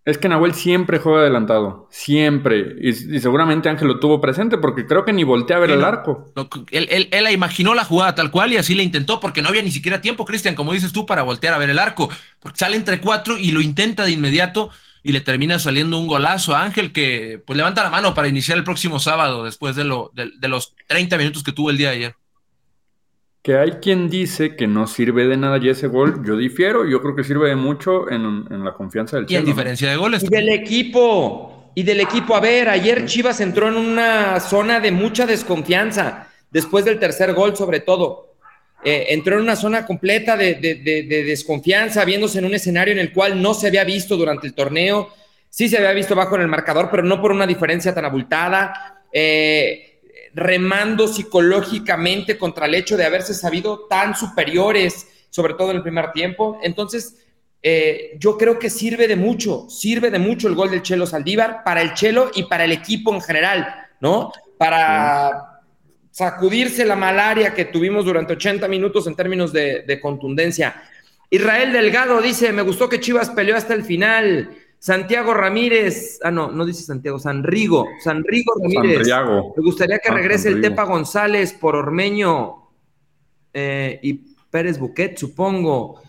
Es 0.10 0.17
que 0.17 0.28
Nahuel 0.30 0.54
siempre 0.54 1.00
juega 1.00 1.19
adelantado, 1.19 1.88
siempre. 1.91 2.76
Y, 2.82 2.89
y 2.89 3.19
seguramente 3.19 3.69
Ángel 3.69 3.88
lo 3.88 4.00
tuvo 4.00 4.19
presente 4.19 4.58
porque 4.58 4.86
creo 4.86 5.06
que 5.06 5.13
ni 5.13 5.24
voltea 5.24 5.58
a 5.58 5.60
ver 5.60 5.69
Sí, 5.69 5.76
el 5.76 5.84
arco. 5.84 6.32
Lo- 6.36 6.50
Él, 6.72 7.08
él, 7.12 7.32
imaginó 7.32 7.74
la 7.74 7.86
jugada 7.86 8.15
tal 8.15 8.32
cual 8.32 8.54
y 8.54 8.58
así 8.58 8.76
la 8.76 8.84
intentó 8.84 9.19
porque 9.19 9.41
no 9.41 9.50
había 9.50 9.62
ni 9.62 9.72
siquiera 9.72 10.02
tiempo, 10.02 10.26
Cristian, 10.26 10.56
como 10.56 10.74
dices 10.74 10.91
tú, 10.91 11.06
para 11.06 11.24
voltear 11.24 11.54
a 11.54 11.58
ver 11.58 11.69
el 11.69 11.80
arco. 11.80 12.10
Porque 12.39 12.58
sale 12.60 12.76
entre 12.76 13.00
cuatro 13.02 13.38
y 13.38 13.52
lo 13.52 13.62
intenta 13.62 14.04
de 14.06 14.12
inmediato 14.12 14.69
y 15.04 15.12
le 15.12 15.22
termina 15.22 15.60
saliendo 15.60 15.98
un 15.98 16.08
golazo 16.08 16.56
a 16.56 16.63
Ángel 16.63 16.91
que 16.91 17.41
pues 17.45 17.56
levanta 17.56 17.84
la 17.84 17.89
mano 17.89 18.13
para 18.13 18.28
iniciar 18.28 18.58
el 18.58 18.63
próximo 18.63 19.00
sábado 19.00 19.43
después 19.45 19.76
de, 19.76 19.84
lo, 19.86 20.12
de, 20.13 20.32
de 20.38 20.48
los 20.48 20.76
30 20.88 21.17
minutos 21.17 21.43
que 21.43 21.52
tuvo 21.54 21.69
el 21.69 21.78
día 21.78 21.89
de 21.91 21.95
ayer. 21.95 22.15
Que 23.41 23.58
hay 23.58 23.71
quien 23.82 24.10
dice 24.10 24.56
que 24.58 24.67
no 24.67 24.86
sirve 24.86 25.25
de 25.28 25.38
nada 25.38 25.58
y 25.62 25.69
ese 25.69 25.88
gol, 25.88 26.23
yo 26.25 26.36
difiero, 26.36 26.86
yo 26.86 27.02
creo 27.02 27.15
que 27.15 27.23
sirve 27.23 27.49
de 27.49 27.56
mucho 27.56 28.10
en, 28.12 28.45
en 28.52 28.65
la 28.65 28.73
confianza 28.73 29.15
del 29.15 29.25
Y 29.30 29.36
en 29.36 29.45
diferencia 29.45 29.89
de 29.89 29.95
goles. 29.95 30.23
Y 30.23 30.28
del 30.28 30.49
equipo. 30.49 31.71
Y 31.73 31.84
del 31.84 32.02
equipo. 32.02 32.36
A 32.36 32.41
ver, 32.41 32.67
ayer 32.67 33.06
Chivas 33.06 33.39
entró 33.39 33.69
en 33.69 33.75
una 33.78 34.39
zona 34.41 34.80
de 34.82 34.91
mucha 34.91 35.25
desconfianza. 35.25 36.28
Después 36.52 36.84
del 36.84 36.99
tercer 36.99 37.34
gol, 37.34 37.56
sobre 37.56 37.80
todo. 37.80 38.36
Eh, 38.84 39.08
entró 39.10 39.36
en 39.36 39.41
una 39.43 39.56
zona 39.56 39.86
completa 39.86 40.36
de, 40.36 40.56
de- 40.56 40.75
de- 40.75 41.04
de 41.04 41.23
desconfianza, 41.23 42.04
viéndose 42.06 42.39
en 42.39 42.45
un 42.45 42.54
escenario 42.54 42.91
en 42.93 42.99
el 42.99 43.12
cual 43.13 43.41
no 43.41 43.54
se 43.54 43.67
había 43.67 43.84
visto 43.84 44.17
durante 44.17 44.47
el 44.47 44.54
torneo. 44.54 45.10
Sí 45.49 45.67
se 45.69 45.78
había 45.78 45.91
visto 45.93 46.15
bajo 46.15 46.36
en 46.36 46.41
el 46.41 46.47
marcador, 46.47 46.89
pero 46.91 47.04
no 47.04 47.21
por 47.21 47.32
una 47.32 47.47
diferencia 47.47 47.93
tan 47.93 48.06
abultada. 48.06 49.04
Eh, 49.13 49.88
remando 50.33 51.07
psicológicamente 51.07 52.37
contra 52.37 52.65
el 52.65 52.75
hecho 52.75 52.97
de 52.97 53.05
haberse 53.05 53.33
sabido 53.33 53.87
tan 53.89 54.15
superiores, 54.15 55.07
sobre 55.29 55.53
todo 55.53 55.71
en 55.71 55.77
el 55.77 55.83
primer 55.83 56.11
tiempo. 56.11 56.59
Entonces, 56.63 57.17
eh, 57.61 58.17
yo 58.19 58.37
creo 58.37 58.57
que 58.57 58.69
sirve 58.69 59.07
de 59.07 59.15
mucho, 59.15 59.69
sirve 59.69 60.11
de 60.11 60.19
mucho 60.19 60.47
el 60.47 60.55
gol 60.55 60.71
del 60.71 60.81
Chelo 60.81 61.05
Saldívar 61.05 61.63
para 61.63 61.81
el 61.81 61.93
Chelo 61.93 62.31
y 62.33 62.43
para 62.43 62.65
el 62.65 62.71
equipo 62.71 63.13
en 63.13 63.21
general, 63.21 63.87
¿no? 63.99 64.31
Para 64.57 65.61
sacudirse 66.11 66.85
la 66.85 66.95
malaria 66.95 67.53
que 67.53 67.65
tuvimos 67.65 68.05
durante 68.05 68.33
80 68.33 68.67
minutos 68.67 69.07
en 69.07 69.15
términos 69.15 69.51
de, 69.51 69.83
de 69.83 69.99
contundencia. 69.99 70.83
Israel 71.29 71.73
Delgado 71.73 72.21
dice, 72.21 72.51
me 72.51 72.63
gustó 72.63 72.89
que 72.89 72.99
Chivas 72.99 73.29
peleó 73.29 73.55
hasta 73.55 73.73
el 73.73 73.83
final. 73.83 74.49
Santiago 74.79 75.33
Ramírez, 75.33 76.19
ah, 76.23 76.31
no, 76.31 76.49
no 76.51 76.65
dice 76.65 76.83
Santiago, 76.83 77.19
Sanrigo, 77.19 77.85
Sanrigo 78.01 78.53
Ramírez. 78.61 78.99
Sanriago. 78.99 79.53
Me 79.57 79.63
gustaría 79.63 79.99
que 79.99 80.09
Ah, 80.09 80.13
regrese 80.13 80.47
el. 80.49 80.61
Tepa 80.61 80.83
González 80.83 81.51
por 81.53 81.75
Ormeño 81.75 82.69
eh, 83.53 83.99
y 84.01 84.13
Pérez 84.49 84.79
Buquet, 84.79 85.17
supongo. 85.17 86.01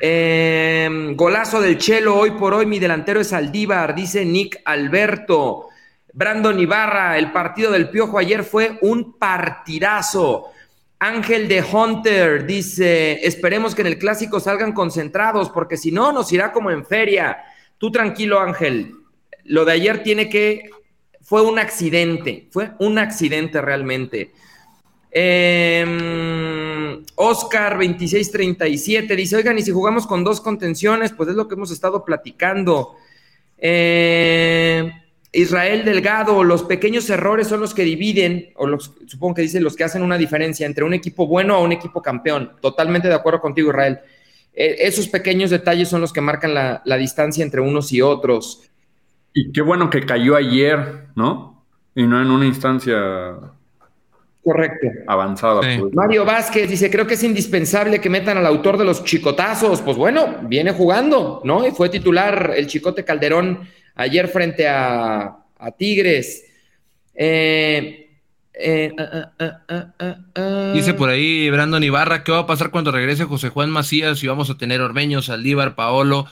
Eh, 0.00 1.12
golazo 1.16 1.60
del 1.60 1.78
Chelo, 1.78 2.16
hoy 2.16 2.32
por 2.32 2.52
hoy 2.54 2.66
mi 2.66 2.78
delantero 2.78 3.20
es 3.20 3.32
Aldívar, 3.32 3.94
dice 3.94 4.24
Nick 4.24 4.60
Alberto. 4.64 5.68
Brandon 6.12 6.58
Ibarra, 6.58 7.16
el 7.16 7.32
partido 7.32 7.70
del 7.72 7.88
Piojo 7.90 8.18
ayer 8.18 8.44
fue 8.44 8.78
un 8.82 9.18
partidazo. 9.18 10.46
Ángel 11.00 11.48
de 11.48 11.62
Hunter 11.62 12.44
dice, 12.44 13.24
esperemos 13.26 13.74
que 13.74 13.82
en 13.82 13.86
el 13.86 13.98
clásico 13.98 14.38
salgan 14.40 14.72
concentrados, 14.72 15.48
porque 15.50 15.76
si 15.76 15.92
no, 15.92 16.12
nos 16.12 16.32
irá 16.32 16.52
como 16.52 16.70
en 16.70 16.84
feria. 16.84 17.38
Tú 17.78 17.90
tranquilo, 17.90 18.40
Ángel. 18.40 18.94
Lo 19.44 19.64
de 19.64 19.72
ayer 19.72 20.02
tiene 20.02 20.28
que... 20.28 20.70
Fue 21.22 21.42
un 21.42 21.58
accidente, 21.58 22.48
fue 22.50 22.70
un 22.78 22.98
accidente 22.98 23.60
realmente. 23.60 24.32
Eh, 25.10 25.84
Oscar 27.16 27.74
2637 27.74 29.16
dice, 29.16 29.36
oigan, 29.36 29.58
y 29.58 29.62
si 29.62 29.70
jugamos 29.70 30.06
con 30.06 30.24
dos 30.24 30.40
contenciones, 30.40 31.12
pues 31.12 31.28
es 31.28 31.34
lo 31.34 31.46
que 31.46 31.54
hemos 31.54 31.70
estado 31.70 32.04
platicando. 32.04 32.94
Eh, 33.58 34.90
Israel 35.32 35.84
Delgado, 35.84 36.42
los 36.44 36.62
pequeños 36.62 37.10
errores 37.10 37.48
son 37.48 37.60
los 37.60 37.74
que 37.74 37.82
dividen, 37.82 38.52
o 38.56 38.66
los, 38.66 38.94
supongo 39.06 39.34
que 39.34 39.42
dice 39.42 39.60
los 39.60 39.76
que 39.76 39.84
hacen 39.84 40.02
una 40.02 40.16
diferencia 40.16 40.66
entre 40.66 40.84
un 40.84 40.94
equipo 40.94 41.26
bueno 41.26 41.54
a 41.54 41.60
un 41.60 41.72
equipo 41.72 42.00
campeón. 42.00 42.52
Totalmente 42.60 43.08
de 43.08 43.14
acuerdo 43.14 43.40
contigo, 43.40 43.70
Israel. 43.70 43.98
Eh, 44.60 44.88
esos 44.88 45.06
pequeños 45.06 45.50
detalles 45.50 45.88
son 45.88 46.00
los 46.00 46.12
que 46.12 46.20
marcan 46.20 46.52
la, 46.52 46.82
la 46.84 46.96
distancia 46.96 47.44
entre 47.44 47.60
unos 47.60 47.92
y 47.92 48.02
otros. 48.02 48.68
Y 49.32 49.52
qué 49.52 49.62
bueno 49.62 49.88
que 49.88 50.04
cayó 50.04 50.34
ayer, 50.34 51.06
¿no? 51.14 51.64
Y 51.94 52.02
no 52.02 52.20
en 52.20 52.28
una 52.28 52.44
instancia 52.44 53.36
Correcto. 54.42 54.88
avanzada. 55.06 55.62
Sí. 55.62 55.78
pues. 55.78 55.94
Mario 55.94 56.24
Vázquez 56.24 56.68
dice, 56.68 56.90
creo 56.90 57.06
que 57.06 57.14
es 57.14 57.22
indispensable 57.22 58.00
que 58.00 58.10
metan 58.10 58.36
al 58.36 58.46
autor 58.46 58.78
de 58.78 58.84
los 58.84 59.04
chicotazos. 59.04 59.80
Pues 59.80 59.96
bueno, 59.96 60.38
viene 60.42 60.72
jugando, 60.72 61.40
¿no? 61.44 61.64
Y 61.64 61.70
fue 61.70 61.88
titular 61.88 62.52
el 62.56 62.66
Chicote 62.66 63.04
Calderón 63.04 63.60
ayer 63.94 64.26
frente 64.26 64.66
a, 64.66 65.36
a 65.56 65.70
Tigres. 65.70 66.44
Eh, 67.14 68.07
eh, 68.58 68.92
ah, 68.98 69.32
ah. 70.34 70.72
Dice 70.74 70.94
por 70.94 71.10
ahí 71.10 71.48
Brandon 71.50 71.82
Ibarra, 71.82 72.24
¿qué 72.24 72.32
va 72.32 72.40
a 72.40 72.46
pasar 72.46 72.70
cuando 72.70 72.90
regrese 72.90 73.24
José 73.24 73.48
Juan 73.50 73.70
Macías 73.70 74.22
y 74.22 74.26
vamos 74.26 74.50
a 74.50 74.58
tener 74.58 74.80
Ormeño, 74.80 75.22
Saldívar, 75.22 75.74
Paolo? 75.74 76.26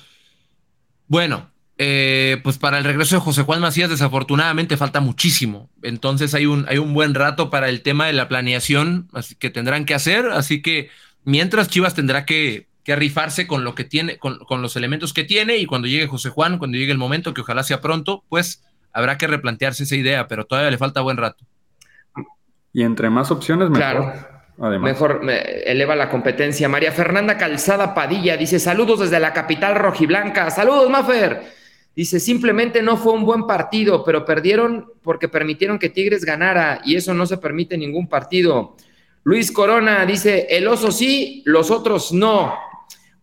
Bueno, 1.07 1.51
eh, 1.79 2.41
pues 2.43 2.59
para 2.59 2.79
el 2.79 2.85
regreso 2.85 3.17
de 3.17 3.21
José 3.21 3.43
Juan 3.43 3.61
Macías 3.61 3.91
desafortunadamente 3.91 4.77
falta 4.77 5.01
muchísimo. 5.01 5.71
Entonces 5.83 6.35
hay 6.35 6.47
un, 6.47 6.67
hay 6.69 6.79
un 6.79 6.95
buen 6.95 7.15
rato 7.15 7.51
para 7.51 7.69
el 7.69 7.83
tema 7.83 8.07
de 8.07 8.13
la 8.13 8.29
planeación 8.29 9.09
que 9.39 9.51
tendrán 9.51 9.85
que 9.85 9.95
hacer. 9.95 10.27
Así 10.27 10.63
que 10.63 10.91
mientras 11.25 11.69
Chivas 11.69 11.95
tendrá 11.95 12.25
que, 12.25 12.67
que 12.83 12.97
rifarse 12.97 13.47
con 13.47 13.63
lo 13.63 13.75
que 13.75 13.85
tiene, 13.85 14.19
con, 14.19 14.39
con 14.39 14.63
los 14.63 14.75
elementos 14.77 15.13
que 15.13 15.25
tiene 15.25 15.59
y 15.59 15.67
cuando 15.67 15.87
llegue 15.87 16.07
José 16.07 16.31
Juan, 16.31 16.59
cuando 16.59 16.79
llegue 16.79 16.93
el 16.93 16.99
momento, 16.99 17.35
que 17.35 17.43
ojalá 17.43 17.63
sea 17.63 17.81
pronto, 17.81 18.25
pues 18.29 18.65
habrá 18.93 19.19
que 19.19 19.27
replantearse 19.27 19.85
esa 19.85 19.97
idea, 19.97 20.27
pero 20.27 20.47
todavía 20.47 20.71
le 20.71 20.79
falta 20.79 21.03
buen 21.03 21.19
rato. 21.19 21.45
Y 22.77 22.83
entre 22.83 23.09
más 23.09 23.31
opciones, 23.31 23.71
mejor. 23.71 23.79
Claro. 23.79 24.13
Además. 24.61 24.93
Mejor 24.93 25.23
me 25.23 25.39
eleva 25.63 25.97
la 25.97 26.11
competencia. 26.11 26.69
María 26.69 26.93
Fernanda 26.93 27.39
Calzada 27.39 27.95
Padilla 27.95 28.37
dice: 28.37 28.59
Saludos 28.59 29.01
desde 29.01 29.19
la 29.19 29.33
capital 29.33 29.77
rojiblanca. 29.77 30.51
Saludos, 30.51 30.91
Mafer. 30.91 31.41
Dice, 31.95 32.21
simplemente 32.21 32.83
no 32.83 32.99
fue 32.99 33.15
un 33.15 33.25
buen 33.25 33.47
partido, 33.47 34.05
pero 34.05 34.27
perdieron 34.27 34.93
porque 35.01 35.27
permitieron 35.27 35.79
que 35.79 35.89
Tigres 35.89 36.23
ganara 36.23 36.83
y 36.85 36.97
eso 36.97 37.15
no 37.15 37.25
se 37.25 37.39
permite 37.39 37.77
en 37.77 37.81
ningún 37.81 38.11
partido. 38.11 38.77
Luis 39.25 39.51
Corona 39.51 40.05
dice, 40.05 40.47
el 40.51 40.69
oso 40.69 40.93
sí, 40.93 41.43
los 41.47 41.71
otros 41.71 42.13
no. 42.13 42.59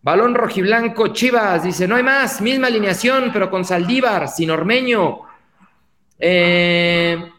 Balón 0.02 0.34
rojiblanco, 0.34 1.12
Chivas, 1.12 1.62
dice, 1.62 1.86
no 1.86 1.94
hay 1.94 2.02
más, 2.02 2.40
misma 2.40 2.66
alineación, 2.66 3.30
pero 3.32 3.52
con 3.52 3.64
Saldívar, 3.64 4.26
sin 4.26 4.50
Ormeño. 4.50 5.20
Eh, 6.18 7.30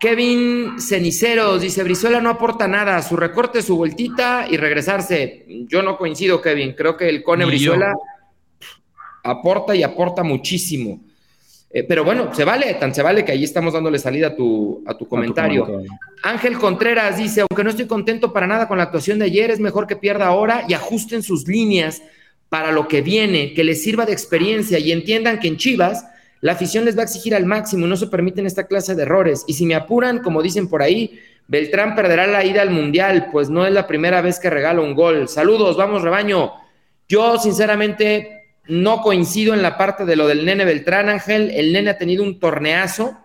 Kevin 0.00 0.80
Ceniceros 0.80 1.60
dice, 1.60 1.84
Brizuela 1.84 2.22
no 2.22 2.30
aporta 2.30 2.66
nada, 2.66 3.02
su 3.02 3.16
recorte, 3.16 3.60
su 3.60 3.76
vueltita 3.76 4.46
y 4.50 4.56
regresarse. 4.56 5.44
Yo 5.68 5.82
no 5.82 5.98
coincido, 5.98 6.40
Kevin, 6.40 6.72
creo 6.72 6.96
que 6.96 7.06
el 7.06 7.22
Cone 7.22 7.44
Brizuela 7.44 7.92
aporta 9.22 9.76
y 9.76 9.82
aporta 9.82 10.22
muchísimo. 10.22 11.02
Eh, 11.68 11.84
pero 11.84 12.02
bueno, 12.02 12.34
se 12.34 12.46
vale, 12.46 12.72
tan 12.74 12.94
se 12.94 13.02
vale 13.02 13.26
que 13.26 13.32
ahí 13.32 13.44
estamos 13.44 13.74
dándole 13.74 13.98
salida 13.98 14.28
a 14.28 14.34
tu, 14.34 14.82
a 14.86 14.96
tu 14.96 15.06
comentario. 15.06 15.82
Ángel 16.22 16.58
Contreras 16.58 17.18
dice, 17.18 17.42
aunque 17.42 17.62
no 17.62 17.68
estoy 17.68 17.86
contento 17.86 18.32
para 18.32 18.46
nada 18.46 18.66
con 18.66 18.78
la 18.78 18.84
actuación 18.84 19.18
de 19.18 19.26
ayer, 19.26 19.50
es 19.50 19.60
mejor 19.60 19.86
que 19.86 19.96
pierda 19.96 20.28
ahora 20.28 20.64
y 20.66 20.72
ajusten 20.72 21.22
sus 21.22 21.46
líneas 21.46 22.02
para 22.48 22.72
lo 22.72 22.88
que 22.88 23.02
viene, 23.02 23.52
que 23.52 23.64
les 23.64 23.82
sirva 23.82 24.06
de 24.06 24.14
experiencia 24.14 24.78
y 24.78 24.92
entiendan 24.92 25.38
que 25.38 25.48
en 25.48 25.58
Chivas 25.58 26.06
la 26.40 26.52
afición 26.52 26.84
les 26.84 26.96
va 26.96 27.02
a 27.02 27.04
exigir 27.04 27.34
al 27.34 27.44
máximo 27.44 27.86
y 27.86 27.88
no 27.88 27.96
se 27.96 28.06
permiten 28.06 28.46
esta 28.46 28.66
clase 28.66 28.94
de 28.94 29.02
errores. 29.02 29.44
Y 29.46 29.54
si 29.54 29.66
me 29.66 29.74
apuran, 29.74 30.20
como 30.20 30.42
dicen 30.42 30.68
por 30.68 30.82
ahí, 30.82 31.20
Beltrán 31.48 31.94
perderá 31.94 32.26
la 32.26 32.44
ida 32.44 32.62
al 32.62 32.70
Mundial, 32.70 33.28
pues 33.30 33.50
no 33.50 33.66
es 33.66 33.72
la 33.72 33.86
primera 33.86 34.22
vez 34.22 34.38
que 34.38 34.48
regala 34.48 34.80
un 34.80 34.94
gol. 34.94 35.28
Saludos, 35.28 35.76
vamos 35.76 36.02
rebaño. 36.02 36.52
Yo 37.08 37.38
sinceramente 37.38 38.40
no 38.68 39.02
coincido 39.02 39.52
en 39.52 39.62
la 39.62 39.76
parte 39.76 40.04
de 40.04 40.16
lo 40.16 40.26
del 40.28 40.44
nene 40.44 40.64
Beltrán 40.64 41.08
Ángel. 41.08 41.50
El 41.50 41.72
nene 41.72 41.90
ha 41.90 41.98
tenido 41.98 42.22
un 42.22 42.38
torneazo 42.38 43.18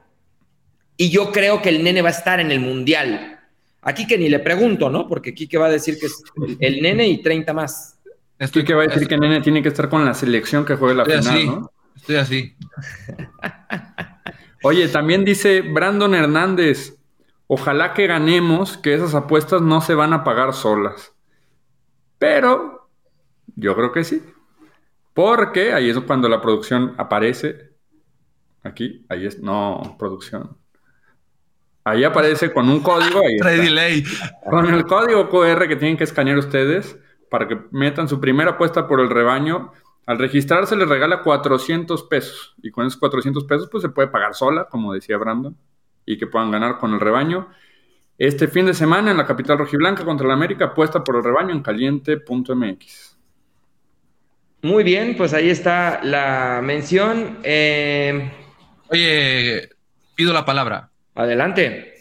y 0.98 1.10
yo 1.10 1.32
creo 1.32 1.62
que 1.62 1.70
el 1.70 1.84
nene 1.84 2.02
va 2.02 2.10
a 2.10 2.14
estar 2.14 2.40
en 2.40 2.52
el 2.52 2.60
mundial. 2.60 3.40
Aquí 3.82 4.08
que 4.08 4.18
ni 4.18 4.28
le 4.28 4.40
pregunto, 4.40 4.90
¿no? 4.90 5.08
Porque 5.08 5.34
que 5.36 5.58
va 5.58 5.68
a 5.68 5.72
decir 5.72 6.00
que 6.00 6.08
es 6.08 6.24
el, 6.60 6.82
nene 6.82 7.08
y 7.08 7.22
30 7.22 7.54
más. 7.54 8.00
Estoy 8.40 8.66
que 8.66 8.74
va 8.74 8.84
a 8.84 8.88
decir 8.88 9.08
que 9.08 9.14
el 9.14 9.22
nene 9.22 9.40
tiene 9.42 9.62
que 9.62 9.70
estar 9.70 9.88
con 9.88 10.04
la 10.04 10.16
selección 10.16 10.66
que 10.66 10.76
juegue 10.76 10.96
la 10.96 11.06
final, 11.06 11.46
¿no? 11.46 11.72
Estoy 11.96 12.16
así. 12.18 12.58
Oye, 14.64 14.88
también 14.88 15.26
dice 15.26 15.62
Brandon 15.62 16.16
Hernández, 16.16 16.98
ojalá 17.48 17.94
que 17.94 18.08
ganemos, 18.08 18.78
que 18.78 18.94
esas 18.94 19.14
apuestas 19.16 19.62
no 19.62 19.82
se 19.82 19.96
van 19.96 20.14
a 20.14 20.24
pagar 20.24 20.54
solas. 20.54 21.14
Pero 22.18 22.90
yo 23.56 23.76
creo 23.76 23.92
que 23.92 24.04
sí. 24.04 24.24
Porque 25.14 25.74
ahí 25.74 25.90
es 25.90 26.00
cuando 26.00 26.28
la 26.28 26.42
producción 26.42 26.94
aparece. 26.98 27.72
Aquí, 28.64 29.06
ahí 29.10 29.26
es, 29.26 29.40
no, 29.40 29.96
producción. 29.98 30.58
Ahí 31.84 32.04
aparece 32.04 32.52
con 32.52 32.68
un 32.68 32.82
código. 32.82 33.22
Ahí 33.44 33.60
delay. 33.60 34.04
Con 34.50 34.74
el 34.74 34.86
código 34.86 35.30
QR 35.30 35.68
que 35.68 35.76
tienen 35.76 35.98
que 35.98 36.04
escanear 36.04 36.38
ustedes 36.38 36.98
para 37.30 37.48
que 37.48 37.60
metan 37.72 38.10
su 38.10 38.20
primera 38.20 38.52
apuesta 38.52 38.88
por 38.88 39.00
el 39.00 39.10
rebaño. 39.10 39.72
Al 40.06 40.20
registrarse 40.20 40.76
les 40.76 40.88
regala 40.88 41.22
400 41.22 42.04
pesos. 42.04 42.56
Y 42.62 42.72
con 42.72 42.86
esos 42.86 43.00
400 43.00 43.44
pesos 43.46 43.70
pues 43.72 43.82
se 43.82 43.90
puede 43.90 44.08
pagar 44.10 44.36
sola, 44.36 44.68
como 44.70 44.94
decía 44.94 45.18
Brandon. 45.18 45.58
Y 46.06 46.18
que 46.18 46.28
puedan 46.28 46.52
ganar 46.52 46.78
con 46.78 46.94
el 46.94 47.00
rebaño. 47.00 47.50
Este 48.18 48.48
fin 48.48 48.66
de 48.66 48.74
semana 48.74 49.12
en 49.12 49.18
la 49.18 49.26
capital 49.26 49.58
rojiblanca 49.58 50.06
contra 50.06 50.28
la 50.28 50.36
América, 50.36 50.66
apuesta 50.66 51.04
por 51.04 51.18
el 51.18 51.24
rebaño 51.24 51.52
en 51.54 51.62
caliente.mx. 51.62 53.18
Muy 54.62 54.84
bien, 54.84 55.16
pues 55.18 55.34
ahí 55.34 55.50
está 55.50 56.02
la 56.04 56.62
mención. 56.64 57.40
Eh, 57.44 58.32
Oye, 58.90 59.70
pido 60.16 60.34
la 60.34 60.46
palabra. 60.46 60.92
Adelante. 61.14 61.94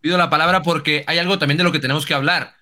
Pido 0.00 0.18
la 0.18 0.28
palabra 0.28 0.62
porque 0.62 1.04
hay 1.06 1.18
algo 1.18 1.38
también 1.38 1.58
de 1.58 1.64
lo 1.64 1.72
que 1.72 1.78
tenemos 1.78 2.04
que 2.04 2.14
hablar. 2.14 2.55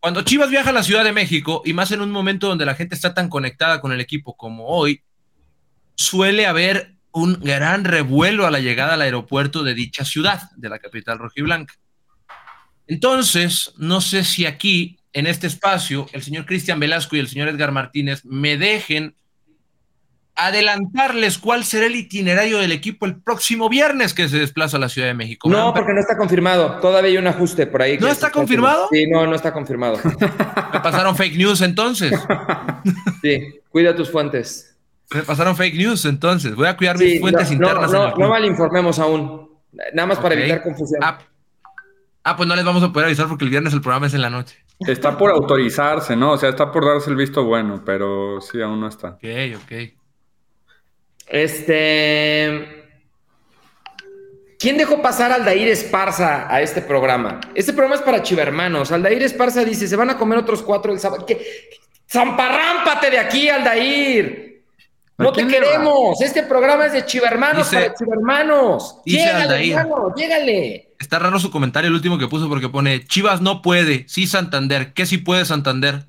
Cuando 0.00 0.22
Chivas 0.22 0.50
viaja 0.50 0.70
a 0.70 0.72
la 0.72 0.82
Ciudad 0.84 1.04
de 1.04 1.12
México, 1.12 1.62
y 1.64 1.72
más 1.72 1.90
en 1.90 2.00
un 2.00 2.10
momento 2.10 2.46
donde 2.46 2.64
la 2.64 2.74
gente 2.74 2.94
está 2.94 3.14
tan 3.14 3.28
conectada 3.28 3.80
con 3.80 3.92
el 3.92 4.00
equipo 4.00 4.36
como 4.36 4.66
hoy, 4.66 5.02
suele 5.96 6.46
haber 6.46 6.94
un 7.10 7.40
gran 7.40 7.84
revuelo 7.84 8.46
a 8.46 8.50
la 8.50 8.60
llegada 8.60 8.94
al 8.94 9.02
aeropuerto 9.02 9.64
de 9.64 9.74
dicha 9.74 10.04
ciudad, 10.04 10.42
de 10.56 10.68
la 10.68 10.78
capital 10.78 11.18
rojiblanca. 11.18 11.74
Entonces, 12.86 13.72
no 13.76 14.00
sé 14.00 14.24
si 14.24 14.46
aquí 14.46 14.98
en 15.12 15.26
este 15.26 15.48
espacio, 15.48 16.06
el 16.12 16.22
señor 16.22 16.46
Cristian 16.46 16.78
Velasco 16.78 17.16
y 17.16 17.18
el 17.18 17.28
señor 17.28 17.48
Edgar 17.48 17.72
Martínez 17.72 18.24
me 18.24 18.56
dejen 18.56 19.16
adelantarles 20.38 21.36
cuál 21.36 21.64
será 21.64 21.86
el 21.86 21.96
itinerario 21.96 22.58
del 22.58 22.70
equipo 22.70 23.06
el 23.06 23.20
próximo 23.20 23.68
viernes 23.68 24.14
que 24.14 24.28
se 24.28 24.38
desplaza 24.38 24.76
a 24.76 24.80
la 24.80 24.88
Ciudad 24.88 25.08
de 25.08 25.14
México. 25.14 25.50
No, 25.50 25.74
porque 25.74 25.92
no 25.92 26.00
está 26.00 26.16
confirmado. 26.16 26.78
Todavía 26.80 27.10
hay 27.10 27.18
un 27.18 27.26
ajuste 27.26 27.66
por 27.66 27.82
ahí. 27.82 27.98
¿No 27.98 28.06
está 28.06 28.30
confirmado? 28.30 28.88
Sí, 28.92 29.08
no, 29.08 29.26
no 29.26 29.34
está 29.34 29.52
confirmado. 29.52 29.98
Me 30.72 30.80
pasaron 30.80 31.16
fake 31.16 31.36
news 31.36 31.60
entonces. 31.60 32.18
Sí, 33.20 33.60
cuida 33.68 33.96
tus 33.96 34.10
fuentes. 34.10 34.76
Me 35.12 35.22
pasaron 35.22 35.56
fake 35.56 35.74
news 35.74 36.04
entonces. 36.04 36.54
Voy 36.54 36.68
a 36.68 36.76
cuidar 36.76 36.96
mis 36.96 37.20
fuentes 37.20 37.50
internas. 37.50 37.90
No, 37.90 38.14
no, 38.14 38.28
mal 38.28 38.44
informemos 38.44 39.00
aún. 39.00 39.50
Nada 39.92 40.06
más 40.06 40.18
para 40.18 40.36
evitar 40.36 40.62
confusión. 40.62 41.00
Ah, 41.02 41.18
ah, 42.22 42.36
pues 42.36 42.48
no 42.48 42.54
les 42.54 42.64
vamos 42.64 42.82
a 42.84 42.92
poder 42.92 43.06
avisar 43.06 43.26
porque 43.26 43.44
el 43.44 43.50
viernes 43.50 43.72
el 43.74 43.80
programa 43.80 44.06
es 44.06 44.14
en 44.14 44.22
la 44.22 44.30
noche. 44.30 44.56
Está 44.78 45.18
por 45.18 45.30
autorizarse, 45.32 46.14
¿no? 46.14 46.32
O 46.32 46.38
sea, 46.38 46.50
está 46.50 46.70
por 46.70 46.86
darse 46.86 47.10
el 47.10 47.16
visto 47.16 47.44
bueno, 47.44 47.82
pero 47.84 48.40
sí, 48.40 48.62
aún 48.62 48.80
no 48.80 48.86
está. 48.86 49.08
Ok, 49.08 49.24
ok. 49.56 49.97
Este. 51.30 52.74
¿Quién 54.58 54.76
dejó 54.76 55.00
pasar 55.00 55.30
a 55.30 55.36
Aldair 55.36 55.68
Esparza 55.68 56.52
a 56.52 56.60
este 56.60 56.82
programa? 56.82 57.40
Este 57.54 57.72
programa 57.72 57.96
es 57.96 58.02
para 58.02 58.22
chivermanos. 58.22 58.90
Aldair 58.90 59.22
Esparza 59.22 59.64
dice: 59.64 59.86
se 59.86 59.96
van 59.96 60.10
a 60.10 60.18
comer 60.18 60.38
otros 60.38 60.62
cuatro 60.62 60.92
el 60.92 60.98
sábado. 60.98 61.24
¿Qué? 61.24 61.40
¡Zamparrámpate 62.10 63.10
de 63.10 63.18
aquí, 63.18 63.48
Aldair! 63.48 64.48
No 65.18 65.32
te 65.32 65.46
queremos. 65.46 66.20
Este 66.22 66.44
programa 66.44 66.86
es 66.86 66.92
de 66.92 67.04
chivermanos 67.04 67.68
para 67.68 67.92
chivermanos. 67.92 69.00
Llégale, 69.04 69.72
hermano, 69.72 70.14
llégale. 70.16 70.94
Está 70.98 71.18
raro 71.18 71.38
su 71.40 71.50
comentario, 71.50 71.88
el 71.88 71.94
último 71.94 72.18
que 72.18 72.28
puso, 72.28 72.48
porque 72.48 72.68
pone 72.68 73.04
Chivas 73.04 73.40
no 73.40 73.60
puede, 73.60 74.08
sí 74.08 74.26
Santander. 74.28 74.92
¿Qué 74.92 75.06
sí 75.06 75.18
puede 75.18 75.44
Santander? 75.44 76.04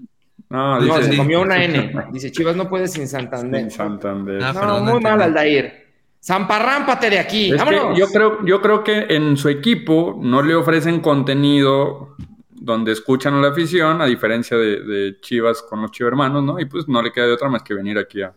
No, 0.49 0.81
dice, 0.81 1.12
se 1.12 1.17
comió 1.17 1.41
una 1.41 1.63
N. 1.63 1.93
Dice 2.12 2.31
Chivas 2.31 2.55
no 2.55 2.67
puede 2.67 2.88
sin 2.88 3.07
Santander. 3.07 3.62
Sin 3.62 3.71
Santander. 3.71 4.43
Ah, 4.43 4.53
no, 4.53 4.79
muy 4.79 4.99
mal, 4.99 5.21
Aldair. 5.21 5.88
Zamparrámpate 6.21 7.09
de 7.09 7.19
aquí. 7.19 7.49
yo, 7.95 8.07
creo, 8.07 8.45
yo 8.45 8.62
creo 8.62 8.83
que 8.83 9.05
en 9.09 9.38
su 9.38 9.47
equipo 9.47 10.19
no 10.21 10.41
le 10.41 10.55
ofrecen 10.55 10.99
contenido 10.99 12.15
donde 12.49 12.91
escuchan 12.91 13.35
a 13.35 13.41
la 13.41 13.49
afición, 13.49 14.01
a 14.01 14.05
diferencia 14.05 14.57
de, 14.57 15.17
Chivas 15.21 15.62
con 15.62 15.81
los 15.81 15.91
chivermanos, 15.91 16.43
¿no? 16.43 16.59
Y 16.59 16.65
pues 16.65 16.88
no 16.88 17.01
le 17.01 17.12
queda 17.12 17.27
de 17.27 17.33
otra 17.33 17.47
más 17.47 17.63
que 17.63 17.73
venir 17.73 17.97
aquí 17.97 18.21
a, 18.21 18.33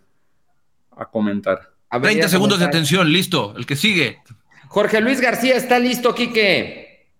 comentar. 1.11 1.73
30 1.91 2.29
segundos 2.29 2.61
de 2.61 2.67
atención, 2.67 3.11
listo. 3.11 3.55
El 3.57 3.67
que 3.67 3.75
sigue. 3.75 4.23
Jorge 4.69 5.01
Luis 5.01 5.21
García 5.21 5.57
está 5.57 5.79
listo, 5.79 6.15
Quique. 6.15 7.11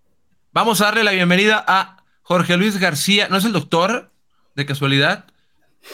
Vamos 0.53 0.81
a 0.81 0.85
darle 0.85 1.03
la 1.03 1.11
bienvenida 1.11 1.63
a 1.67 1.97
Jorge 2.21 2.55
Luis 2.57 2.79
García. 2.79 3.27
¿No 3.29 3.37
es 3.37 3.45
el 3.45 3.51
doctor? 3.51 4.12
De 4.55 4.65
casualidad. 4.65 5.25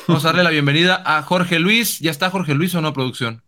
Vamos 0.08 0.26
a 0.26 0.30
darle 0.30 0.44
la 0.44 0.50
bienvenida 0.50 1.02
a 1.06 1.22
Jorge 1.22 1.60
Luis. 1.60 2.00
¿Ya 2.00 2.12
está 2.12 2.30
Jorge 2.30 2.54
Luis 2.54 2.76
o 2.76 2.82
no, 2.82 2.94
producción? 2.94 3.42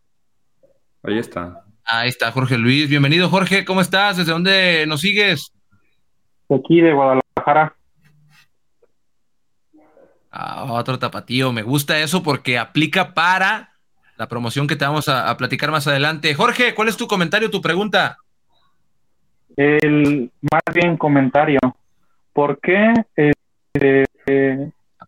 Ahí 1.04 1.18
está. 1.18 1.66
Ahí 1.84 2.10
está 2.10 2.32
Jorge 2.32 2.58
Luis. 2.58 2.90
Bienvenido, 2.90 3.30
Jorge. 3.30 3.66
¿Cómo 3.66 3.82
estás? 3.82 4.18
¿Desde 4.18 4.32
dónde 4.32 4.86
nos 4.88 5.02
sigues? 5.02 5.52
aquí, 6.50 6.82
de 6.82 6.94
Guadalajara. 6.94 7.76
Ah, 10.32 10.66
otro 10.70 10.98
tapatío. 10.98 11.52
Me 11.52 11.62
gusta 11.62 12.00
eso 12.00 12.24
porque 12.24 12.58
aplica 12.58 13.14
para 13.14 13.74
la 14.18 14.28
promoción 14.28 14.68
que 14.68 14.76
te 14.76 14.86
vamos 14.86 15.10
a, 15.10 15.36
platicar 15.36 15.72
más 15.72 15.88
adelante. 15.88 16.34
Jorge, 16.34 16.74
¿cuál 16.74 16.88
es 16.88 16.98
tu 16.98 17.08
comentario, 17.08 17.50
tu 17.50 17.62
pregunta? 17.62 18.18
El 19.58 20.32
más 20.50 20.62
bien 20.74 20.96
comentario. 20.96 21.60
¿Por 22.32 22.60
qué 22.60 22.94
eh, 23.18 23.34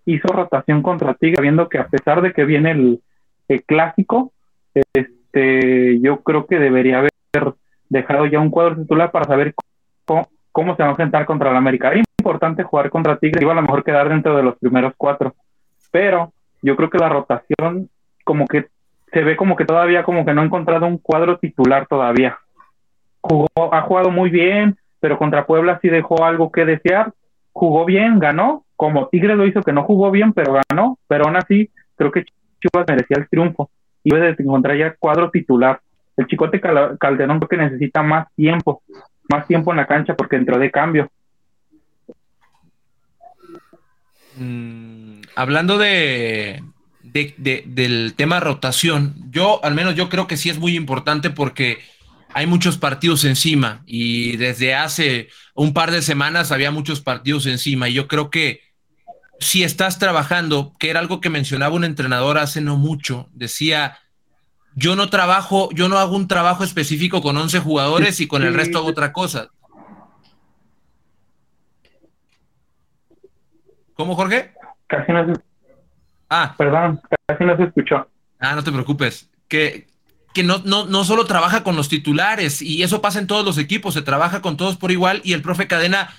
hizo 0.06 0.28
rotación 0.28 0.82
contra 0.82 1.14
Tigre, 1.14 1.42
viendo 1.42 1.70
que 1.70 1.80
a 1.80 1.88
pesar 1.88 2.22
de 2.22 2.34
que 2.34 2.46
viene 2.46 2.72
el, 2.72 3.02
clásico, 3.66 4.32
este, 4.74 6.00
yo 6.00 6.22
creo 6.24 6.48
que 6.48 6.58
debería 6.58 7.00
haber 7.00 7.12
dejado 7.90 8.26
ya 8.26 8.40
un 8.40 8.50
cuadro 8.50 8.78
titular 8.78 9.12
para 9.12 9.26
saber 9.26 9.54
cómo, 10.06 10.76
se 10.76 10.82
va 10.82 10.88
a 10.88 10.92
enfrentar 10.92 11.26
contra 11.26 11.52
el 11.52 11.56
América. 11.56 11.92
Es 11.92 12.04
importante 12.20 12.64
jugar 12.64 12.90
contra 12.90 13.18
Tigre, 13.18 13.44
iba 13.44 13.52
a 13.52 13.56
lo 13.56 13.62
mejor 13.62 13.84
quedar 13.84 14.10
dentro 14.10 14.36
de 14.36 14.44
los 14.44 14.58
primeros 14.58 14.94
cuatro, 14.98 15.36
pero 15.92 16.34
yo 16.62 16.76
creo 16.76 16.90
que 16.90 16.98
la 16.98 17.10
rotación 17.10 17.90
como 18.24 18.48
que 18.48 18.68
se 19.12 19.22
ve 19.24 19.36
como 19.36 19.56
que 19.56 19.66
todavía 19.66 20.04
como 20.04 20.26
que 20.26 20.34
no 20.34 20.42
ha 20.42 20.46
encontrado 20.46 20.88
un 20.88 20.98
cuadro 20.98 21.38
titular 21.38 21.86
todavía. 21.88 22.40
Jugó, 23.22 23.48
ha 23.72 23.82
jugado 23.84 24.10
muy 24.10 24.30
bien, 24.30 24.78
pero 25.00 25.18
contra 25.18 25.46
Puebla 25.46 25.80
sí 25.82 25.90
dejó 25.90 26.24
algo 26.26 26.52
que 26.52 26.66
desear. 26.66 27.14
Jugó 27.52 27.86
bien, 27.86 28.18
ganó, 28.18 28.66
como 28.84 29.08
Tigre 29.08 29.38
lo 29.38 29.48
hizo 29.48 29.62
que 29.62 29.72
no 29.72 29.84
jugó 29.84 30.12
bien, 30.12 30.34
pero 30.34 30.60
ganó, 30.70 31.00
pero 31.08 31.24
aún 31.24 31.38
así 31.38 31.70
creo 31.96 32.12
que 32.12 32.26
Chivas 32.26 32.86
merecía 32.86 33.16
el 33.18 33.30
triunfo. 33.30 33.72
y 34.04 34.14
debe 34.14 34.34
de 34.34 34.44
encontrar 34.44 34.78
ya 34.78 34.94
cuadro 35.00 35.32
titular. 35.32 35.80
El 36.18 36.28
Chicote 36.28 36.60
Calderón 36.60 37.40
creo 37.40 37.48
que 37.48 37.56
necesita 37.56 38.04
más 38.04 38.28
tiempo, 38.36 38.84
más 39.32 39.48
tiempo 39.48 39.72
en 39.72 39.78
la 39.78 39.88
cancha 39.88 40.18
porque 40.18 40.36
entró 40.36 40.60
de 40.60 40.70
cambio. 40.70 41.10
Mm, 44.36 45.22
hablando 45.38 45.78
de, 45.78 46.62
del 47.04 48.16
tema 48.18 48.42
rotación, 48.42 49.14
yo 49.30 49.64
al 49.64 49.76
menos 49.76 49.96
yo 49.96 50.10
creo 50.10 50.28
que 50.28 50.36
sí 50.36 50.50
es 50.50 50.60
muy 50.60 50.76
importante 50.76 51.30
porque 51.30 51.78
hay 52.34 52.48
muchos 52.48 52.78
partidos 52.78 53.24
encima 53.24 53.82
y 53.86 54.36
desde 54.36 54.76
hace 54.76 55.30
un 55.54 55.74
par 55.74 55.90
de 55.92 56.02
semanas 56.02 56.52
había 56.52 56.70
muchos 56.70 57.00
partidos 57.00 57.46
encima 57.46 57.88
y 57.88 57.94
yo 57.94 58.10
creo 58.10 58.30
que 58.30 58.73
si 59.44 59.64
estás 59.64 60.00
trabajando, 60.00 60.74
que 60.80 60.90
era 60.90 61.00
algo 61.00 61.22
que 61.22 61.30
mencionaba 61.30 61.76
un 61.76 61.84
entrenador 61.84 62.38
hace 62.38 62.62
no 62.62 62.78
mucho, 62.78 63.30
decía, 63.34 64.00
yo 64.76 64.96
no 64.96 65.10
trabajo, 65.10 65.70
yo 65.74 65.90
no 65.90 65.98
hago 65.98 66.16
un 66.16 66.28
trabajo 66.28 66.64
específico 66.64 67.22
con 67.22 67.38
11 67.38 67.60
jugadores 67.60 68.20
y 68.20 68.28
con 68.28 68.44
el 68.44 68.54
resto 68.54 68.80
hago 68.80 68.88
otra 68.88 69.14
cosa. 69.14 69.50
¿Cómo, 73.94 74.16
Jorge? 74.16 74.54
Casi 74.88 75.12
no 75.12 75.26
se... 75.26 75.42
Ah. 76.30 76.56
Perdón, 76.58 77.00
casi 77.28 77.44
no 77.44 77.56
se 77.58 77.64
escuchó. 77.64 78.08
Ah, 78.40 78.56
no 78.56 78.64
te 78.64 78.72
preocupes. 78.72 79.30
Que, 79.48 79.88
que 80.34 80.44
no, 80.44 80.62
no, 80.66 80.86
no 80.86 81.04
solo 81.04 81.26
trabaja 81.26 81.64
con 81.64 81.76
los 81.76 81.90
titulares, 81.90 82.62
y 82.62 82.82
eso 82.82 83.02
pasa 83.02 83.20
en 83.20 83.28
todos 83.28 83.46
los 83.46 83.60
equipos, 83.60 83.94
se 83.94 84.02
trabaja 84.02 84.42
con 84.42 84.58
todos 84.58 84.78
por 84.78 84.92
igual, 84.92 85.22
y 85.24 85.34
el 85.34 85.44
profe 85.44 85.68
Cadena 85.68 86.10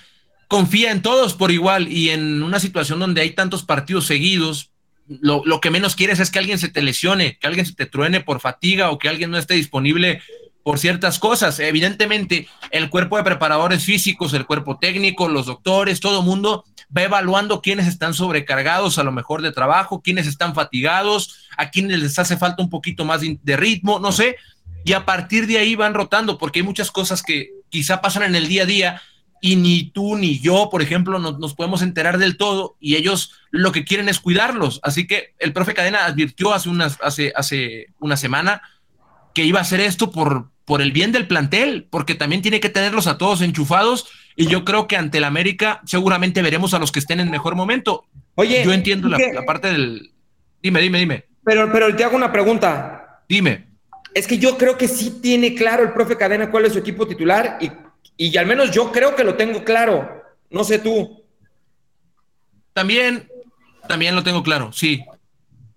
confía 0.47 0.91
en 0.91 1.01
todos 1.01 1.33
por 1.33 1.51
igual, 1.51 1.91
y 1.91 2.09
en 2.09 2.43
una 2.43 2.59
situación 2.59 2.99
donde 2.99 3.21
hay 3.21 3.31
tantos 3.31 3.63
partidos 3.63 4.05
seguidos, 4.05 4.71
lo, 5.07 5.43
lo, 5.45 5.61
que 5.61 5.69
menos 5.69 5.95
quieres 5.95 6.19
es 6.19 6.31
que 6.31 6.39
alguien 6.39 6.57
se 6.57 6.69
te 6.69 6.81
lesione, 6.81 7.37
que 7.37 7.47
alguien 7.47 7.65
se 7.65 7.75
te 7.75 7.85
truene 7.85 8.21
por 8.21 8.39
fatiga 8.39 8.89
o 8.89 8.97
que 8.97 9.09
alguien 9.09 9.29
no 9.31 9.37
esté 9.37 9.53
disponible 9.53 10.21
por 10.65 10.79
ciertas 10.79 11.19
cosas. 11.19 11.59
Evidentemente, 11.59 12.47
el 12.71 12.89
cuerpo 12.89 13.17
de 13.17 13.23
preparadores 13.23 13.83
físicos, 13.83 14.33
el 14.33 14.47
cuerpo 14.47 14.79
técnico, 14.79 15.29
los 15.29 15.45
doctores, 15.45 15.99
todo 15.99 16.23
mundo 16.23 16.65
va 16.95 17.03
evaluando 17.03 17.61
quiénes 17.61 17.85
están 17.85 18.15
sobrecargados 18.15 18.97
a 18.97 19.03
lo 19.03 19.11
mejor 19.11 19.43
de 19.43 19.51
trabajo, 19.51 20.01
quiénes 20.01 20.25
están 20.25 20.55
fatigados, 20.55 21.47
a 21.55 21.69
quienes 21.69 21.99
les 21.99 22.17
hace 22.17 22.35
falta 22.35 22.63
un 22.63 22.71
poquito 22.71 23.05
más 23.05 23.21
de 23.21 23.57
ritmo, 23.57 23.99
no 23.99 24.11
sé. 24.11 24.37
Y 24.83 24.93
a 24.93 25.05
partir 25.05 25.45
de 25.45 25.59
ahí 25.59 25.75
van 25.75 25.93
rotando, 25.93 26.39
porque 26.39 26.59
hay 26.59 26.65
muchas 26.65 26.89
cosas 26.89 27.21
que 27.21 27.51
quizá 27.69 28.01
pasan 28.01 28.23
en 28.23 28.35
el 28.35 28.47
día 28.47 28.63
a 28.63 28.65
día 28.65 29.01
y 29.41 29.55
ni 29.55 29.91
tú 29.91 30.15
ni 30.15 30.39
yo, 30.39 30.69
por 30.71 30.81
ejemplo, 30.81 31.19
nos, 31.19 31.53
podemos 31.53 31.81
enterar 31.81 32.17
del 32.17 32.37
todo 32.37 32.77
y 32.79 32.95
ellos 32.95 33.33
lo 33.51 33.71
que 33.71 33.83
quieren 33.83 34.09
es 34.09 34.19
cuidarlos. 34.19 34.79
Así 34.83 35.07
que 35.07 35.35
el 35.39 35.53
profe 35.53 35.73
Cadena 35.73 36.05
advirtió 36.05 36.53
hace, 36.53 36.69
unas, 36.69 36.97
hace, 37.01 37.31
hace 37.35 37.87
una 37.99 38.17
semana 38.17 38.61
que 39.33 39.43
iba 39.43 39.59
a 39.59 39.63
hacer 39.63 39.81
esto 39.81 40.11
por, 40.11 40.49
por 40.65 40.81
el 40.81 40.91
bien 40.91 41.11
del 41.11 41.27
plantel, 41.27 41.87
porque 41.89 42.15
también 42.15 42.41
tiene 42.41 42.59
que 42.59 42.69
tenerlos 42.69 43.07
a 43.07 43.17
todos 43.17 43.41
enchufados 43.41 44.07
y 44.35 44.47
yo 44.47 44.65
creo 44.65 44.87
que 44.87 44.97
ante 44.97 45.19
el 45.19 45.23
América 45.23 45.81
seguramente 45.85 46.41
veremos 46.41 46.73
a 46.73 46.79
los 46.79 46.91
que 46.91 46.99
estén 46.99 47.19
en 47.19 47.29
mejor 47.29 47.55
momento. 47.55 48.05
Oye, 48.35 48.63
yo 48.65 48.73
entiendo 48.73 49.07
la, 49.07 49.17
parte 49.45 49.71
del... 49.71 50.11
Dime, 50.61 50.81
dime, 50.81 50.99
dime. 50.99 51.25
Pero, 51.43 51.71
pero 51.71 51.95
te 51.95 52.03
hago 52.03 52.15
una 52.15 52.31
pregunta. 52.31 53.21
Dime. 53.29 53.67
Es 54.13 54.27
que 54.27 54.37
yo 54.37 54.57
creo 54.57 54.77
que 54.77 54.87
sí 54.87 55.19
tiene 55.21 55.53
claro 55.53 55.83
el 55.83 55.93
profe 55.93 56.17
Cadena 56.17 56.49
cuál 56.49 56.65
es 56.65 56.73
su 56.73 56.79
equipo 56.79 57.05
titular 57.05 57.57
y, 57.61 57.69
y 58.17 58.35
al 58.37 58.45
menos 58.45 58.71
yo 58.71 58.91
creo 58.91 59.15
que 59.15 59.23
lo 59.23 59.35
tengo 59.35 59.63
claro. 59.63 60.23
No 60.49 60.63
sé 60.63 60.79
tú. 60.79 61.23
También, 62.73 63.29
también 63.87 64.15
lo 64.15 64.23
tengo 64.23 64.43
claro, 64.43 64.71
sí. 64.71 65.03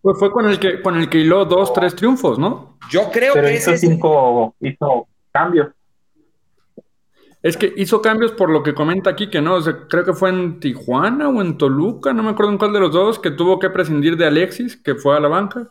Pues 0.01 0.18
fue 0.18 0.31
con 0.31 0.48
el 0.48 0.59
que 0.59 0.81
con 0.81 0.96
el 0.96 1.09
que 1.09 1.18
hiló 1.18 1.44
dos, 1.44 1.72
tres 1.72 1.94
triunfos, 1.94 2.38
¿no? 2.38 2.79
Yo 2.90 3.11
creo 3.11 3.35
que 3.35 3.55
hizo 3.55 3.77
cinco, 3.77 4.55
hizo 4.61 5.09
cambios. 5.33 5.68
Es 7.42 7.57
que 7.57 7.72
hizo 7.77 8.03
cambios 8.03 8.33
por 8.33 8.51
lo 8.51 8.62
que 8.62 8.74
comenta 8.74 9.11
aquí, 9.11 9.31
que 9.31 9.40
no, 9.40 9.59
creo 9.88 10.05
que 10.05 10.12
fue 10.12 10.31
en 10.31 10.59
Tijuana 10.59 11.29
o 11.29 11.40
en 11.40 11.57
Toluca, 11.57 12.12
no 12.12 12.22
me 12.22 12.31
acuerdo 12.31 12.53
en 12.53 12.59
cuál 12.59 12.72
de 12.72 12.81
los 12.81 12.92
dos, 12.92 13.18
que 13.18 13.31
tuvo 13.31 13.59
que 13.61 13.70
prescindir 13.70 14.16
de 14.16 14.27
Alexis, 14.27 14.77
que 14.77 14.96
fue 14.96 15.16
a 15.16 15.20
la 15.20 15.29
banca, 15.29 15.70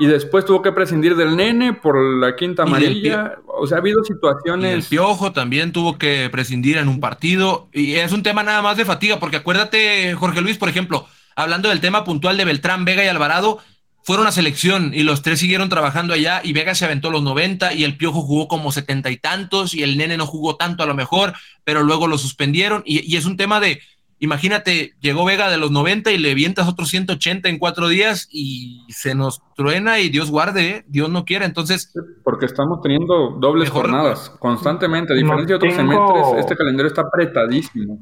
y 0.00 0.06
después 0.06 0.46
tuvo 0.46 0.62
que 0.62 0.72
prescindir 0.72 1.14
del 1.14 1.36
nene 1.36 1.74
por 1.74 2.02
la 2.02 2.34
quinta 2.34 2.62
amarilla. 2.62 3.36
O 3.46 3.66
sea, 3.66 3.76
ha 3.76 3.80
habido 3.80 4.02
situaciones. 4.02 4.72
el 4.72 4.82
Piojo 4.82 5.32
también 5.32 5.72
tuvo 5.72 5.98
que 5.98 6.30
prescindir 6.32 6.78
en 6.78 6.88
un 6.88 7.00
partido, 7.00 7.68
y 7.72 7.96
es 7.96 8.10
un 8.10 8.22
tema 8.22 8.42
nada 8.42 8.62
más 8.62 8.78
de 8.78 8.86
fatiga, 8.86 9.20
porque 9.20 9.36
acuérdate, 9.36 10.14
Jorge 10.14 10.40
Luis, 10.40 10.56
por 10.56 10.70
ejemplo, 10.70 11.06
hablando 11.36 11.68
del 11.68 11.80
tema 11.80 12.02
puntual 12.04 12.38
de 12.38 12.46
Beltrán, 12.46 12.86
Vega 12.86 13.04
y 13.04 13.08
Alvarado, 13.08 13.58
fueron 14.02 14.26
a 14.26 14.32
selección 14.32 14.92
y 14.94 15.02
los 15.02 15.20
tres 15.20 15.40
siguieron 15.40 15.68
trabajando 15.68 16.14
allá 16.14 16.40
y 16.42 16.54
Vega 16.54 16.74
se 16.74 16.86
aventó 16.86 17.10
los 17.10 17.22
90 17.22 17.74
y 17.74 17.84
el 17.84 17.98
Piojo 17.98 18.22
jugó 18.22 18.48
como 18.48 18.72
setenta 18.72 19.10
y 19.10 19.18
tantos 19.18 19.74
y 19.74 19.82
el 19.82 19.98
nene 19.98 20.16
no 20.16 20.26
jugó 20.26 20.56
tanto 20.56 20.82
a 20.82 20.86
lo 20.86 20.94
mejor, 20.94 21.34
pero 21.62 21.82
luego 21.82 22.06
lo 22.06 22.16
suspendieron 22.16 22.82
y, 22.86 23.16
es 23.16 23.26
un 23.26 23.36
tema 23.36 23.60
de, 23.60 23.82
imagínate, 24.20 24.94
llegó 25.00 25.24
Vega 25.24 25.50
de 25.50 25.58
los 25.58 25.70
90 25.72 26.12
y 26.12 26.18
le 26.18 26.34
vientas 26.34 26.68
otros 26.68 26.88
180 26.90 27.48
en 27.48 27.58
cuatro 27.58 27.88
días 27.88 28.28
y 28.30 28.86
se 28.88 29.14
nos 29.14 29.42
truena 29.56 29.98
y 29.98 30.08
Dios 30.08 30.30
guarde, 30.30 30.68
¿eh? 30.68 30.84
Dios 30.86 31.10
no 31.10 31.24
quiera, 31.24 31.44
entonces... 31.44 31.92
Porque 32.22 32.46
estamos 32.46 32.80
teniendo 32.82 33.30
dobles 33.38 33.68
jornadas 33.70 34.30
constantemente, 34.38 35.12
a 35.12 35.16
diferencia 35.16 35.46
de 35.46 35.54
otros 35.54 35.74
semestres, 35.74 36.26
este 36.38 36.56
calendario 36.56 36.88
está 36.88 37.02
apretadísimo 37.02 37.98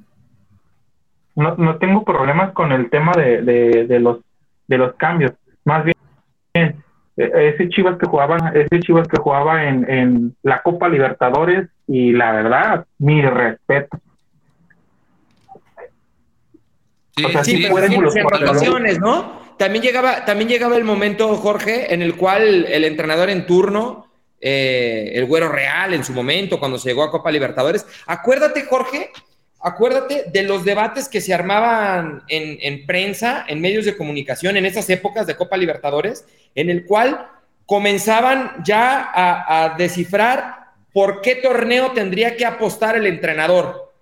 no, 1.39 1.55
no 1.57 1.77
tengo 1.77 2.05
problemas 2.05 2.53
con 2.53 2.73
el 2.73 2.91
tema 2.91 3.13
de, 3.13 3.43
de, 3.87 4.01
los, 4.01 4.19
de 4.67 4.77
los 4.77 4.95
cambios. 4.97 5.33
Más 5.65 5.85
bien, 5.85 5.95
e, 6.53 6.75
ese 7.17 7.69
Chivas 7.69 7.97
que 7.97 8.07
jugaba, 8.07 8.39
ese 8.55 8.81
Chivas 8.81 9.07
que 9.07 9.21
jugaba 9.21 9.69
en, 9.69 9.89
en 9.89 10.37
la 10.43 10.63
Copa 10.63 10.89
Libertadores 10.89 11.69
y 11.87 12.11
la 12.13 12.33
verdad, 12.33 12.87
mi 12.99 13.23
respeto. 13.23 14.01
Sí, 17.19 17.25
o 17.25 17.31
sea, 17.31 17.45
sí, 17.45 18.99
¿no? 19.01 19.39
También 19.59 19.83
llegaba, 19.83 20.25
también 20.25 20.49
llegaba 20.49 20.77
el 20.77 20.85
momento, 20.85 21.37
Jorge, 21.37 21.93
en 21.93 22.01
el 22.01 22.15
cual 22.17 22.67
el 22.67 22.85
entrenador 22.85 23.29
en 23.29 23.45
turno, 23.45 24.07
eh, 24.41 25.11
el 25.15 25.25
Güero 25.27 25.49
Real 25.49 25.93
en 25.95 26.05
su 26.05 26.13
momento, 26.13 26.61
cuando 26.61 26.79
se 26.79 26.91
llegó 26.91 27.03
a 27.03 27.11
Copa 27.11 27.33
Libertadores, 27.33 27.85
acuérdate, 28.07 28.63
Jorge, 28.63 29.11
acuérdate 29.61 30.27
de 30.33 30.43
los 30.45 30.65
debates 30.65 31.09
que 31.09 31.21
se 31.21 31.35
armaban 31.35 32.23
en, 32.29 32.87
prensa, 32.87 33.45
en 33.49 33.61
medios 33.61 33.85
de 33.85 33.97
comunicación, 33.97 34.57
en 34.57 34.65
esas 34.65 34.89
épocas 34.91 35.27
de 35.27 35.37
Copa 35.37 35.57
Libertadores, 35.57 36.25
en 36.55 36.71
el 36.71 36.87
cual 36.87 37.29
comenzaban 37.67 38.63
ya 38.65 39.11
a, 39.13 39.75
descifrar 39.77 40.69
por 40.93 41.21
qué 41.21 41.35
torneo 41.35 41.91
tendría 41.91 42.37
que 42.37 42.47
apostar 42.47 42.97
el 42.97 43.07
entrenador. 43.07 43.93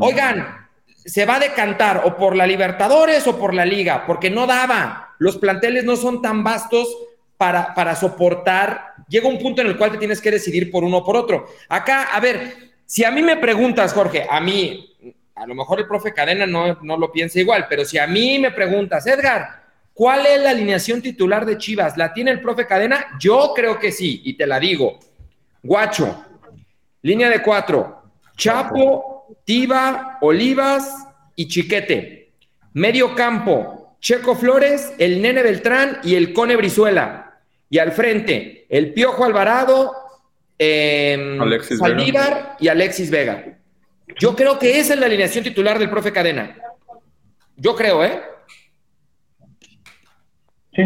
Oigan, 0.00 0.61
se 1.04 1.26
va 1.26 1.36
a 1.36 1.40
decantar 1.40 2.02
o 2.04 2.16
por 2.16 2.36
la 2.36 2.46
Libertadores 2.46 3.26
o 3.26 3.38
por 3.38 3.54
la 3.54 3.64
Liga, 3.64 4.04
porque 4.06 4.30
no 4.30 4.46
daba. 4.46 5.14
Los 5.18 5.36
planteles 5.38 5.84
no 5.84 5.96
son 5.96 6.22
tan 6.22 6.44
vastos 6.44 6.88
para, 7.36 7.74
para 7.74 7.96
soportar. 7.96 8.94
Llega 9.08 9.28
un 9.28 9.38
punto 9.38 9.62
en 9.62 9.68
el 9.68 9.76
cual 9.76 9.92
te 9.92 9.98
tienes 9.98 10.20
que 10.20 10.30
decidir 10.30 10.70
por 10.70 10.84
uno 10.84 10.98
o 10.98 11.04
por 11.04 11.16
otro. 11.16 11.46
Acá, 11.68 12.04
a 12.12 12.20
ver, 12.20 12.72
si 12.86 13.04
a 13.04 13.10
mí 13.10 13.22
me 13.22 13.36
preguntas, 13.36 13.92
Jorge, 13.92 14.26
a 14.30 14.40
mí, 14.40 14.96
a 15.34 15.46
lo 15.46 15.54
mejor 15.54 15.80
el 15.80 15.88
profe 15.88 16.12
Cadena 16.12 16.46
no, 16.46 16.78
no 16.82 16.96
lo 16.96 17.10
piensa 17.10 17.40
igual, 17.40 17.66
pero 17.68 17.84
si 17.84 17.98
a 17.98 18.06
mí 18.06 18.38
me 18.38 18.50
preguntas, 18.50 19.06
Edgar, 19.06 19.64
¿cuál 19.92 20.26
es 20.26 20.40
la 20.40 20.50
alineación 20.50 21.02
titular 21.02 21.44
de 21.44 21.58
Chivas? 21.58 21.96
¿La 21.96 22.12
tiene 22.12 22.30
el 22.30 22.40
profe 22.40 22.66
Cadena? 22.66 23.06
Yo 23.18 23.52
creo 23.54 23.78
que 23.78 23.90
sí, 23.90 24.20
y 24.24 24.34
te 24.34 24.46
la 24.46 24.60
digo. 24.60 24.98
Guacho, 25.62 26.24
línea 27.02 27.28
de 27.28 27.42
cuatro, 27.42 28.02
Chapo, 28.36 29.11
Tiba, 29.44 30.18
Olivas 30.20 31.08
y 31.36 31.48
Chiquete. 31.48 32.32
Medio 32.74 33.14
campo, 33.14 33.96
Checo 34.00 34.34
Flores, 34.34 34.94
el 34.98 35.22
Nene 35.22 35.42
Beltrán 35.42 35.98
y 36.02 36.14
el 36.14 36.32
Cone 36.32 36.56
Brizuela. 36.56 37.40
Y 37.68 37.78
al 37.78 37.92
frente, 37.92 38.66
el 38.68 38.92
Piojo 38.92 39.24
Alvarado, 39.24 39.92
eh, 40.58 41.38
Saldívar 41.78 42.56
y 42.60 42.68
Alexis 42.68 43.10
Vega. 43.10 43.58
Yo 44.18 44.36
creo 44.36 44.58
que 44.58 44.78
esa 44.78 44.94
es 44.94 45.00
la 45.00 45.06
alineación 45.06 45.44
titular 45.44 45.78
del 45.78 45.90
profe 45.90 46.12
Cadena. 46.12 46.56
Yo 47.56 47.74
creo, 47.74 48.04
¿eh? 48.04 48.20
Sí, 50.74 50.82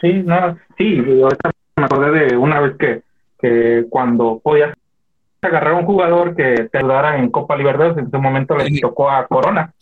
sí, 0.00 0.12
no, 0.24 0.58
sí, 0.76 0.98
ahorita 0.98 1.50
me 1.76 1.84
acordé 1.84 2.26
de 2.26 2.36
una 2.36 2.60
vez 2.60 2.76
que, 2.78 3.02
que 3.40 3.86
cuando 3.88 4.40
podías 4.42 4.76
agarrar 5.48 5.74
un 5.74 5.86
jugador 5.86 6.34
que 6.34 6.68
te 6.70 6.78
ayudara 6.78 7.18
en 7.18 7.30
Copa 7.30 7.56
Libertadores, 7.56 7.98
en 7.98 8.06
ese 8.06 8.18
momento 8.18 8.56
le 8.56 8.80
tocó 8.80 9.10
a 9.10 9.26
Corona. 9.26 9.72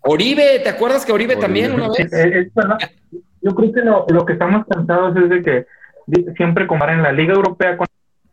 Oribe, 0.00 0.60
¿te 0.62 0.68
acuerdas 0.68 1.04
que 1.04 1.12
Oribe, 1.12 1.36
también 1.36 1.72
una 1.72 1.88
vez? 1.88 2.10
Yo 3.42 3.54
creo 3.54 3.72
que 3.72 3.80
lo, 3.80 4.06
lo, 4.08 4.24
que 4.24 4.34
estamos 4.34 4.64
cansados 4.66 5.16
es 5.16 5.28
de 5.28 5.42
que 5.42 5.66
siempre 6.36 6.66
en 6.68 7.02
la 7.02 7.12
Liga 7.12 7.34
Europea 7.34 7.76
con 7.76 7.86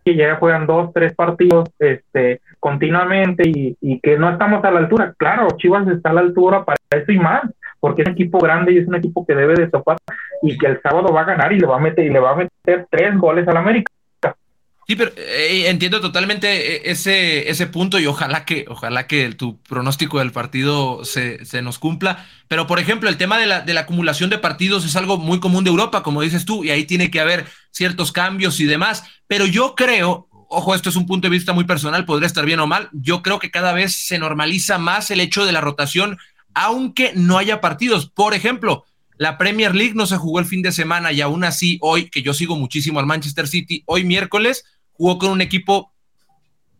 que 0.05 0.15
ya 0.15 0.35
juegan 0.35 0.65
dos, 0.65 0.91
tres 0.93 1.13
partidos 1.13 1.69
este, 1.79 2.41
continuamente 2.59 3.43
y, 3.45 3.99
que 3.99 4.17
no 4.17 4.29
estamos 4.29 4.63
a 4.63 4.71
la 4.71 4.79
altura. 4.79 5.13
Claro, 5.17 5.47
Chivas 5.57 5.87
está 5.87 6.11
a 6.11 6.13
la 6.13 6.21
altura 6.21 6.63
para 6.63 6.77
eso 6.91 7.11
y 7.11 7.19
más, 7.19 7.43
porque 7.79 8.01
es 8.01 8.07
un 8.07 8.13
equipo 8.13 8.39
grande 8.39 8.73
y 8.73 8.77
es 8.77 8.87
un 8.87 8.95
equipo 8.95 9.25
que 9.25 9.35
debe 9.35 9.55
de 9.55 9.67
topar 9.67 9.97
y 10.41 10.57
que 10.57 10.67
el 10.67 10.81
sábado 10.81 11.13
va 11.13 11.21
a 11.21 11.25
ganar 11.25 11.51
y 11.51 11.59
le 11.59 11.67
va 11.67 11.77
a 11.77 11.79
meter 11.79 12.05
y 12.05 12.09
le 12.09 12.19
va 12.19 12.31
a 12.31 12.35
meter 12.35 12.87
tres 12.89 13.17
goles 13.17 13.47
al 13.47 13.57
América. 13.57 13.91
Sí, 14.89 14.95
pero 14.95 15.11
eh, 15.17 15.65
entiendo 15.67 16.01
totalmente 16.01 16.77
eh, 16.77 16.81
ese, 16.85 17.47
ese 17.47 17.67
punto 17.67 17.99
y 17.99 18.07
ojalá 18.07 18.43
que, 18.43 18.65
ojalá 18.67 19.05
que 19.05 19.29
tu 19.35 19.61
pronóstico 19.61 20.17
del 20.17 20.31
partido 20.31 21.05
se, 21.05 21.45
se 21.45 21.61
nos 21.61 21.77
cumpla. 21.77 22.25
Pero, 22.47 22.65
por 22.65 22.79
ejemplo, 22.79 23.07
el 23.07 23.15
tema 23.15 23.37
de 23.37 23.45
la, 23.45 23.61
de 23.61 23.75
la, 23.75 23.81
acumulación 23.81 24.31
de 24.31 24.39
partidos 24.39 24.85
es 24.85 24.95
algo 24.95 25.19
muy 25.19 25.39
común 25.39 25.63
de 25.63 25.69
Europa, 25.69 26.01
como 26.01 26.23
dices 26.23 26.43
tú, 26.43 26.63
y 26.63 26.71
ahí 26.71 26.85
tiene 26.85 27.11
que 27.11 27.19
haber 27.19 27.45
ciertos 27.69 28.11
cambios 28.11 28.59
y 28.59 28.65
demás. 28.65 29.03
Pero 29.27 29.45
yo 29.45 29.75
creo, 29.75 30.27
ojo, 30.31 30.73
esto 30.73 30.89
es 30.89 30.95
un 30.95 31.05
punto 31.05 31.27
de 31.27 31.37
vista 31.37 31.53
muy 31.53 31.65
personal, 31.65 32.05
podría 32.05 32.25
estar 32.25 32.47
bien 32.47 32.59
o 32.59 32.65
mal, 32.65 32.89
yo 32.91 33.21
creo 33.21 33.37
que 33.37 33.51
cada 33.51 33.73
vez 33.73 33.93
se 33.93 34.17
normaliza 34.17 34.79
más 34.79 35.11
el 35.11 35.19
hecho 35.19 35.45
de 35.45 35.51
la 35.51 35.61
rotación, 35.61 36.17
aunque 36.55 37.11
no 37.13 37.37
haya 37.37 37.61
partidos. 37.61 38.09
Por 38.09 38.33
ejemplo, 38.33 38.85
la 39.17 39.37
Premier 39.37 39.75
League 39.75 39.93
no 39.93 40.07
se 40.07 40.17
jugó 40.17 40.39
el 40.39 40.45
fin 40.45 40.63
de 40.63 40.71
semana 40.71 41.11
y 41.11 41.21
aún 41.21 41.43
así 41.43 41.77
hoy, 41.81 42.09
que 42.09 42.23
yo 42.23 42.33
sigo 42.33 42.55
muchísimo 42.55 42.99
al 42.99 43.05
Manchester 43.05 43.47
City, 43.47 43.83
hoy 43.85 44.03
miércoles 44.03 44.65
jugó 44.99 45.17
con 45.17 45.31
un 45.31 45.39
equipo 45.39 45.93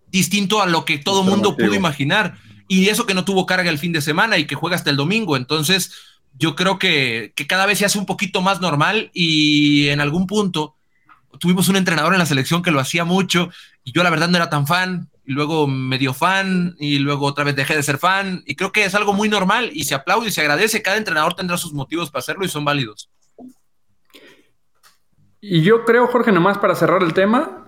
distinto 0.08 0.62
a 0.62 0.66
lo 0.66 0.84
que 0.84 0.98
todo 0.98 1.24
mundo 1.24 1.56
pudo 1.56 1.74
imaginar. 1.74 2.38
Y 2.68 2.90
eso 2.90 3.06
que 3.06 3.14
no 3.14 3.24
tuvo 3.24 3.46
carga 3.46 3.70
el 3.70 3.80
fin 3.80 3.94
de 3.94 4.02
semana 4.02 4.38
y 4.38 4.46
que 4.46 4.56
juega 4.56 4.76
hasta 4.76 4.90
el 4.90 4.98
domingo. 4.98 5.38
Entonces, 5.38 5.94
yo 6.38 6.54
creo 6.54 6.78
que, 6.78 7.32
que, 7.34 7.48
cada 7.48 7.66
vez 7.66 7.80
se 7.80 7.86
hace 7.86 7.98
un 7.98 8.06
poquito 8.06 8.42
más 8.42 8.60
normal 8.60 9.10
y 9.14 9.88
en 9.88 10.02
algún 10.02 10.28
punto 10.28 10.76
tuvimos 11.40 11.70
un 11.70 11.78
entrenador 11.78 12.12
en 12.12 12.20
la 12.20 12.26
selección 12.26 12.62
que 12.62 12.72
lo 12.72 12.82
hacía 12.82 13.06
mucho 13.06 13.52
y 13.86 13.94
yo 13.94 14.04
la 14.04 14.10
verdad 14.10 14.28
no 14.28 14.36
era 14.36 14.50
tan 14.50 14.68
fan 14.68 15.10
y 15.26 15.32
luego 15.32 15.66
medio 15.68 16.14
fan 16.14 16.76
y 16.78 17.00
luego 17.00 17.26
otra 17.26 17.46
vez 17.46 17.56
dejé 17.56 17.76
de 17.76 17.84
ser 17.84 18.00
fan 18.00 18.44
y 18.46 18.56
creo 18.56 18.74
que 18.74 18.84
es 18.84 18.96
algo 18.96 19.14
muy 19.14 19.30
normal 19.30 19.70
y 19.74 19.86
se 19.86 19.96
aplaude 19.96 20.28
y 20.28 20.32
se 20.32 20.42
agradece. 20.42 20.82
Cada 20.82 20.98
entrenador 20.98 21.36
tendrá 21.36 21.56
sus 21.56 21.72
motivos 21.72 22.12
para 22.12 22.20
hacerlo 22.20 22.44
y 22.44 22.50
son 22.50 22.66
válidos. 22.66 23.10
Y 25.40 25.62
yo 25.62 25.86
creo, 25.86 26.08
Jorge, 26.08 26.34
nomás 26.34 26.58
para 26.58 26.76
cerrar 26.76 27.02
el 27.02 27.14
tema, 27.14 27.64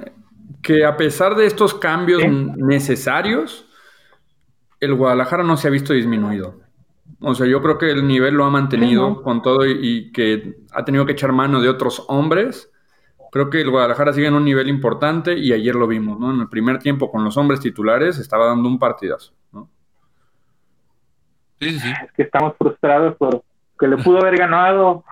que 0.61 0.85
a 0.85 0.97
pesar 0.97 1.35
de 1.35 1.45
estos 1.45 1.73
cambios 1.73 2.21
necesarios, 2.57 3.67
el 4.79 4.95
Guadalajara 4.95 5.43
no 5.43 5.57
se 5.57 5.67
ha 5.67 5.71
visto 5.71 5.93
disminuido. 5.93 6.61
O 7.19 7.35
sea, 7.35 7.47
yo 7.47 7.61
creo 7.61 7.77
que 7.77 7.91
el 7.91 8.07
nivel 8.07 8.35
lo 8.35 8.45
ha 8.45 8.49
mantenido 8.49 9.21
con 9.21 9.41
todo 9.41 9.65
y, 9.65 9.77
y, 9.79 10.11
que 10.11 10.55
ha 10.73 10.83
tenido 10.83 11.05
que 11.05 11.11
echar 11.11 11.31
mano 11.31 11.61
de 11.61 11.69
otros 11.69 12.03
hombres. 12.07 12.71
Creo 13.31 13.49
que 13.49 13.61
el 13.61 13.69
Guadalajara 13.69 14.13
sigue 14.13 14.27
en 14.27 14.33
un 14.33 14.45
nivel 14.45 14.67
importante 14.67 15.37
y 15.37 15.53
ayer 15.53 15.75
lo 15.75 15.87
vimos, 15.87 16.19
¿no? 16.19 16.33
En 16.33 16.41
el 16.41 16.49
primer 16.49 16.79
tiempo 16.79 17.11
con 17.11 17.23
los 17.23 17.37
hombres 17.37 17.59
titulares 17.59 18.17
estaba 18.17 18.47
dando 18.47 18.67
un 18.67 18.79
partidazo, 18.79 19.33
¿no? 19.51 19.69
Sí, 21.59 21.79
sí. 21.79 21.93
Es 22.03 22.11
que 22.13 22.23
estamos 22.23 22.55
frustrados 22.57 23.15
por 23.17 23.43
que 23.81 23.87
le 23.87 23.97
pudo 23.97 24.19
haber 24.19 24.37
ganado. 24.37 25.03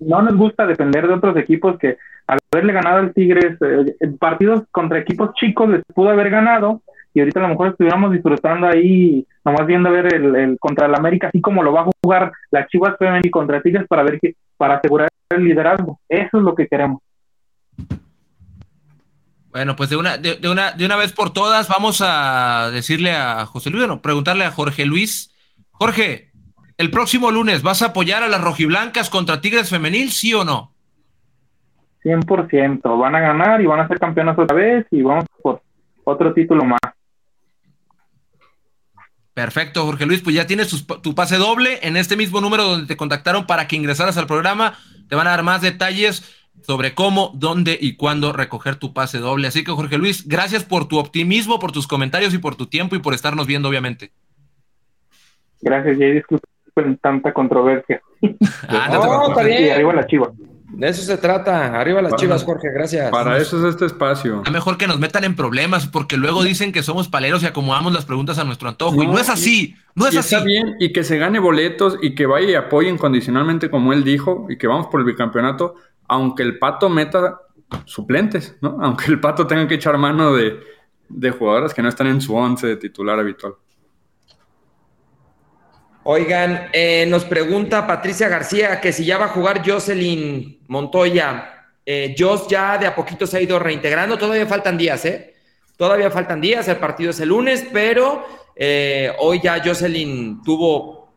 no 0.00 0.22
nos 0.22 0.36
gusta 0.36 0.66
depender 0.66 1.08
de 1.08 1.14
otros 1.14 1.36
equipos 1.36 1.78
que 1.78 1.96
al 2.26 2.38
haberle 2.50 2.72
ganado 2.72 2.98
al 2.98 3.14
Tigres, 3.14 3.56
eh, 3.60 4.08
partidos 4.18 4.64
contra 4.70 4.98
equipos 4.98 5.34
chicos 5.34 5.68
les 5.68 5.82
pudo 5.94 6.10
haber 6.10 6.30
ganado 6.30 6.82
y 7.14 7.20
ahorita 7.20 7.40
a 7.40 7.42
lo 7.42 7.48
mejor 7.50 7.68
estuviéramos 7.68 8.12
disfrutando 8.12 8.66
ahí, 8.66 9.26
nomás 9.44 9.66
viendo 9.66 9.88
a 9.88 9.92
ver 9.92 10.14
el, 10.14 10.56
contra 10.58 10.86
el 10.86 10.94
América, 10.94 11.28
así 11.28 11.40
como 11.40 11.62
lo 11.62 11.72
va 11.72 11.82
a 11.82 11.90
jugar 12.02 12.32
la 12.50 12.66
Chivas 12.66 12.96
Femenil 12.98 13.30
contra 13.30 13.60
Tigres 13.60 13.86
para 13.86 14.02
ver 14.02 14.18
que, 14.18 14.34
para 14.56 14.76
asegurar 14.76 15.08
el 15.30 15.44
liderazgo. 15.44 16.00
Eso 16.08 16.38
es 16.38 16.42
lo 16.42 16.54
que 16.54 16.66
queremos. 16.66 17.02
Bueno, 19.50 19.76
pues 19.76 19.90
de 19.90 19.96
una, 19.96 20.16
de, 20.16 20.38
una, 20.48 20.72
de 20.72 20.86
una 20.86 20.96
vez 20.96 21.12
por 21.12 21.34
todas, 21.34 21.68
vamos 21.68 22.02
a 22.02 22.70
decirle 22.72 23.12
a 23.12 23.44
José 23.44 23.68
Luis, 23.68 23.82
bueno, 23.82 24.00
preguntarle 24.00 24.46
a 24.46 24.50
Jorge 24.50 24.86
Luis. 24.86 25.34
Jorge, 25.72 26.30
el 26.78 26.90
próximo 26.90 27.30
lunes, 27.30 27.62
¿vas 27.62 27.82
a 27.82 27.86
apoyar 27.86 28.22
a 28.22 28.28
las 28.28 28.40
rojiblancas 28.40 29.10
contra 29.10 29.42
Tigres 29.42 29.68
Femenil, 29.68 30.10
sí 30.10 30.32
o 30.32 30.44
no? 30.44 30.71
100%. 32.04 32.98
Van 32.98 33.14
a 33.14 33.20
ganar 33.20 33.60
y 33.60 33.66
van 33.66 33.80
a 33.80 33.88
ser 33.88 33.98
campeonas 33.98 34.38
otra 34.38 34.56
vez 34.56 34.86
y 34.90 35.02
vamos 35.02 35.24
por 35.42 35.60
otro 36.04 36.32
título 36.32 36.64
más. 36.64 36.80
Perfecto, 39.34 39.86
Jorge 39.86 40.04
Luis, 40.04 40.20
pues 40.20 40.36
ya 40.36 40.46
tienes 40.46 40.68
tu, 40.86 41.14
pase 41.14 41.36
doble 41.36 41.78
en 41.82 41.96
este 41.96 42.16
mismo 42.16 42.42
número 42.42 42.64
donde 42.64 42.86
te 42.86 42.98
contactaron 42.98 43.46
para 43.46 43.66
que 43.66 43.76
ingresaras 43.76 44.18
al 44.18 44.26
programa. 44.26 44.74
Te 45.08 45.16
van 45.16 45.26
a 45.26 45.30
dar 45.30 45.42
más 45.42 45.62
detalles 45.62 46.46
sobre 46.60 46.94
cómo, 46.94 47.32
dónde 47.34 47.78
y 47.80 47.96
cuándo 47.96 48.32
recoger 48.34 48.76
tu 48.76 48.92
pase 48.92 49.18
doble. 49.18 49.48
Así 49.48 49.64
que, 49.64 49.72
Jorge 49.72 49.96
Luis, 49.96 50.28
gracias 50.28 50.64
por 50.64 50.86
tu 50.86 50.98
optimismo, 50.98 51.58
por 51.58 51.72
tus 51.72 51.86
comentarios 51.86 52.34
y 52.34 52.38
por 52.38 52.56
tu 52.56 52.66
tiempo 52.66 52.94
y 52.94 52.98
por 52.98 53.14
estarnos 53.14 53.46
viendo, 53.46 53.70
obviamente. 53.70 54.12
Gracias, 55.62 55.96
Jay. 55.96 56.12
Disculpen 56.12 56.98
tanta 57.00 57.32
controversia. 57.32 58.02
ah, 58.68 58.88
no, 58.92 59.28
está 59.28 59.44
bien. 59.44 59.64
Y 59.64 59.70
arriba 59.70 59.94
la 59.94 60.06
chiva. 60.06 60.30
De 60.72 60.88
eso 60.88 61.02
se 61.02 61.18
trata. 61.18 61.78
Arriba 61.78 62.00
las 62.00 62.16
chivas, 62.16 62.44
Jorge, 62.44 62.68
gracias. 62.72 63.10
Para 63.10 63.38
eso 63.38 63.58
es 63.58 63.74
este 63.74 63.86
espacio. 63.86 64.42
Mejor 64.50 64.78
que 64.78 64.86
nos 64.86 64.98
metan 64.98 65.24
en 65.24 65.36
problemas, 65.36 65.86
porque 65.86 66.16
luego 66.16 66.42
dicen 66.42 66.72
que 66.72 66.82
somos 66.82 67.08
paleros 67.08 67.42
y 67.42 67.46
acomodamos 67.46 67.92
las 67.92 68.04
preguntas 68.04 68.38
a 68.38 68.44
nuestro 68.44 68.68
antojo. 68.68 69.02
y 69.02 69.06
no 69.06 69.18
es 69.18 69.28
así. 69.28 69.76
No 69.94 70.06
es 70.06 70.16
así. 70.16 70.34
Está 70.34 70.44
bien, 70.44 70.76
y 70.80 70.92
que 70.92 71.04
se 71.04 71.18
gane 71.18 71.38
boletos 71.38 71.98
y 72.00 72.14
que 72.14 72.26
vaya 72.26 72.50
y 72.50 72.54
apoye 72.54 72.88
incondicionalmente, 72.88 73.70
como 73.70 73.92
él 73.92 74.02
dijo, 74.02 74.46
y 74.48 74.56
que 74.56 74.66
vamos 74.66 74.86
por 74.86 75.00
el 75.00 75.06
bicampeonato, 75.06 75.74
aunque 76.08 76.42
el 76.42 76.58
pato 76.58 76.88
meta 76.88 77.40
suplentes, 77.84 78.56
¿no? 78.60 78.78
Aunque 78.82 79.06
el 79.06 79.20
pato 79.20 79.46
tenga 79.46 79.66
que 79.68 79.74
echar 79.74 79.96
mano 79.98 80.34
de, 80.34 80.60
de 81.08 81.30
jugadoras 81.30 81.74
que 81.74 81.82
no 81.82 81.88
están 81.88 82.06
en 82.06 82.20
su 82.20 82.34
once 82.34 82.66
de 82.66 82.76
titular 82.76 83.18
habitual. 83.18 83.54
Oigan, 86.04 86.68
eh, 86.72 87.06
nos 87.06 87.24
pregunta 87.24 87.86
Patricia 87.86 88.28
García 88.28 88.80
que 88.80 88.92
si 88.92 89.04
ya 89.04 89.18
va 89.18 89.26
a 89.26 89.28
jugar 89.28 89.62
Jocelyn 89.64 90.58
Montoya. 90.66 91.68
Eh, 91.86 92.14
Jos 92.18 92.48
ya 92.48 92.76
de 92.76 92.86
a 92.86 92.94
poquito 92.94 93.24
se 93.24 93.38
ha 93.38 93.40
ido 93.40 93.58
reintegrando, 93.58 94.18
todavía 94.18 94.46
faltan 94.46 94.76
días, 94.76 95.04
¿eh? 95.04 95.34
Todavía 95.76 96.10
faltan 96.10 96.40
días, 96.40 96.66
el 96.66 96.76
partido 96.76 97.10
es 97.10 97.20
el 97.20 97.28
lunes, 97.28 97.66
pero 97.72 98.24
eh, 98.56 99.12
hoy 99.20 99.40
ya 99.42 99.62
Jocelyn 99.64 100.42
tuvo 100.42 101.14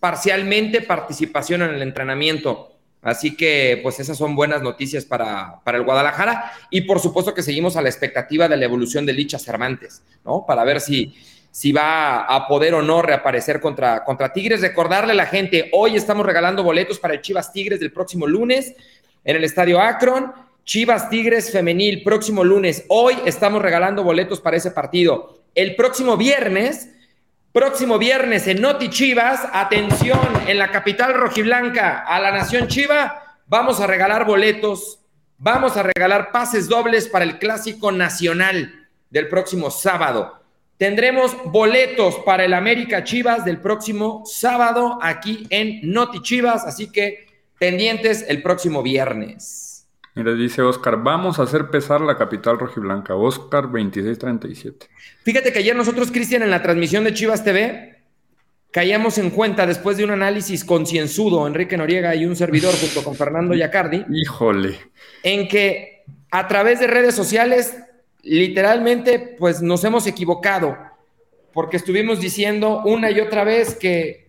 parcialmente 0.00 0.82
participación 0.82 1.62
en 1.62 1.74
el 1.74 1.82
entrenamiento. 1.82 2.72
Así 3.02 3.36
que, 3.36 3.78
pues 3.84 4.00
esas 4.00 4.18
son 4.18 4.34
buenas 4.34 4.62
noticias 4.62 5.04
para, 5.04 5.60
para, 5.62 5.78
el 5.78 5.84
Guadalajara. 5.84 6.52
Y 6.70 6.80
por 6.80 6.98
supuesto 6.98 7.34
que 7.34 7.42
seguimos 7.42 7.76
a 7.76 7.82
la 7.82 7.88
expectativa 7.88 8.48
de 8.48 8.56
la 8.56 8.64
evolución 8.64 9.06
de 9.06 9.12
Licha 9.12 9.38
Cervantes, 9.38 10.02
¿no? 10.24 10.44
Para 10.44 10.64
ver 10.64 10.80
si, 10.80 11.14
si 11.58 11.72
va 11.72 12.20
a 12.20 12.46
poder 12.46 12.72
o 12.74 12.82
no 12.82 13.02
reaparecer 13.02 13.60
contra, 13.60 14.04
contra 14.04 14.32
Tigres. 14.32 14.60
Recordarle 14.60 15.10
a 15.10 15.16
la 15.16 15.26
gente, 15.26 15.68
hoy 15.72 15.96
estamos 15.96 16.24
regalando 16.24 16.62
boletos 16.62 17.00
para 17.00 17.14
el 17.14 17.20
Chivas 17.20 17.52
Tigres 17.52 17.80
del 17.80 17.90
próximo 17.90 18.28
lunes 18.28 18.76
en 19.24 19.34
el 19.34 19.42
Estadio 19.42 19.80
Akron. 19.80 20.32
Chivas 20.62 21.10
Tigres 21.10 21.50
femenil, 21.50 22.04
próximo 22.04 22.44
lunes. 22.44 22.84
Hoy 22.86 23.16
estamos 23.24 23.60
regalando 23.60 24.04
boletos 24.04 24.40
para 24.40 24.56
ese 24.56 24.70
partido. 24.70 25.40
El 25.52 25.74
próximo 25.74 26.16
viernes, 26.16 26.90
próximo 27.50 27.98
viernes 27.98 28.46
en 28.46 28.62
Noti 28.62 28.88
Chivas, 28.88 29.40
atención, 29.52 30.20
en 30.46 30.58
la 30.58 30.70
capital 30.70 31.12
rojiblanca, 31.14 32.04
a 32.04 32.20
la 32.20 32.30
Nación 32.30 32.68
Chiva, 32.68 33.36
vamos 33.48 33.80
a 33.80 33.88
regalar 33.88 34.26
boletos, 34.26 35.00
vamos 35.38 35.76
a 35.76 35.82
regalar 35.82 36.30
pases 36.30 36.68
dobles 36.68 37.08
para 37.08 37.24
el 37.24 37.40
Clásico 37.40 37.90
Nacional 37.90 38.88
del 39.10 39.26
próximo 39.26 39.72
sábado. 39.72 40.37
Tendremos 40.78 41.36
boletos 41.46 42.20
para 42.24 42.44
el 42.44 42.54
América 42.54 43.02
Chivas 43.02 43.44
del 43.44 43.60
próximo 43.60 44.22
sábado 44.24 44.98
aquí 45.02 45.44
en 45.50 45.80
Noti 45.92 46.22
Chivas, 46.22 46.64
así 46.64 46.92
que 46.92 47.26
pendientes 47.58 48.24
el 48.28 48.42
próximo 48.42 48.80
viernes. 48.80 49.88
Mira, 50.14 50.34
dice 50.34 50.62
Oscar, 50.62 51.02
vamos 51.02 51.40
a 51.40 51.42
hacer 51.42 51.68
pesar 51.70 52.00
la 52.00 52.16
capital 52.16 52.60
rojiblanca. 52.60 53.16
Oscar 53.16 53.64
2637. 53.64 54.86
Fíjate 55.24 55.52
que 55.52 55.58
ayer 55.58 55.74
nosotros, 55.74 56.12
Cristian, 56.12 56.42
en 56.42 56.50
la 56.50 56.62
transmisión 56.62 57.02
de 57.02 57.12
Chivas 57.12 57.42
TV, 57.42 57.98
caíamos 58.70 59.18
en 59.18 59.30
cuenta 59.30 59.66
después 59.66 59.96
de 59.96 60.04
un 60.04 60.10
análisis 60.10 60.64
concienzudo, 60.64 61.46
Enrique 61.48 61.76
Noriega 61.76 62.14
y 62.14 62.24
un 62.24 62.36
servidor 62.36 62.74
junto 62.80 63.02
con 63.02 63.16
Fernando 63.16 63.54
Yacardi. 63.56 64.04
Híjole. 64.10 64.78
En 65.24 65.48
que 65.48 66.04
a 66.30 66.46
través 66.46 66.78
de 66.78 66.86
redes 66.86 67.16
sociales 67.16 67.76
literalmente, 68.28 69.18
pues 69.18 69.62
nos 69.62 69.82
hemos 69.84 70.06
equivocado, 70.06 70.76
porque 71.52 71.78
estuvimos 71.78 72.20
diciendo 72.20 72.82
una 72.84 73.10
y 73.10 73.20
otra 73.20 73.44
vez 73.44 73.74
que 73.74 74.28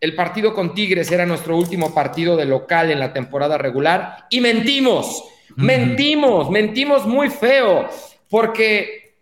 el 0.00 0.14
partido 0.14 0.52
con 0.52 0.74
Tigres 0.74 1.10
era 1.10 1.24
nuestro 1.24 1.56
último 1.56 1.94
partido 1.94 2.36
de 2.36 2.44
local 2.44 2.90
en 2.90 3.00
la 3.00 3.12
temporada 3.12 3.56
regular 3.56 4.26
y 4.28 4.40
mentimos, 4.40 5.24
mentimos, 5.56 6.50
mentimos 6.50 7.06
muy 7.06 7.30
feo, 7.30 7.88
porque 8.28 9.14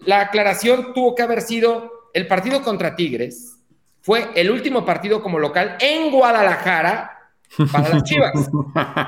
la 0.00 0.22
aclaración 0.22 0.92
tuvo 0.92 1.14
que 1.14 1.22
haber 1.22 1.40
sido 1.40 2.10
el 2.12 2.26
partido 2.26 2.62
contra 2.62 2.96
Tigres. 2.96 3.58
Fue 4.00 4.28
el 4.34 4.50
último 4.50 4.84
partido 4.84 5.22
como 5.22 5.38
local 5.38 5.76
en 5.80 6.10
Guadalajara 6.10 7.13
para 7.72 7.88
las 7.88 8.04
Chivas. 8.04 8.32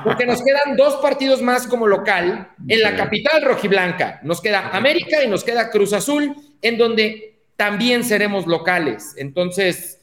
Porque 0.05 0.27
nos 0.27 0.43
quedan 0.43 0.77
dos 0.77 0.97
partidos 0.97 1.43
más 1.43 1.67
como 1.67 1.87
local 1.87 2.49
en 2.69 2.83
la 2.83 2.97
capital 2.97 3.43
rojiblanca. 3.43 4.21
Nos 4.23 4.41
queda 4.41 4.71
América 4.71 5.23
y 5.25 5.29
nos 5.29 5.45
queda 5.45 5.71
Cruz 5.71 5.93
Azul, 5.93 6.35
en 6.63 6.79
donde 6.79 7.41
también 7.57 8.05
seremos 8.05 8.47
locales. 8.47 9.15
Entonces, 9.17 10.01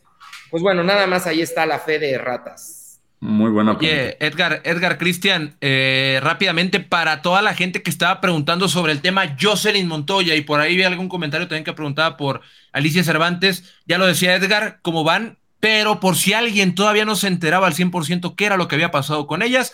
pues 0.49 0.61
bueno, 0.61 0.83
nada 0.83 1.07
más 1.07 1.27
ahí 1.27 1.41
está 1.41 1.65
la 1.65 1.79
fe 1.79 1.99
de 1.99 2.17
ratas. 2.17 2.83
Muy 3.23 3.51
buena 3.51 3.71
Oye, 3.71 4.17
Edgar, 4.19 4.61
Edgar 4.65 4.97
Cristian, 4.97 5.55
eh, 5.61 6.19
rápidamente 6.21 6.81
para 6.81 7.21
toda 7.21 7.41
la 7.41 7.55
gente 7.55 7.81
que 7.81 7.89
estaba 7.89 8.19
preguntando 8.19 8.67
sobre 8.67 8.91
el 8.91 8.99
tema 8.99 9.37
Jocelyn 9.39 9.87
Montoya 9.87 10.35
y 10.35 10.41
por 10.41 10.59
ahí 10.59 10.75
vi 10.75 10.83
algún 10.83 11.07
comentario 11.07 11.47
también 11.47 11.63
que 11.63 11.71
preguntaba 11.71 12.17
por 12.17 12.41
Alicia 12.73 13.01
Cervantes, 13.01 13.75
ya 13.85 13.97
lo 13.97 14.07
decía 14.07 14.35
Edgar, 14.35 14.79
cómo 14.81 15.05
van, 15.05 15.37
pero 15.63 16.01
por 16.01 16.17
si 16.17 16.33
alguien 16.33 16.75
todavía 16.75 17.05
no 17.05 17.15
se 17.15 17.29
enteraba 17.29 17.67
al 17.67 17.73
100% 17.73 18.35
qué 18.35 18.45
era 18.47 18.57
lo 18.57 18.67
que 18.67 18.75
había 18.75 18.91
pasado 18.91 19.27
con 19.27 19.41
ellas, 19.41 19.71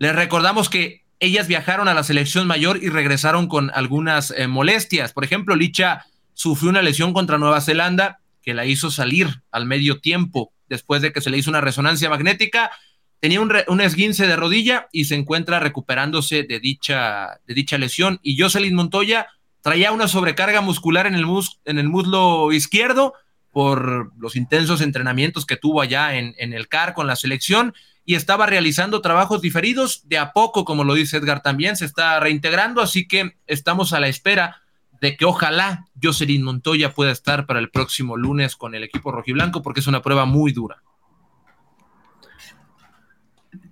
les 0.00 0.12
recordamos 0.12 0.68
que 0.68 1.04
ellas 1.20 1.46
viajaron 1.46 1.86
a 1.86 1.94
la 1.94 2.02
selección 2.02 2.48
mayor 2.48 2.82
y 2.82 2.88
regresaron 2.88 3.46
con 3.46 3.70
algunas 3.72 4.34
eh, 4.36 4.48
molestias. 4.48 5.12
Por 5.12 5.22
ejemplo, 5.22 5.54
Licha 5.54 6.04
sufrió 6.34 6.70
una 6.70 6.82
lesión 6.82 7.12
contra 7.12 7.38
Nueva 7.38 7.60
Zelanda 7.60 8.18
que 8.42 8.54
la 8.54 8.66
hizo 8.66 8.90
salir 8.90 9.28
al 9.52 9.66
medio 9.66 10.00
tiempo 10.00 10.52
después 10.68 11.00
de 11.00 11.12
que 11.12 11.20
se 11.20 11.30
le 11.30 11.38
hizo 11.38 11.50
una 11.50 11.60
resonancia 11.60 12.10
magnética. 12.10 12.72
Tenía 13.20 13.40
un, 13.40 13.80
esguince 13.80 14.26
de 14.26 14.34
rodilla 14.34 14.88
y 14.90 15.04
se 15.04 15.14
encuentra 15.14 15.60
recuperándose 15.60 16.42
de 16.42 16.58
dicha, 16.58 17.38
de 17.46 17.54
dicha 17.54 17.78
lesión. 17.78 18.18
Y 18.24 18.36
Jocelyn 18.36 18.74
Montoya 18.74 19.28
traía 19.62 19.92
una 19.92 20.08
sobrecarga 20.08 20.60
muscular 20.60 21.06
en 21.06 21.14
el, 21.14 21.24
en 21.66 21.78
el 21.78 21.88
muslo 21.88 22.50
izquierdo 22.50 23.14
por 23.52 24.12
los 24.18 24.36
intensos 24.36 24.80
entrenamientos 24.80 25.46
que 25.46 25.56
tuvo 25.56 25.80
allá 25.80 26.16
en, 26.16 26.34
en 26.38 26.52
el 26.52 26.68
CAR 26.68 26.94
con 26.94 27.06
la 27.06 27.16
selección 27.16 27.74
y 28.04 28.14
estaba 28.14 28.46
realizando 28.46 29.00
trabajos 29.00 29.40
diferidos. 29.40 30.08
De 30.08 30.18
a 30.18 30.32
poco, 30.32 30.64
como 30.64 30.84
lo 30.84 30.94
dice 30.94 31.18
Edgar 31.18 31.42
también, 31.42 31.76
se 31.76 31.84
está 31.84 32.18
reintegrando, 32.20 32.80
así 32.80 33.06
que 33.06 33.36
estamos 33.46 33.92
a 33.92 34.00
la 34.00 34.08
espera 34.08 34.62
de 35.00 35.16
que 35.16 35.24
ojalá 35.24 35.86
Jocelyn 36.02 36.42
Montoya 36.42 36.92
pueda 36.94 37.10
estar 37.10 37.46
para 37.46 37.58
el 37.58 37.70
próximo 37.70 38.16
lunes 38.16 38.56
con 38.56 38.74
el 38.74 38.84
equipo 38.84 39.10
rojiblanco, 39.10 39.62
porque 39.62 39.80
es 39.80 39.86
una 39.86 40.02
prueba 40.02 40.26
muy 40.26 40.52
dura. 40.52 40.82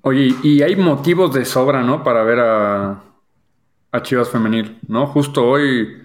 Oye, 0.02 0.34
y 0.42 0.62
hay 0.62 0.74
motivos 0.74 1.34
de 1.34 1.44
sobra, 1.44 1.82
¿no? 1.82 2.02
Para 2.02 2.22
ver 2.22 2.40
a, 2.40 3.02
a 3.92 4.02
Chivas 4.02 4.30
Femenil, 4.30 4.78
¿no? 4.86 5.06
Justo 5.06 5.46
hoy 5.46 6.02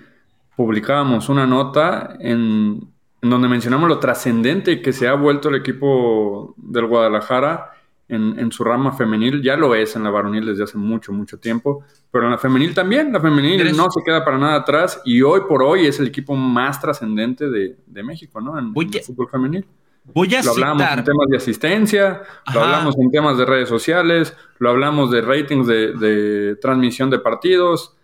publicábamos 0.56 1.30
una 1.30 1.48
nota 1.48 2.16
en, 2.20 2.82
en 2.82 2.93
donde 3.30 3.48
mencionamos 3.48 3.88
lo 3.88 4.00
trascendente 4.00 4.82
que 4.82 4.92
se 4.92 5.08
ha 5.08 5.14
vuelto 5.14 5.50
el 5.50 5.56
equipo 5.56 6.54
del 6.58 6.88
Guadalajara 6.88 7.72
en, 8.10 8.52
su 8.52 8.64
rama 8.64 8.92
femenil, 8.92 9.42
ya 9.42 9.56
lo 9.56 9.74
es 9.74 9.96
en 9.96 10.04
la 10.04 10.10
varonil 10.10 10.46
desde 10.46 10.66
hace 10.66 10.78
mucho, 10.78 11.12
mucho 11.12 11.40
tiempo, 11.40 11.84
pero 12.12 12.26
en 12.26 12.32
la 12.32 12.38
femenil 12.38 12.74
también, 12.74 13.12
la 13.12 13.20
femenil 13.20 13.76
no 13.76 13.90
se 13.90 14.04
queda 14.04 14.24
para 14.24 14.38
nada 14.38 14.56
atrás 14.58 15.02
y 15.06 15.22
hoy 15.22 15.42
por 15.48 15.64
hoy 15.64 15.88
es 15.88 16.00
el 16.00 16.08
equipo 16.08 16.36
más 16.36 16.80
trascendente 16.80 17.50
de, 17.50 18.04
México, 18.04 18.40
¿no? 18.40 18.60
En, 18.60 18.74
el 18.76 19.04
fútbol 19.04 19.30
femenil. 19.30 19.66
Voy 20.14 20.36
a 20.36 20.44
lo 20.44 20.52
hablamos 20.52 20.84
en 20.84 21.04
temas 21.06 21.28
de 21.30 21.38
asistencia, 21.38 22.22
lo 22.54 22.62
hablamos 22.62 22.96
en 23.00 23.10
temas 23.10 23.38
de 23.38 23.46
redes 23.46 23.70
sociales, 23.70 24.36
lo 24.60 24.70
hablamos 24.70 25.10
de 25.10 25.22
ratings 25.22 25.66
de, 25.66 25.94
de 25.94 26.56
transmisión 26.58 27.10
de 27.10 27.20
partidos. 27.20 27.96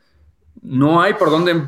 No 0.61 1.01
hay 1.01 1.13
por 1.15 1.29
dónde 1.29 1.61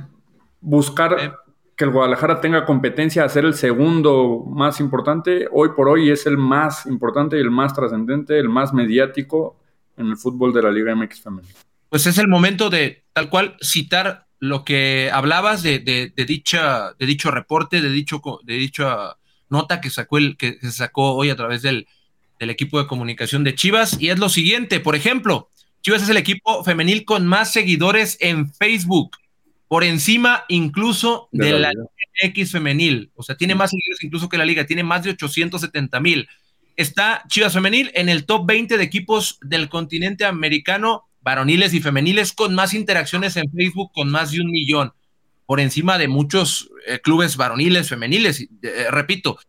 buscar 0.62 1.18
eh, 1.20 1.34
que 1.82 1.86
el 1.86 1.92
Guadalajara 1.94 2.40
tenga 2.40 2.64
competencia 2.64 3.24
a 3.24 3.30
ser 3.30 3.44
el 3.44 3.56
segundo 3.56 4.46
más 4.48 4.80
importante, 4.80 5.48
hoy 5.52 5.70
por 5.76 5.90
hoy 5.90 6.12
es 6.12 6.28
el 6.28 6.38
más 6.38 6.86
importante 6.86 7.38
y 7.38 7.40
el 7.40 7.50
más 7.50 7.74
trascendente, 7.74 8.38
el 8.38 8.50
más 8.50 8.72
mediático 8.72 9.58
en 9.98 10.06
el 10.06 10.16
fútbol 10.16 10.54
de 10.54 10.62
la 10.62 10.70
Liga 10.70 10.94
MX 10.94 11.22
femenina. 11.22 11.56
Pues 11.90 12.06
es 12.06 12.20
el 12.20 12.28
momento 12.28 12.70
de 12.70 13.04
tal 13.14 13.32
cual 13.32 13.58
citar 13.64 14.28
lo 14.38 14.64
que 14.64 15.10
hablabas 15.12 15.64
de, 15.64 15.80
de, 15.80 16.26
dicha, 16.26 16.94
de 17.00 17.06
dicho 17.08 17.32
reporte, 17.32 17.82
de, 17.82 17.90
dicho, 17.90 18.22
de 18.44 18.54
dicha 18.54 19.18
nota 19.50 19.82
que 19.82 19.90
sacó, 19.90 20.20
el, 20.20 20.38
que 20.38 20.60
se 20.62 20.72
sacó 20.72 21.14
hoy 21.14 21.32
a 21.32 21.36
través 21.36 21.64
del 21.64 21.88
equipo 22.38 22.80
de 22.80 22.86
comunicación 22.86 23.44
de 23.44 23.56
Chivas, 23.56 24.00
y 24.00 24.10
es 24.10 24.20
lo 24.20 24.30
siguiente, 24.30 24.82
por 24.82 24.96
ejemplo, 24.96 25.50
Chivas 25.82 26.04
es 26.04 26.10
el 26.10 26.18
equipo 26.18 26.64
femenil 26.64 27.06
con 27.06 27.26
más 27.26 27.52
seguidores 27.52 28.20
en 28.22 28.54
Facebook 28.54 29.18
por 29.72 29.86
encima 29.86 30.44
incluso 30.50 31.30
de, 31.32 31.58
la, 31.58 31.72
X 32.24 32.52
femenil. 32.52 33.10
O 33.16 33.24
sea, 33.24 33.38
tiene 33.38 33.56
más 33.56 33.70
seguidores 33.70 34.04
incluso 34.04 34.28
que 34.28 34.38
la 34.38 34.44
liga, 34.44 34.66
tiene 34.66 34.84
más 34.84 35.02
de 35.02 35.12
870 35.12 35.98
mil. 36.02 36.28
Está 36.76 37.24
Chivas 37.30 37.54
Femenil 37.54 37.90
en 37.94 38.10
el 38.10 38.26
top 38.26 38.46
20 38.48 38.78
de 38.78 38.84
equipos 38.84 39.40
del 39.42 39.70
continente 39.70 40.26
americano, 40.26 41.08
varoniles 41.22 41.74
y 41.74 41.80
femeniles, 41.80 42.34
con 42.34 42.54
más 42.54 42.74
interacciones 42.74 43.38
en 43.38 43.50
Facebook, 43.50 43.94
con 43.94 44.12
más 44.12 44.32
de 44.32 44.42
un 44.42 44.52
millón, 44.52 44.92
por 45.46 45.62
encima 45.62 45.98
de 45.98 46.10
muchos 46.10 46.70
eh, 46.86 47.00
clubes 47.00 47.38
varoniles, 47.38 47.88
femeniles. 47.88 48.42
Eh, 48.42 48.88
repito, 48.92 49.40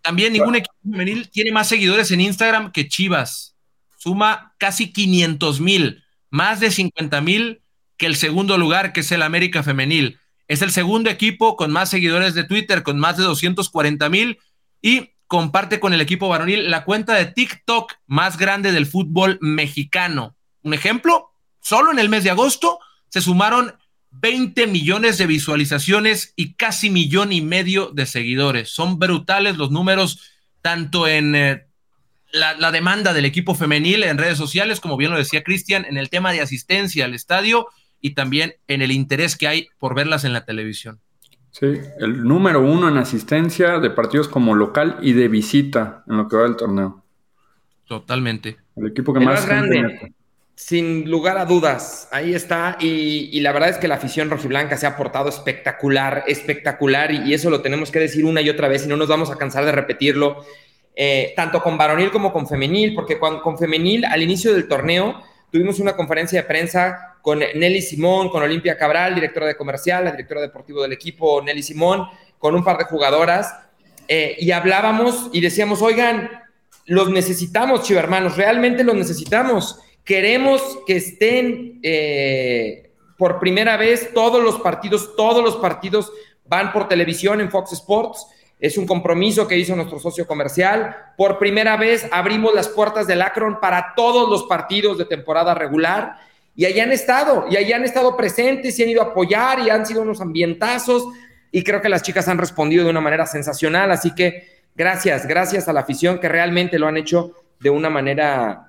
también 0.00 0.32
ningún 0.32 0.54
equipo 0.54 0.74
femenil 0.90 1.28
tiene 1.28 1.52
más 1.52 1.68
seguidores 1.68 2.10
en 2.12 2.22
Instagram 2.22 2.72
que 2.72 2.88
Chivas. 2.88 3.56
Suma 3.98 4.54
casi 4.56 4.90
500 4.90 5.60
mil, 5.60 6.02
más 6.30 6.60
de 6.60 6.70
50 6.70 7.20
mil 7.20 7.60
que 8.00 8.06
el 8.06 8.16
segundo 8.16 8.56
lugar, 8.56 8.94
que 8.94 9.00
es 9.00 9.12
el 9.12 9.20
América 9.20 9.62
Femenil. 9.62 10.18
Es 10.48 10.62
el 10.62 10.70
segundo 10.70 11.10
equipo 11.10 11.54
con 11.54 11.70
más 11.70 11.90
seguidores 11.90 12.32
de 12.32 12.44
Twitter, 12.44 12.82
con 12.82 12.98
más 12.98 13.18
de 13.18 13.24
240 13.24 14.08
mil, 14.08 14.38
y 14.80 15.10
comparte 15.26 15.80
con 15.80 15.92
el 15.92 16.00
equipo 16.00 16.26
varonil 16.26 16.70
la 16.70 16.84
cuenta 16.84 17.14
de 17.14 17.26
TikTok 17.26 17.92
más 18.06 18.38
grande 18.38 18.72
del 18.72 18.86
fútbol 18.86 19.36
mexicano. 19.42 20.34
Un 20.62 20.72
ejemplo, 20.72 21.34
solo 21.60 21.92
en 21.92 21.98
el 21.98 22.08
mes 22.08 22.24
de 22.24 22.30
agosto 22.30 22.78
se 23.10 23.20
sumaron 23.20 23.74
20 24.12 24.66
millones 24.66 25.18
de 25.18 25.26
visualizaciones 25.26 26.32
y 26.36 26.54
casi 26.54 26.88
millón 26.88 27.34
y 27.34 27.42
medio 27.42 27.90
de 27.90 28.06
seguidores. 28.06 28.70
Son 28.70 28.98
brutales 28.98 29.58
los 29.58 29.70
números, 29.70 30.22
tanto 30.62 31.06
en 31.06 31.34
eh, 31.34 31.66
la, 32.32 32.54
la, 32.54 32.72
demanda 32.72 33.12
del 33.12 33.26
equipo 33.26 33.54
femenil 33.54 34.04
en 34.04 34.16
redes 34.16 34.38
sociales, 34.38 34.80
como 34.80 34.96
bien 34.96 35.10
lo 35.10 35.18
decía 35.18 35.42
Cristian, 35.42 35.84
en 35.84 35.98
el 35.98 36.08
tema 36.08 36.32
de 36.32 36.40
asistencia 36.40 37.04
al 37.04 37.12
estadio 37.12 37.68
y 38.00 38.14
también 38.14 38.54
en 38.68 38.82
el 38.82 38.92
interés 38.92 39.36
que 39.36 39.48
hay 39.48 39.68
por 39.78 39.94
verlas 39.94 40.24
en 40.24 40.32
la 40.32 40.44
televisión. 40.44 41.00
Sí, 41.50 41.80
el 41.98 42.22
número 42.24 42.60
uno 42.60 42.88
en 42.88 42.96
asistencia 42.96 43.80
de 43.80 43.90
partidos 43.90 44.28
como 44.28 44.54
local 44.54 44.98
y 45.02 45.12
de 45.12 45.28
visita 45.28 46.04
en 46.08 46.16
lo 46.16 46.28
que 46.28 46.36
va 46.36 46.44
del 46.44 46.56
torneo. 46.56 47.02
Totalmente. 47.86 48.56
El 48.76 48.88
equipo 48.88 49.12
que 49.12 49.20
más, 49.20 49.46
grande. 49.46 50.14
Sin 50.54 51.10
lugar 51.10 51.38
a 51.38 51.46
dudas, 51.46 52.08
ahí 52.12 52.34
está. 52.34 52.76
Y, 52.78 53.40
la 53.40 53.50
verdad 53.50 53.70
es 53.70 53.78
que 53.78 53.88
la 53.88 53.96
afición 53.96 54.30
rojiblanca 54.30 54.76
se 54.76 54.86
ha 54.86 54.96
portado 54.96 55.28
espectacular, 55.28 56.22
espectacular. 56.28 57.10
Y, 57.10 57.34
eso 57.34 57.50
lo 57.50 57.62
tenemos 57.62 57.90
que 57.90 57.98
decir 57.98 58.24
una 58.24 58.42
y 58.42 58.48
otra 58.48 58.68
vez 58.68 58.84
y 58.84 58.88
no 58.88 58.96
nos 58.96 59.08
vamos 59.08 59.30
a 59.30 59.36
cansar 59.36 59.64
de 59.64 59.72
repetirlo, 59.72 60.44
eh, 60.94 61.32
tanto 61.34 61.62
con 61.62 61.76
varonil 61.76 62.12
como 62.12 62.32
con 62.32 62.46
femenil, 62.46 62.94
porque 62.94 63.18
con 63.18 63.58
femenil 63.58 64.04
al 64.04 64.22
inicio 64.22 64.52
del 64.52 64.68
torneo 64.68 65.20
tuvimos 65.50 65.80
una 65.80 65.96
conferencia 65.96 66.42
de 66.42 66.46
prensa 66.46 67.09
con 67.22 67.38
Nelly 67.38 67.82
Simón, 67.82 68.28
con 68.28 68.42
Olimpia 68.42 68.76
Cabral, 68.76 69.14
directora 69.14 69.46
de 69.46 69.56
comercial, 69.56 70.04
la 70.04 70.12
directora 70.12 70.40
deportivo 70.40 70.82
del 70.82 70.92
equipo, 70.92 71.42
Nelly 71.42 71.62
Simón, 71.62 72.06
con 72.38 72.54
un 72.54 72.64
par 72.64 72.78
de 72.78 72.84
jugadoras, 72.84 73.54
eh, 74.08 74.36
y 74.40 74.50
hablábamos 74.50 75.28
y 75.32 75.40
decíamos, 75.40 75.82
oigan, 75.82 76.30
los 76.86 77.10
necesitamos, 77.10 77.84
chivermanos, 77.84 78.36
realmente 78.36 78.82
los 78.82 78.96
necesitamos. 78.96 79.78
Queremos 80.02 80.80
que 80.86 80.96
estén 80.96 81.78
eh, 81.84 82.90
por 83.16 83.38
primera 83.38 83.76
vez 83.76 84.12
todos 84.12 84.42
los 84.42 84.58
partidos, 84.60 85.14
todos 85.14 85.44
los 85.44 85.56
partidos 85.56 86.10
van 86.46 86.72
por 86.72 86.88
televisión 86.88 87.40
en 87.40 87.50
Fox 87.50 87.72
Sports. 87.74 88.26
Es 88.58 88.76
un 88.76 88.86
compromiso 88.86 89.46
que 89.46 89.56
hizo 89.56 89.76
nuestro 89.76 90.00
socio 90.00 90.26
comercial. 90.26 90.96
Por 91.16 91.38
primera 91.38 91.76
vez 91.76 92.08
abrimos 92.10 92.52
las 92.52 92.68
puertas 92.68 93.06
del 93.06 93.22
Akron 93.22 93.60
para 93.60 93.94
todos 93.94 94.28
los 94.28 94.44
partidos 94.44 94.98
de 94.98 95.04
temporada 95.04 95.54
regular 95.54 96.16
y 96.54 96.64
ahí 96.64 96.78
han 96.80 96.92
estado, 96.92 97.46
y 97.50 97.56
ahí 97.56 97.72
han 97.72 97.84
estado 97.84 98.16
presentes 98.16 98.78
y 98.78 98.82
han 98.82 98.90
ido 98.90 99.02
a 99.02 99.06
apoyar 99.06 99.60
y 99.60 99.70
han 99.70 99.86
sido 99.86 100.02
unos 100.02 100.20
ambientazos 100.20 101.08
y 101.52 101.64
creo 101.64 101.80
que 101.80 101.88
las 101.88 102.02
chicas 102.02 102.28
han 102.28 102.38
respondido 102.38 102.84
de 102.84 102.90
una 102.90 103.00
manera 103.00 103.26
sensacional, 103.26 103.90
así 103.90 104.14
que 104.14 104.62
gracias, 104.74 105.26
gracias 105.26 105.68
a 105.68 105.72
la 105.72 105.80
afición 105.80 106.18
que 106.18 106.28
realmente 106.28 106.78
lo 106.78 106.86
han 106.86 106.96
hecho 106.96 107.34
de 107.60 107.70
una 107.70 107.90
manera 107.90 108.66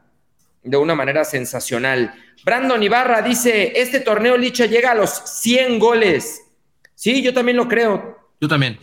de 0.64 0.78
una 0.78 0.94
manera 0.94 1.24
sensacional. 1.24 2.14
Brandon 2.46 2.82
Ibarra 2.84 3.22
dice, 3.24 3.74
este 3.76 4.00
torneo 4.00 4.38
Licha 4.38 4.68
llega 4.68 4.92
a 4.92 4.96
los 4.96 5.10
100 5.10 5.80
goles. 5.80 6.42
Sí, 6.94 7.24
yo 7.24 7.34
también 7.34 7.58
lo 7.58 7.68
creo. 7.68 8.30
Yo 8.40 8.48
también. 8.48 8.78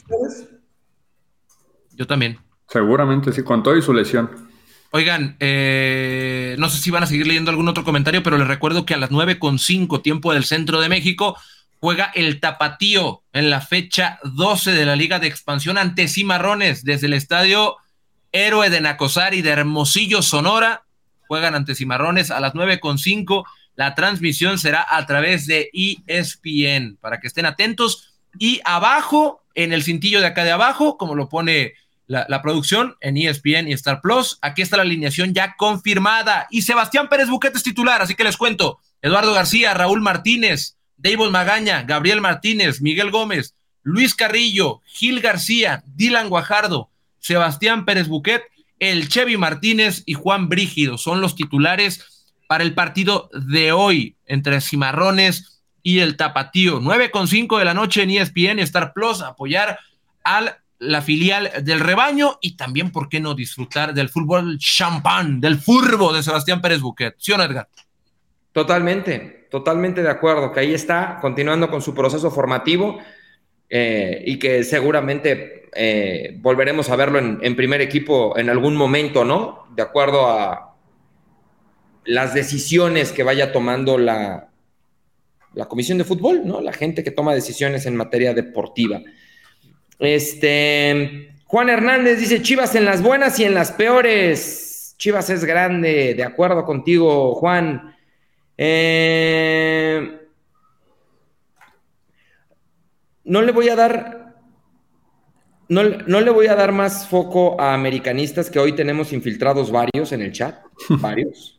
Yo 1.93 2.07
también. 2.07 2.39
Seguramente 2.69 3.33
sí, 3.33 3.43
con 3.43 3.63
todo 3.63 3.77
y 3.77 3.83
su 3.83 3.93
lesión. 3.93 4.48
Oigan, 4.91 5.37
eh, 5.39 6.57
no 6.59 6.71
sé 6.71 6.79
si 6.79 6.91
van 6.91 7.03
a 7.03 7.07
seguir 7.07 7.27
leyendo 7.27 7.51
algún 7.51 7.69
otro 7.69 7.85
comentario, 7.85 8.23
pero 8.23 8.39
les 8.39 8.49
recuerdo 8.49 8.87
que 8.87 8.95
a 8.95 8.97
las 8.97 9.11
con 9.39 9.59
cinco, 9.59 10.01
tiempo 10.01 10.33
del 10.33 10.45
centro 10.45 10.81
de 10.81 10.89
México, 10.89 11.37
juega 11.79 12.11
el 12.15 12.41
Tapatío 12.41 13.23
en 13.33 13.51
la 13.51 13.61
fecha 13.61 14.19
12 14.25 14.73
de 14.73 14.87
la 14.87 14.97
Liga 14.97 15.19
de 15.19 15.29
Expansión 15.29 15.77
ante 15.77 16.09
Cimarrones 16.09 16.85
desde 16.85 17.07
el 17.07 17.13
estadio 17.13 17.77
Héroe 18.33 18.71
de 18.71 18.81
Nacosari 18.81 19.43
de 19.43 19.51
Hermosillo, 19.51 20.23
Sonora. 20.23 20.85
Juegan 21.27 21.55
ante 21.55 21.75
Cimarrones 21.75 22.31
a 22.31 22.41
las 22.41 22.53
con 22.81 22.99
cinco. 22.99 23.47
La 23.75 23.95
transmisión 23.95 24.59
será 24.59 24.87
a 24.89 25.07
través 25.07 25.47
de 25.47 25.71
ESPN 25.73 26.97
para 27.01 27.21
que 27.21 27.29
estén 27.29 27.47
atentos. 27.47 28.15
Y 28.39 28.61
abajo, 28.65 29.43
en 29.55 29.73
el 29.73 29.83
cintillo 29.83 30.21
de 30.21 30.27
acá 30.27 30.45
de 30.45 30.51
abajo, 30.51 30.97
como 30.97 31.15
lo 31.15 31.29
pone 31.29 31.75
la, 32.09 32.43
producción 32.43 32.97
en 33.01 33.17
ESPN 33.17 33.69
y 33.69 33.73
Star 33.75 34.01
Plus. 34.01 34.39
Aquí 34.43 34.63
está 34.63 34.77
la 34.77 34.83
alineación 34.83 35.35
ya 35.35 35.55
confirmada. 35.57 36.49
Y 36.51 36.63
Sebastián 36.63 37.09
Pérez 37.09 37.29
Buquete 37.29 37.59
es 37.59 37.63
titular, 37.63 38.03
así 38.03 38.15
que 38.15 38.25
les 38.25 38.37
cuento. 38.37 38.81
Eduardo 39.03 39.33
García, 39.35 39.75
Raúl 39.75 40.01
Martínez, 40.01 40.77
David 40.97 41.29
Magaña, 41.31 41.83
Gabriel 41.83 42.21
Martínez, 42.21 42.81
Miguel 42.81 43.11
Gómez, 43.11 43.55
Luis 43.83 44.15
Carrillo, 44.15 44.81
Gil 44.87 45.21
García, 45.21 45.85
Dylan 45.95 46.29
Guajardo, 46.29 46.91
Sebastián 47.21 47.85
Pérez 47.85 48.09
Buquet, 48.09 48.43
el 48.79 49.09
Chevy 49.09 49.37
Martínez 49.37 50.03
y 50.07 50.15
Juan 50.15 50.49
Brígido 50.49 50.99
son 50.99 51.21
los 51.21 51.35
titulares 51.35 52.27
para 52.49 52.65
el 52.65 52.75
partido 52.75 53.29
de 53.33 53.73
hoy 53.73 54.17
entre 54.27 54.61
Cimarrones 54.61 55.61
y 55.83 56.01
el 56.01 56.17
Tapatío. 56.17 56.81
9 56.81 57.11
con 57.11 57.29
5 57.29 57.59
de 57.59 57.65
la 57.65 57.75
noche 57.75 58.03
en 58.03 58.11
ESPN 58.11 58.59
Star 58.61 58.93
Plus, 58.93 59.21
apoyar 59.21 59.79
a 60.25 60.59
la 60.79 61.03
filial 61.03 61.51
del 61.63 61.81
rebaño 61.81 62.39
y 62.41 62.57
también, 62.57 62.91
¿por 62.91 63.09
qué 63.09 63.21
no 63.21 63.35
disfrutar 63.35 63.95
del 63.95 64.09
fútbol 64.09 64.59
champán, 64.59 65.41
del 65.41 65.59
furbo 65.59 66.13
de 66.13 66.23
Sebastián 66.23 66.61
Pérez 66.61 66.81
Buquet? 66.81 67.15
¿Sí 67.19 67.33
o 67.33 67.37
no, 67.37 67.45
Edgar? 67.45 67.69
Totalmente, 68.53 69.47
totalmente 69.51 70.03
de 70.03 70.11
acuerdo, 70.11 70.53
que 70.53 70.61
ahí 70.61 70.75
está, 70.75 71.19
continuando 71.21 71.71
con 71.71 71.83
su 71.83 71.95
proceso 71.95 72.31
formativo 72.31 72.99
eh, 73.69 74.23
y 74.27 74.39
que 74.39 74.65
seguramente 74.65 75.69
eh, 75.75 76.37
volveremos 76.39 76.91
a 76.91 76.97
verlo 76.97 77.19
en, 77.19 77.39
en, 77.43 77.57
primer 77.57 77.81
equipo 77.81 78.39
en 78.39 78.49
algún 78.49 78.75
momento, 78.75 79.25
¿no? 79.25 79.67
De 79.75 79.83
acuerdo 79.83 80.29
a 80.29 80.77
las 82.05 82.35
decisiones 82.35 83.13
que 83.13 83.23
vaya 83.23 83.53
tomando 83.53 83.99
la, 83.99 84.49
la 85.55 85.67
comisión 85.67 85.99
de 85.99 86.05
fútbol, 86.05 86.43
¿no? 86.45 86.61
La 86.61 86.73
gente 86.73 87.05
que 87.05 87.11
toma 87.11 87.35
decisiones 87.35 87.85
en 87.87 87.97
materia 87.97 88.33
deportiva. 88.33 89.01
Este, 89.99 91.35
Juan 91.45 91.69
Hernández 91.69 92.21
dice, 92.21 92.43
Chivas 92.43 92.75
en 92.75 92.85
las 92.85 93.03
buenas 93.03 93.39
y 93.41 93.45
en 93.45 93.55
las 93.55 93.73
peores. 93.73 94.95
Chivas 94.99 95.31
es 95.31 95.45
grande, 95.45 96.15
de 96.15 96.25
acuerdo 96.25 96.65
contigo, 96.65 97.35
Juan. 97.35 97.97
Eh, 98.57 100.19
no 103.25 103.43
le 103.43 103.53
voy 103.53 103.69
a 103.69 103.77
dar. 103.77 104.35
No, 105.69 105.83
no, 105.85 106.21
le 106.21 106.31
voy 106.31 106.47
a 106.47 106.55
dar 106.55 106.73
más 106.73 107.07
foco 107.09 107.61
a 107.61 107.75
americanistas 107.75 108.51
que 108.51 108.59
hoy 108.59 108.73
tenemos 108.73 109.13
infiltrados 109.13 109.71
varios 109.71 110.13
en 110.13 110.23
el 110.23 110.33
chat. 110.33 110.65
Varios. 110.89 111.59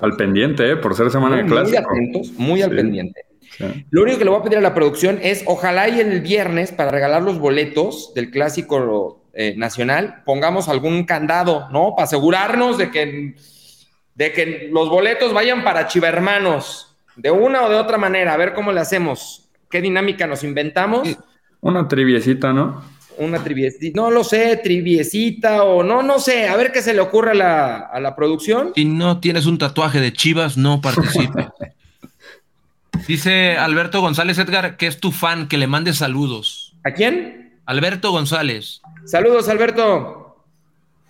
al 0.00 0.16
pendiente, 0.16 0.72
¿eh? 0.72 0.76
por 0.76 0.96
ser 0.96 1.10
semana 1.10 1.36
de 1.36 1.46
clase. 1.46 1.70
Muy 1.70 1.76
atentos, 1.78 2.32
muy 2.32 2.62
al 2.62 2.70
pendiente. 2.70 3.24
Sí. 3.56 3.86
Lo 3.90 4.02
único 4.02 4.18
que 4.18 4.24
le 4.24 4.30
voy 4.30 4.40
a 4.40 4.42
pedir 4.42 4.58
a 4.58 4.62
la 4.62 4.74
producción 4.74 5.18
es, 5.22 5.42
ojalá 5.46 5.88
y 5.88 6.00
el 6.00 6.20
viernes, 6.20 6.72
para 6.72 6.90
regalar 6.90 7.22
los 7.22 7.38
boletos 7.38 8.12
del 8.14 8.30
clásico 8.30 9.22
eh, 9.34 9.54
nacional, 9.56 10.22
pongamos 10.24 10.68
algún 10.68 11.04
candado, 11.04 11.68
¿no? 11.70 11.94
Para 11.96 12.04
asegurarnos 12.04 12.78
de 12.78 12.90
que 12.90 13.34
de 14.14 14.32
que 14.32 14.68
los 14.70 14.88
boletos 14.88 15.32
vayan 15.32 15.64
para 15.64 15.86
chivermanos, 15.86 16.96
de 17.16 17.30
una 17.30 17.64
o 17.64 17.70
de 17.70 17.76
otra 17.76 17.98
manera, 17.98 18.34
a 18.34 18.36
ver 18.36 18.54
cómo 18.54 18.72
le 18.72 18.80
hacemos, 18.80 19.48
qué 19.70 19.80
dinámica 19.80 20.26
nos 20.26 20.44
inventamos. 20.44 21.08
Una 21.60 21.88
triviecita, 21.88 22.52
¿no? 22.52 22.82
Una 23.18 23.42
triviecita, 23.42 24.00
no 24.00 24.10
lo 24.10 24.24
sé, 24.24 24.58
triviecita 24.62 25.64
o 25.64 25.82
no, 25.82 26.02
no 26.02 26.18
sé, 26.18 26.48
a 26.48 26.56
ver 26.56 26.72
qué 26.72 26.82
se 26.82 26.94
le 26.94 27.00
ocurre 27.00 27.32
a 27.32 27.34
la, 27.34 27.76
a 27.78 28.00
la 28.00 28.16
producción. 28.16 28.72
Si 28.74 28.84
no 28.84 29.20
tienes 29.20 29.46
un 29.46 29.58
tatuaje 29.58 30.00
de 30.00 30.12
chivas, 30.12 30.56
no 30.56 30.80
participe. 30.80 31.48
Dice 33.06 33.56
Alberto 33.56 34.00
González 34.00 34.38
Edgar 34.38 34.76
que 34.76 34.86
es 34.86 35.00
tu 35.00 35.10
fan, 35.10 35.48
que 35.48 35.58
le 35.58 35.66
mande 35.66 35.92
saludos. 35.92 36.74
¿A 36.84 36.92
quién? 36.92 37.58
Alberto 37.66 38.10
González. 38.12 38.80
Saludos, 39.04 39.48
Alberto. 39.48 40.44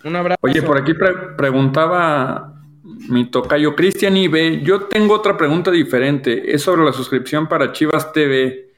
Un 0.03 0.15
abrazo. 0.15 0.39
Oye, 0.41 0.61
por 0.61 0.77
aquí 0.77 0.93
pre 0.93 1.13
preguntaba 1.37 2.53
mi 2.83 3.29
tocayo 3.29 3.75
Cristian 3.75 4.17
Ibe, 4.17 4.61
yo 4.61 4.83
tengo 4.83 5.13
otra 5.13 5.37
pregunta 5.37 5.71
diferente. 5.71 6.53
Es 6.53 6.63
sobre 6.63 6.83
la 6.83 6.93
suscripción 6.93 7.47
para 7.47 7.71
Chivas 7.71 8.11
TV. 8.11 8.71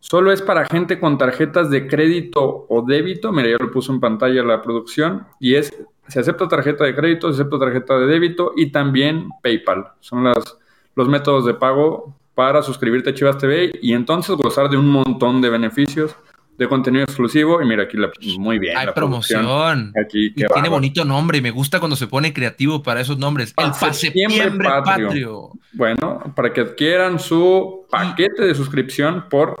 ¿Solo 0.00 0.30
es 0.30 0.42
para 0.42 0.66
gente 0.66 1.00
con 1.00 1.18
tarjetas 1.18 1.70
de 1.70 1.86
crédito 1.88 2.66
o 2.68 2.82
débito? 2.82 3.32
Mira, 3.32 3.50
ya 3.50 3.56
lo 3.58 3.70
puso 3.70 3.92
en 3.92 4.00
pantalla 4.00 4.42
la 4.42 4.62
producción. 4.62 5.26
Y 5.40 5.54
es, 5.54 5.74
se 6.06 6.20
acepta 6.20 6.46
tarjeta 6.46 6.84
de 6.84 6.94
crédito, 6.94 7.32
se 7.32 7.40
acepta 7.40 7.58
tarjeta 7.58 7.98
de 7.98 8.06
débito 8.06 8.52
y 8.56 8.70
también 8.70 9.28
PayPal. 9.42 9.92
Son 10.00 10.22
las, 10.22 10.58
los 10.94 11.08
métodos 11.08 11.46
de 11.46 11.54
pago 11.54 12.17
para 12.38 12.62
suscribirte 12.62 13.10
a 13.10 13.14
Chivas 13.14 13.36
TV 13.36 13.72
y 13.82 13.94
entonces 13.94 14.36
gozar 14.36 14.70
de 14.70 14.76
un 14.76 14.86
montón 14.86 15.40
de 15.40 15.50
beneficios 15.50 16.14
de 16.56 16.68
contenido 16.68 17.02
exclusivo. 17.02 17.60
Y 17.60 17.66
mira, 17.66 17.82
aquí 17.82 17.96
la, 17.96 18.12
muy 18.38 18.60
bien. 18.60 18.76
Hay 18.76 18.86
la 18.86 18.94
promoción. 18.94 19.92
Aquí, 20.00 20.26
y 20.26 20.46
tiene 20.46 20.68
bonito 20.68 21.04
nombre 21.04 21.38
y 21.38 21.40
me 21.40 21.50
gusta 21.50 21.80
cuando 21.80 21.96
se 21.96 22.06
pone 22.06 22.32
creativo 22.32 22.80
para 22.80 23.00
esos 23.00 23.18
nombres. 23.18 23.52
El 23.56 23.92
septiembre 23.92 24.52
patrio. 24.52 25.08
patrio. 25.08 25.50
Bueno, 25.72 26.32
para 26.36 26.52
que 26.52 26.60
adquieran 26.60 27.18
su 27.18 27.86
paquete 27.90 28.46
de 28.46 28.54
suscripción 28.54 29.24
por 29.28 29.60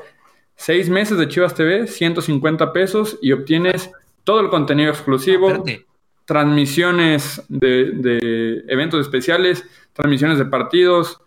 seis 0.54 0.88
meses 0.88 1.18
de 1.18 1.26
Chivas 1.26 1.54
TV, 1.54 1.88
150 1.88 2.72
pesos 2.72 3.18
y 3.20 3.32
obtienes 3.32 3.90
todo 4.22 4.38
el 4.38 4.50
contenido 4.50 4.90
exclusivo. 4.90 5.48
Espérate. 5.48 5.84
Transmisiones 6.26 7.42
de, 7.48 7.90
de 7.94 8.64
eventos 8.68 9.00
especiales, 9.00 9.64
transmisiones 9.94 10.38
de 10.38 10.44
partidos 10.44 11.20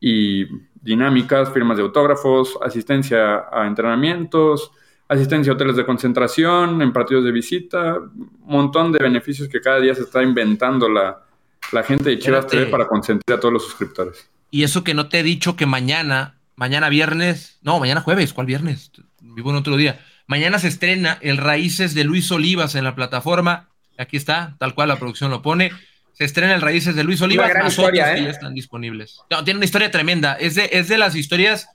y 0.00 0.46
dinámicas, 0.82 1.52
firmas 1.52 1.76
de 1.76 1.82
autógrafos, 1.82 2.58
asistencia 2.62 3.44
a 3.52 3.66
entrenamientos, 3.66 4.70
asistencia 5.08 5.52
a 5.52 5.54
hoteles 5.54 5.76
de 5.76 5.86
concentración, 5.86 6.82
en 6.82 6.92
partidos 6.92 7.24
de 7.24 7.32
visita, 7.32 7.98
un 7.98 8.30
montón 8.44 8.92
de 8.92 8.98
beneficios 8.98 9.48
que 9.48 9.60
cada 9.60 9.80
día 9.80 9.94
se 9.94 10.02
está 10.02 10.22
inventando 10.22 10.88
la, 10.88 11.24
la 11.72 11.82
gente 11.82 12.10
de 12.10 12.18
Chivas 12.18 12.46
TV 12.46 12.66
para 12.66 12.86
consentir 12.86 13.34
a 13.34 13.40
todos 13.40 13.52
los 13.52 13.64
suscriptores. 13.64 14.28
Y 14.50 14.62
eso 14.62 14.84
que 14.84 14.94
no 14.94 15.08
te 15.08 15.20
he 15.20 15.22
dicho 15.22 15.56
que 15.56 15.66
mañana, 15.66 16.38
mañana 16.56 16.88
viernes, 16.88 17.58
no, 17.62 17.78
mañana 17.78 18.00
jueves, 18.00 18.32
¿cuál 18.32 18.46
viernes? 18.46 18.90
Vivo 19.20 19.50
en 19.50 19.56
otro 19.56 19.76
día. 19.76 20.00
Mañana 20.26 20.58
se 20.58 20.68
estrena 20.68 21.18
el 21.20 21.38
Raíces 21.38 21.94
de 21.94 22.04
Luis 22.04 22.30
Olivas 22.30 22.74
en 22.74 22.84
la 22.84 22.94
plataforma. 22.94 23.68
Aquí 23.96 24.16
está, 24.16 24.56
tal 24.58 24.74
cual 24.74 24.88
la 24.88 24.98
producción 24.98 25.30
lo 25.30 25.42
pone. 25.42 25.72
Se 26.18 26.24
estrena 26.24 26.52
el 26.52 26.60
Raíces 26.60 26.96
de 26.96 27.04
Luis 27.04 27.22
Olivas, 27.22 27.48
más 27.54 27.70
historia, 27.70 28.02
otros 28.02 28.14
que 28.16 28.22
¿eh? 28.22 28.24
ya 28.24 28.30
están 28.30 28.52
disponibles. 28.52 29.20
No, 29.30 29.44
tiene 29.44 29.58
una 29.58 29.66
historia 29.66 29.92
tremenda. 29.92 30.34
Es 30.34 30.56
de, 30.56 30.68
es 30.72 30.88
de 30.88 30.98
las 30.98 31.14
historias 31.14 31.68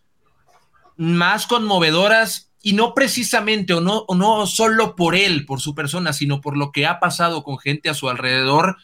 más 0.98 1.48
conmovedoras 1.48 2.52
y 2.62 2.74
no 2.74 2.94
precisamente 2.94 3.74
o 3.74 3.80
no, 3.80 4.00
o 4.00 4.16
no 4.16 4.46
solo 4.46 4.98
por 4.98 5.16
él, 5.16 5.46
por 5.46 5.62
su 5.62 5.74
persona, 5.74 6.12
sino 6.12 6.42
por 6.42 6.58
lo 6.58 6.74
que 6.74 6.86
ha 6.86 7.00
pasado 7.00 7.42
con 7.42 7.58
gente 7.58 7.90
a 7.90 7.94
su 7.94 8.10
alrededor, 8.10 8.76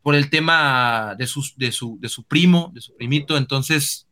por 0.00 0.14
el 0.14 0.30
tema 0.30 1.14
de, 1.18 1.26
sus, 1.26 1.58
de, 1.58 1.72
su, 1.72 1.98
de 2.00 2.08
su 2.08 2.24
primo, 2.24 2.70
de 2.72 2.80
su 2.80 2.96
primito. 2.96 3.36
Entonces, 3.36 4.06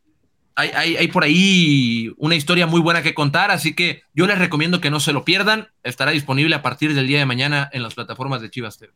hay, 0.55 0.69
hay, 0.75 0.97
hay, 0.99 1.09
por 1.09 1.25
ahí 1.25 2.13
una 2.19 2.35
historia 2.35 2.67
muy 2.67 2.83
buena 2.83 3.03
que 3.03 3.15
contar, 3.15 3.51
así 3.51 3.75
que 3.75 4.03
yo 4.13 4.27
les 4.27 4.39
recomiendo 4.39 4.83
que 4.83 4.91
no 4.91 5.01
se 5.01 5.15
lo 5.15 5.25
pierdan. 5.25 5.69
Estará 5.83 6.11
disponible 6.11 6.55
a 6.55 6.61
partir 6.61 6.93
del 6.93 7.07
día 7.07 7.21
de 7.21 7.25
mañana 7.25 7.71
en 7.73 7.83
las 7.83 7.95
plataformas 7.95 8.43
de 8.43 8.51
Chivas 8.51 8.77
TV. 8.77 8.93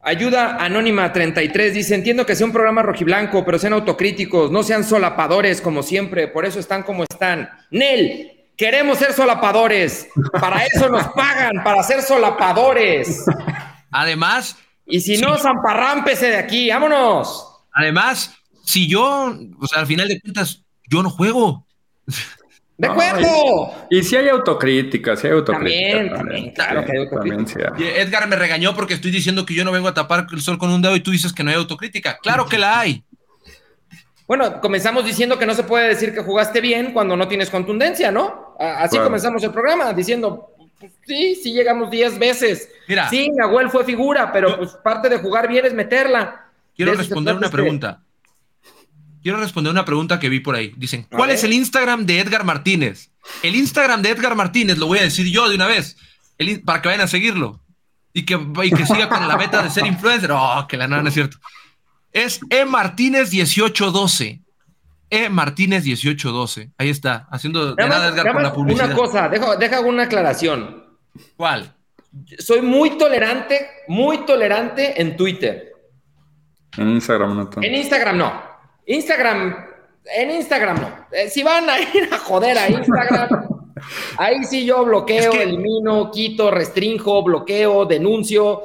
Ayuda 0.00 0.56
Anónima 0.56 1.12
33 1.12 1.74
dice, 1.74 1.94
entiendo 1.94 2.24
que 2.24 2.36
sea 2.36 2.46
un 2.46 2.52
programa 2.52 2.82
rojiblanco, 2.82 3.44
pero 3.44 3.58
sean 3.58 3.72
autocríticos, 3.72 4.50
no 4.50 4.62
sean 4.62 4.84
solapadores 4.84 5.60
como 5.60 5.82
siempre, 5.82 6.28
por 6.28 6.46
eso 6.46 6.60
están 6.60 6.84
como 6.84 7.02
están. 7.02 7.50
Nel, 7.70 8.46
queremos 8.56 8.98
ser 8.98 9.12
solapadores, 9.12 10.08
para 10.40 10.64
eso 10.64 10.88
nos 10.88 11.08
pagan, 11.14 11.62
para 11.64 11.82
ser 11.82 12.02
solapadores. 12.02 13.24
Además... 13.90 14.56
Y 14.90 15.00
si 15.00 15.18
no, 15.18 15.36
zamparrámpese 15.36 16.30
de 16.30 16.36
aquí, 16.36 16.70
vámonos. 16.70 17.46
Además, 17.74 18.34
si 18.64 18.88
yo, 18.88 19.36
o 19.60 19.66
sea, 19.66 19.80
al 19.80 19.86
final 19.86 20.08
de 20.08 20.18
cuentas, 20.18 20.64
yo 20.88 21.02
no 21.02 21.10
juego. 21.10 21.66
¡De 22.78 22.86
acuerdo! 22.86 23.74
Y, 23.90 23.98
y, 23.98 24.02
si 24.04 24.14
hay 24.14 24.28
autocrítica, 24.28 25.16
si 25.16 25.26
hay 25.26 25.32
autocrítica. 25.32 25.90
También, 25.90 26.14
también, 26.14 26.50
claro 26.52 26.84
que 26.84 26.92
hay 26.92 26.98
autocrítica. 26.98 27.72
Sí. 27.76 27.84
Edgar 27.84 28.28
me 28.28 28.36
regañó 28.36 28.72
porque 28.76 28.94
estoy 28.94 29.10
diciendo 29.10 29.44
que 29.44 29.52
yo 29.52 29.64
no 29.64 29.72
vengo 29.72 29.88
a 29.88 29.94
tapar 29.94 30.28
el 30.30 30.40
sol 30.40 30.58
con 30.58 30.70
un 30.70 30.80
dedo 30.80 30.94
y 30.94 31.00
tú 31.00 31.10
dices 31.10 31.32
que 31.32 31.42
no 31.42 31.50
hay 31.50 31.56
autocrítica. 31.56 32.18
Claro 32.22 32.46
que 32.46 32.56
la 32.56 32.78
hay. 32.78 33.02
Bueno, 34.28 34.60
comenzamos 34.60 35.04
diciendo 35.04 35.38
que 35.38 35.46
no 35.46 35.54
se 35.54 35.64
puede 35.64 35.88
decir 35.88 36.14
que 36.14 36.20
jugaste 36.20 36.60
bien 36.60 36.92
cuando 36.92 37.16
no 37.16 37.26
tienes 37.26 37.50
contundencia, 37.50 38.12
¿no? 38.12 38.54
Así 38.60 38.96
comenzamos 38.96 39.42
el 39.42 39.50
programa, 39.50 39.92
diciendo, 39.92 40.52
pues, 40.78 40.92
sí, 41.04 41.34
sí 41.34 41.52
llegamos 41.52 41.90
10 41.90 42.18
veces. 42.18 42.70
Mira, 42.86 43.08
sí, 43.08 43.30
Nahuel 43.34 43.70
fue 43.70 43.84
figura, 43.84 44.30
pero 44.30 44.56
pues 44.56 44.70
parte 44.84 45.08
de 45.08 45.18
jugar 45.18 45.48
bien 45.48 45.66
es 45.66 45.74
meterla. 45.74 46.46
Quiero 46.76 46.94
responder 46.94 47.34
una 47.34 47.50
pregunta. 47.50 48.02
Quiero 49.22 49.38
responder 49.38 49.72
una 49.72 49.84
pregunta 49.84 50.20
que 50.20 50.28
vi 50.28 50.40
por 50.40 50.54
ahí. 50.54 50.72
Dicen, 50.76 51.06
¿cuál 51.10 51.30
es 51.30 51.44
el 51.44 51.52
Instagram 51.52 52.06
de 52.06 52.20
Edgar 52.20 52.44
Martínez? 52.44 53.10
El 53.42 53.56
Instagram 53.56 54.02
de 54.02 54.10
Edgar 54.10 54.34
Martínez, 54.34 54.78
lo 54.78 54.86
voy 54.86 54.98
a 54.98 55.02
decir 55.02 55.26
yo 55.26 55.48
de 55.48 55.54
una 55.54 55.66
vez, 55.66 55.96
el, 56.38 56.62
para 56.62 56.80
que 56.80 56.88
vayan 56.88 57.04
a 57.04 57.08
seguirlo. 57.08 57.60
Y 58.12 58.24
que, 58.24 58.38
y 58.64 58.70
que 58.70 58.86
siga 58.86 59.08
con 59.08 59.26
la 59.28 59.36
meta 59.36 59.62
de 59.62 59.70
ser 59.70 59.86
influencer. 59.86 60.30
Oh, 60.32 60.66
que 60.68 60.76
la 60.76 60.88
nada 60.88 61.02
no 61.02 61.08
es 61.08 61.14
cierto. 61.14 61.38
Es 62.12 62.40
E 62.50 62.64
Martínez 62.64 63.30
1812. 63.30 64.40
E 65.10 65.28
Martínez 65.28 65.84
1812. 65.84 66.70
Ahí 66.78 66.88
está, 66.88 67.28
haciendo 67.30 67.74
de 67.74 67.88
nada, 67.88 68.08
Edgar, 68.08 68.32
con 68.32 68.42
la 68.42 68.52
publicidad. 68.52 68.86
Una 68.86 68.94
cosa, 68.96 69.28
deja, 69.28 69.56
deja 69.56 69.80
una 69.80 70.04
aclaración. 70.04 70.84
¿Cuál? 71.36 71.74
soy 72.38 72.62
muy 72.62 72.96
tolerante, 72.96 73.68
muy 73.88 74.24
tolerante 74.24 75.00
en 75.00 75.16
Twitter. 75.16 75.72
En 76.76 76.90
Instagram 76.90 77.36
no 77.36 77.48
tanto. 77.48 77.66
En 77.66 77.74
Instagram 77.74 78.16
no. 78.16 78.47
Instagram, 78.88 79.54
en 80.16 80.30
Instagram 80.30 80.80
no. 80.80 81.06
Eh, 81.12 81.28
si 81.30 81.42
van 81.42 81.68
a 81.68 81.78
ir 81.80 82.08
a 82.10 82.18
joder 82.18 82.56
a 82.58 82.68
Instagram, 82.68 83.28
ahí 84.16 84.44
sí 84.44 84.64
yo 84.64 84.84
bloqueo, 84.84 85.30
Es 85.32 85.38
que- 85.38 85.42
elimino, 85.42 86.10
quito, 86.10 86.50
restringo, 86.50 87.22
bloqueo, 87.22 87.84
denuncio. 87.84 88.62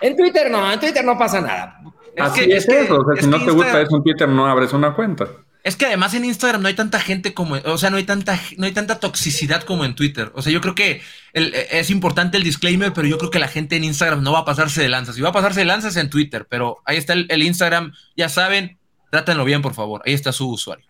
En 0.00 0.16
Twitter 0.16 0.50
no, 0.50 0.70
en 0.72 0.80
Twitter 0.80 1.04
no 1.04 1.16
pasa 1.16 1.40
nada. 1.40 1.80
Es 2.14 2.22
Así 2.24 2.40
que- 2.40 2.56
es, 2.56 2.64
es 2.64 2.66
que- 2.66 2.80
eso. 2.82 2.96
O 2.98 3.04
sea, 3.04 3.14
es 3.18 3.24
si 3.24 3.30
no 3.30 3.42
te 3.44 3.50
gusta 3.52 3.80
eso 3.80 3.96
en 3.96 4.02
Twitter, 4.02 4.28
no 4.28 4.46
abres 4.46 4.72
una 4.72 4.94
cuenta. 4.94 5.26
Es 5.64 5.76
que 5.76 5.86
además 5.86 6.12
en 6.14 6.24
Instagram 6.24 6.60
no 6.60 6.66
hay 6.66 6.74
tanta 6.74 6.98
gente 6.98 7.34
como, 7.34 7.54
o 7.54 7.78
sea, 7.78 7.88
no 7.88 7.96
hay 7.96 8.02
tanta, 8.02 8.36
no 8.56 8.66
hay 8.66 8.72
tanta 8.72 8.98
toxicidad 8.98 9.62
como 9.62 9.84
en 9.84 9.94
Twitter. 9.94 10.32
O 10.34 10.42
sea, 10.42 10.52
yo 10.52 10.60
creo 10.60 10.74
que 10.74 11.00
el- 11.34 11.54
es 11.54 11.88
importante 11.90 12.36
el 12.36 12.42
disclaimer, 12.42 12.92
pero 12.92 13.06
yo 13.06 13.16
creo 13.16 13.30
que 13.30 13.38
la 13.38 13.46
gente 13.46 13.76
en 13.76 13.84
Instagram 13.84 14.24
no 14.24 14.32
va 14.32 14.40
a 14.40 14.44
pasarse 14.44 14.82
de 14.82 14.88
lanzas. 14.88 15.14
Si 15.14 15.20
va 15.22 15.28
a 15.28 15.32
pasarse 15.32 15.60
de 15.60 15.66
lanzas 15.66 15.94
en 15.96 16.10
Twitter, 16.10 16.46
pero 16.50 16.78
ahí 16.84 16.96
está 16.96 17.12
el, 17.12 17.26
el 17.30 17.44
Instagram, 17.44 17.92
ya 18.16 18.28
saben, 18.28 18.76
trátenlo 19.12 19.44
bien, 19.44 19.60
por 19.60 19.74
favor. 19.74 20.00
Ahí 20.06 20.14
está 20.14 20.32
su 20.32 20.48
usuario. 20.50 20.86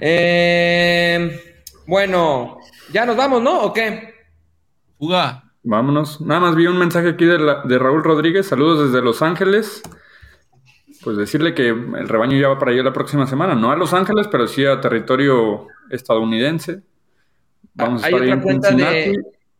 Eh, 0.00 1.40
bueno, 1.86 2.58
ya 2.92 3.06
nos 3.06 3.16
vamos, 3.16 3.40
¿no? 3.40 3.62
¿O 3.62 3.72
qué? 3.72 4.12
Fuga. 4.98 5.44
Vámonos. 5.62 6.20
Nada 6.20 6.40
más 6.40 6.56
vi 6.56 6.66
un 6.66 6.78
mensaje 6.78 7.10
aquí 7.10 7.24
de, 7.24 7.38
la- 7.38 7.62
de 7.62 7.78
Raúl 7.78 8.02
Rodríguez. 8.02 8.46
Saludos 8.48 8.90
desde 8.90 9.04
Los 9.04 9.22
Ángeles. 9.22 9.82
Pues 11.04 11.16
decirle 11.16 11.54
que 11.54 11.68
el 11.68 12.08
rebaño 12.08 12.36
ya 12.38 12.48
va 12.48 12.58
para 12.58 12.72
allá 12.72 12.82
la 12.82 12.92
próxima 12.92 13.26
semana. 13.28 13.54
No 13.54 13.70
a 13.70 13.76
Los 13.76 13.94
Ángeles, 13.94 14.26
pero 14.28 14.48
sí 14.48 14.66
a 14.66 14.80
territorio 14.80 15.68
estadounidense. 15.90 16.82
Vamos 17.74 18.02
a 18.02 18.08
estar 18.08 18.20
ahí 18.22 18.30
en 18.30 18.40
de- 18.40 18.50
Cincinnati 18.52 19.12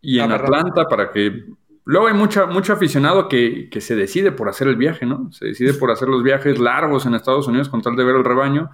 y 0.03 0.19
en 0.19 0.33
Ah. 0.33 0.35
Atlanta 0.35 0.85
para 0.89 1.11
que... 1.13 1.45
Luego 1.85 2.07
hay 2.07 2.15
mucha, 2.15 2.47
mucho 2.47 2.73
aficionado 2.73 3.29
que, 3.29 3.69
que 3.71 3.81
se 3.81 3.95
decide 3.95 4.33
por 4.33 4.49
hacer 4.49 4.69
el 4.69 4.77
viaje, 4.77 5.05
¿no? 5.05 5.31
Se 5.33 5.47
decide 5.47 5.75
por 5.75 5.91
hacer 5.91 6.09
los 6.09 6.23
viajes 6.23 6.59
largos 6.59 7.05
en 7.05 7.15
Estados 7.15 7.47
Unidos 7.47 7.69
con 7.69 7.83
tal 7.83 7.95
de 7.97 8.05
ver 8.05 8.17
el 8.17 8.25
rebaño. 8.25 8.71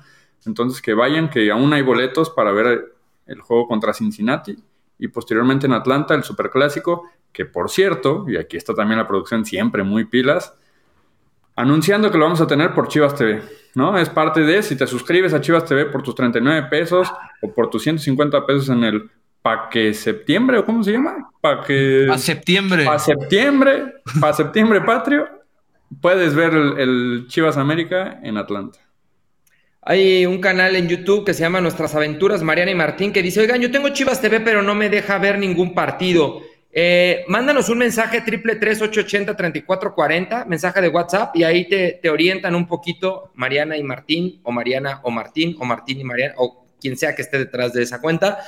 Entonces 0.46 0.80
que 0.80 0.94
vayan, 0.94 1.28
que 1.28 1.50
aún 1.50 1.72
hay 1.72 1.82
boletos 1.82 2.30
para 2.30 2.52
ver 2.52 2.94
el 3.26 3.40
juego 3.40 3.66
contra 3.66 3.92
Cincinnati 3.92 4.56
y 4.98 5.08
posteriormente 5.08 5.66
en 5.66 5.72
Atlanta 5.72 6.14
el 6.14 6.22
Superclásico, 6.22 7.08
que 7.32 7.46
por 7.46 7.70
cierto, 7.70 8.26
y 8.28 8.36
aquí 8.36 8.56
está 8.56 8.74
también 8.74 8.98
la 8.98 9.06
producción 9.06 9.44
siempre 9.44 9.82
muy 9.82 10.04
pilas, 10.04 10.54
anunciando 11.56 12.11
que 12.11 12.18
lo 12.18 12.24
vamos 12.24 12.40
a 12.40 12.46
tener 12.46 12.74
por 12.74 12.88
Chivas 12.88 13.14
TV, 13.14 13.42
¿no? 13.74 13.96
Es 13.98 14.11
parte 14.11 14.40
de, 14.40 14.62
si 14.62 14.76
te 14.76 14.86
suscribes 14.86 15.32
a 15.32 15.40
Chivas 15.40 15.64
TV 15.64 15.86
por 15.86 16.02
tus 16.02 16.14
39 16.14 16.68
pesos 16.68 17.11
o 17.40 17.52
por 17.52 17.70
tus 17.70 17.82
150 17.82 18.46
pesos 18.46 18.68
en 18.68 18.84
el 18.84 19.11
Paque 19.43 19.95
Septiembre, 19.95 20.59
¿o 20.59 20.64
cómo 20.64 20.84
se 20.84 20.93
llama? 20.93 21.30
Paque... 21.41 22.07
A 22.11 22.18
septiembre. 22.18 22.84
Para 22.84 22.99
septiembre, 22.99 23.95
para 24.20 24.32
septiembre 24.34 24.80
patrio, 24.82 25.28
puedes 26.01 26.34
ver 26.34 26.53
el, 26.53 26.78
el 26.78 27.24
Chivas 27.28 27.57
América 27.57 28.20
en 28.22 28.36
Atlanta. 28.36 28.78
Hay 29.82 30.26
un 30.26 30.43
canal 30.43 30.76
en 30.76 30.88
YouTube 30.88 31.24
que 31.24 31.32
se 31.32 31.41
llama 31.41 31.62
Nuestras 31.62 31.95
Aventuras, 31.95 32.43
Mariana 32.43 32.70
y 32.70 32.74
Martín, 32.74 33.12
que 33.12 33.22
dice, 33.22 33.41
oigan, 33.41 33.62
yo 33.62 33.70
tengo 33.70 33.88
Chivas 33.88 34.20
TV, 34.20 34.41
pero 34.41 34.61
no 34.61 34.74
me 34.74 34.91
deja 34.91 35.16
ver 35.16 35.38
ningún 35.38 35.74
partido. 35.74 36.43
Eh, 36.70 37.24
mándanos 37.26 37.70
un 37.70 37.78
mensaje 37.78 38.20
triple 38.20 38.57
tres 38.57 38.80
ocho 38.82 39.01
ochenta 39.01 39.34
treinta 39.34 39.59
y 39.59 39.62
cuatro 39.62 39.95
cuarenta, 39.95 40.45
mensaje 40.45 40.82
de 40.82 40.88
WhatsApp, 40.88 41.34
y 41.34 41.45
ahí 41.45 41.66
te, 41.66 41.99
te 42.01 42.11
orientan 42.11 42.55
un 42.55 42.66
poquito 42.68 43.32
Mariana 43.34 43.76
y 43.78 43.82
Martín, 43.82 44.38
o 44.43 44.53
Mariana 44.53 45.01
o 45.03 45.11
Martín, 45.11 45.57
o 45.59 45.64
Martín 45.64 45.99
y 45.99 46.05
Mariana, 46.05 46.34
o 46.36 46.66
quien 46.78 46.99
sea 46.99 47.14
que 47.16 47.22
esté 47.22 47.38
detrás 47.38 47.72
de 47.72 47.82
esa 47.82 48.01
cuenta. 48.03 48.38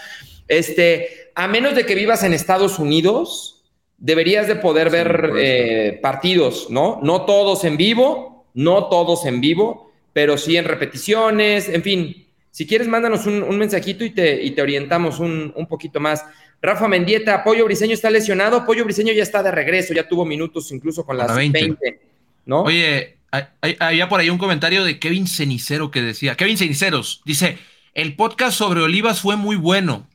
Este, 0.58 1.30
a 1.34 1.48
menos 1.48 1.74
de 1.74 1.86
que 1.86 1.94
vivas 1.94 2.22
en 2.24 2.32
Estados 2.32 2.78
Unidos, 2.78 3.64
deberías 3.98 4.46
de 4.48 4.56
poder 4.56 4.88
Sí, 4.88 4.96
ver 4.96 5.30
eh, 5.38 5.98
partidos, 6.02 6.68
¿no? 6.70 7.00
No 7.02 7.22
todos 7.24 7.64
en 7.64 7.76
vivo, 7.76 8.46
no 8.54 8.86
todos 8.88 9.24
en 9.26 9.40
vivo, 9.40 9.90
pero 10.12 10.36
sí 10.36 10.56
en 10.56 10.64
repeticiones, 10.64 11.68
en 11.68 11.82
fin. 11.82 12.26
Si 12.50 12.66
quieres, 12.66 12.86
mándanos 12.86 13.24
un, 13.26 13.42
un 13.42 13.56
mensajito 13.58 14.04
y 14.04 14.10
te, 14.10 14.42
y 14.42 14.50
te 14.50 14.60
orientamos 14.60 15.20
un, 15.20 15.52
un 15.56 15.66
poquito 15.66 16.00
más. 16.00 16.24
Rafa 16.60 16.86
Mendieta, 16.86 17.42
Pollo 17.42 17.64
Briseño 17.64 17.94
está 17.94 18.10
lesionado. 18.10 18.66
Pollo 18.66 18.84
Briseño 18.84 19.12
ya 19.12 19.22
está 19.22 19.42
de 19.42 19.50
regreso, 19.50 19.94
ya 19.94 20.06
tuvo 20.06 20.24
minutos 20.26 20.70
incluso 20.70 21.04
con 21.04 21.16
las 21.16 21.28
Para 21.28 21.38
20. 21.38 21.58
20. 21.60 22.00
¿no? 22.44 22.62
Oye, 22.64 23.16
hay- 23.30 23.44
hay- 23.62 23.76
había 23.80 24.08
por 24.08 24.20
ahí 24.20 24.28
un 24.28 24.36
comentario 24.38 24.84
de 24.84 24.98
Kevin 24.98 25.26
Cenicero 25.26 25.90
que 25.90 26.02
decía, 26.02 26.34
Kevin 26.36 26.58
Ceniceros, 26.58 27.22
dice, 27.24 27.56
el 27.94 28.14
podcast 28.16 28.58
sobre 28.58 28.82
Olivas 28.82 29.20
fue 29.20 29.36
muy 29.36 29.56
bueno. 29.56 30.06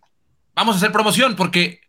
Vamos 0.57 0.73
a 0.73 0.77
hacer 0.77 0.91
promoción 0.91 1.35
porque 1.35 1.81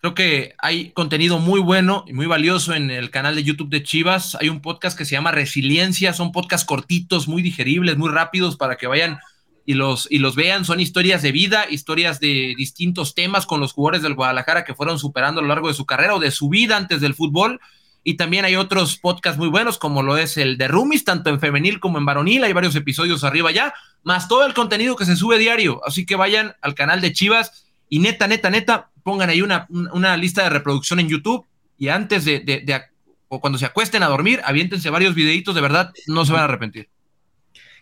creo 0.00 0.12
que 0.12 0.56
hay 0.58 0.90
contenido 0.90 1.38
muy 1.38 1.60
bueno 1.60 2.04
y 2.08 2.12
muy 2.12 2.26
valioso 2.26 2.74
en 2.74 2.90
el 2.90 3.12
canal 3.12 3.36
de 3.36 3.44
YouTube 3.44 3.70
de 3.70 3.84
Chivas. 3.84 4.36
Hay 4.40 4.48
un 4.48 4.60
podcast 4.60 4.98
que 4.98 5.04
se 5.04 5.12
llama 5.12 5.30
Resiliencia, 5.30 6.12
son 6.12 6.32
podcasts 6.32 6.66
cortitos, 6.66 7.28
muy 7.28 7.40
digeribles, 7.40 7.96
muy 7.96 8.08
rápidos 8.08 8.56
para 8.56 8.74
que 8.74 8.88
vayan 8.88 9.20
y 9.64 9.74
los, 9.74 10.08
y 10.10 10.18
los 10.18 10.34
vean. 10.34 10.64
Son 10.64 10.80
historias 10.80 11.22
de 11.22 11.30
vida, 11.30 11.66
historias 11.70 12.18
de 12.18 12.54
distintos 12.58 13.14
temas 13.14 13.46
con 13.46 13.60
los 13.60 13.72
jugadores 13.72 14.02
del 14.02 14.16
Guadalajara 14.16 14.64
que 14.64 14.74
fueron 14.74 14.98
superando 14.98 15.38
a 15.38 15.42
lo 15.42 15.48
largo 15.48 15.68
de 15.68 15.74
su 15.74 15.86
carrera 15.86 16.16
o 16.16 16.18
de 16.18 16.32
su 16.32 16.48
vida 16.48 16.76
antes 16.76 17.00
del 17.00 17.14
fútbol. 17.14 17.60
Y 18.02 18.14
también 18.14 18.44
hay 18.44 18.56
otros 18.56 18.96
podcasts 18.96 19.38
muy 19.38 19.48
buenos, 19.48 19.78
como 19.78 20.02
lo 20.02 20.16
es 20.18 20.36
el 20.36 20.58
de 20.58 20.66
Rumis, 20.66 21.04
tanto 21.04 21.30
en 21.30 21.38
femenil 21.38 21.78
como 21.78 21.98
en 21.98 22.04
varonil. 22.04 22.42
Hay 22.42 22.52
varios 22.52 22.74
episodios 22.74 23.22
arriba 23.22 23.52
ya, 23.52 23.72
más 24.02 24.26
todo 24.26 24.44
el 24.46 24.52
contenido 24.52 24.96
que 24.96 25.04
se 25.04 25.14
sube 25.14 25.38
diario. 25.38 25.80
Así 25.86 26.04
que 26.04 26.16
vayan 26.16 26.56
al 26.60 26.74
canal 26.74 27.00
de 27.00 27.12
Chivas 27.12 27.65
y 27.88 27.98
neta, 28.00 28.26
neta, 28.26 28.50
neta, 28.50 28.90
pongan 29.02 29.30
ahí 29.30 29.42
una, 29.42 29.66
una 29.70 30.16
lista 30.16 30.42
de 30.42 30.50
reproducción 30.50 31.00
en 31.00 31.08
YouTube 31.08 31.46
y 31.78 31.88
antes 31.88 32.24
de, 32.24 32.40
de- 32.40 32.60
de- 32.60 32.82
o 33.28 33.40
cuando 33.40 33.58
se 33.58 33.66
acuesten 33.66 34.02
a 34.02 34.06
dormir, 34.08 34.40
aviéntense 34.44 34.88
varios 34.90 35.14
videitos, 35.14 35.54
de 35.54 35.60
verdad, 35.60 35.92
no 36.06 36.24
se 36.24 36.32
van 36.32 36.42
a 36.42 36.44
arrepentir. 36.44 36.88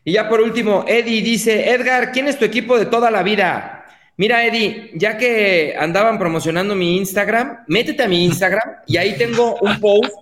Y 0.05 0.13
ya 0.13 0.29
por 0.29 0.41
último, 0.41 0.85
Eddie 0.87 1.23
dice, 1.23 1.71
Edgar, 1.71 2.13
¿quién 2.13 2.29
es 2.29 2.39
tu 2.39 2.45
equipo 2.45 2.79
de 2.79 2.87
toda 2.87 3.11
la 3.11 3.23
vida? 3.23 3.87
Mira, 4.17 4.45
Eddie, 4.47 4.91
ya 4.95 5.17
que 5.19 5.75
andaban 5.79 6.19
promocionando 6.19 6.75
mi 6.75 6.97
Instagram, 6.99 7.65
métete 7.69 8.03
a 8.05 8.09
mi 8.09 8.25
Instagram 8.25 8.77
y 8.87 8.97
ahí 8.97 9.17
tengo 9.17 9.57
un 9.57 9.81
post 9.81 10.13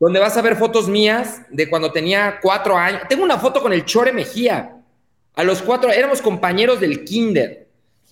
donde 0.00 0.20
vas 0.20 0.36
a 0.36 0.42
ver 0.42 0.56
fotos 0.56 0.88
mías 0.88 1.42
de 1.50 1.68
cuando 1.70 1.92
tenía 1.92 2.38
cuatro 2.42 2.76
años. 2.76 3.02
Tengo 3.08 3.22
una 3.24 3.38
foto 3.38 3.62
con 3.62 3.72
el 3.72 3.84
Chore 3.84 4.12
Mejía. 4.12 4.76
A 5.36 5.44
los 5.44 5.62
cuatro, 5.62 5.90
éramos 5.90 6.20
compañeros 6.20 6.80
del 6.80 7.04
kinder. 7.04 7.63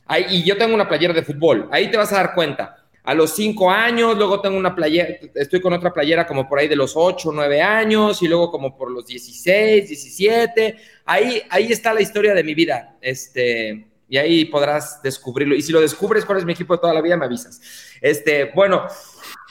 Ahí, 0.06 0.26
y 0.30 0.42
yo 0.42 0.56
tengo 0.56 0.74
una 0.74 0.88
playera 0.88 1.14
de 1.14 1.22
fútbol. 1.22 1.68
Ahí 1.70 1.90
te 1.90 1.96
vas 1.96 2.12
a 2.12 2.16
dar 2.16 2.34
cuenta. 2.34 2.76
A 3.04 3.14
los 3.14 3.34
cinco 3.34 3.70
años, 3.70 4.16
luego 4.16 4.40
tengo 4.40 4.56
una 4.56 4.74
playera, 4.76 5.08
estoy 5.34 5.60
con 5.60 5.72
otra 5.72 5.92
playera 5.92 6.24
como 6.24 6.48
por 6.48 6.60
ahí 6.60 6.68
de 6.68 6.76
los 6.76 6.92
ocho, 6.94 7.32
nueve 7.32 7.60
años, 7.60 8.22
y 8.22 8.28
luego 8.28 8.50
como 8.50 8.76
por 8.76 8.92
los 8.92 9.04
16, 9.06 9.88
17. 9.88 10.76
Ahí, 11.04 11.42
ahí 11.50 11.72
está 11.72 11.92
la 11.92 12.00
historia 12.00 12.32
de 12.32 12.44
mi 12.44 12.54
vida. 12.54 12.96
Este, 13.00 13.86
y 14.08 14.18
ahí 14.18 14.44
podrás 14.44 15.02
descubrirlo. 15.02 15.54
Y 15.54 15.62
si 15.62 15.72
lo 15.72 15.80
descubres 15.80 16.24
cuál 16.24 16.38
es 16.38 16.44
mi 16.44 16.52
equipo 16.52 16.74
de 16.74 16.80
toda 16.80 16.94
la 16.94 17.00
vida, 17.00 17.16
me 17.16 17.24
avisas. 17.24 17.60
Este, 18.00 18.52
bueno, 18.54 18.86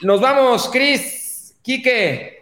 nos 0.01 0.21
vamos, 0.21 0.69
Cris, 0.69 1.55
Quique. 1.61 2.40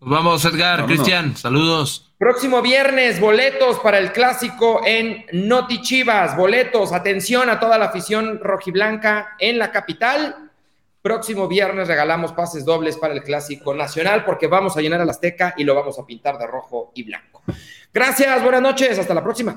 Nos 0.00 0.10
vamos, 0.10 0.44
Edgar, 0.44 0.80
Vámonos. 0.80 0.96
Cristian, 0.96 1.36
saludos. 1.36 2.12
Próximo 2.18 2.62
viernes, 2.62 3.20
boletos 3.20 3.80
para 3.80 3.98
el 3.98 4.12
clásico 4.12 4.80
en 4.84 5.24
Noti 5.32 5.82
Chivas. 5.82 6.36
Boletos, 6.36 6.92
atención 6.92 7.50
a 7.50 7.58
toda 7.58 7.78
la 7.78 7.86
afición 7.86 8.38
rojiblanca 8.40 9.36
en 9.40 9.58
la 9.58 9.72
capital. 9.72 10.50
Próximo 11.02 11.48
viernes 11.48 11.88
regalamos 11.88 12.32
pases 12.32 12.64
dobles 12.64 12.96
para 12.96 13.14
el 13.14 13.22
clásico 13.22 13.74
nacional 13.74 14.24
porque 14.24 14.46
vamos 14.46 14.76
a 14.76 14.80
llenar 14.80 15.00
al 15.00 15.10
Azteca 15.10 15.54
y 15.56 15.64
lo 15.64 15.74
vamos 15.74 15.98
a 15.98 16.06
pintar 16.06 16.38
de 16.38 16.46
rojo 16.46 16.92
y 16.94 17.02
blanco. 17.02 17.42
Gracias, 17.92 18.42
buenas 18.42 18.62
noches, 18.62 18.98
hasta 18.98 19.14
la 19.14 19.22
próxima. 19.22 19.56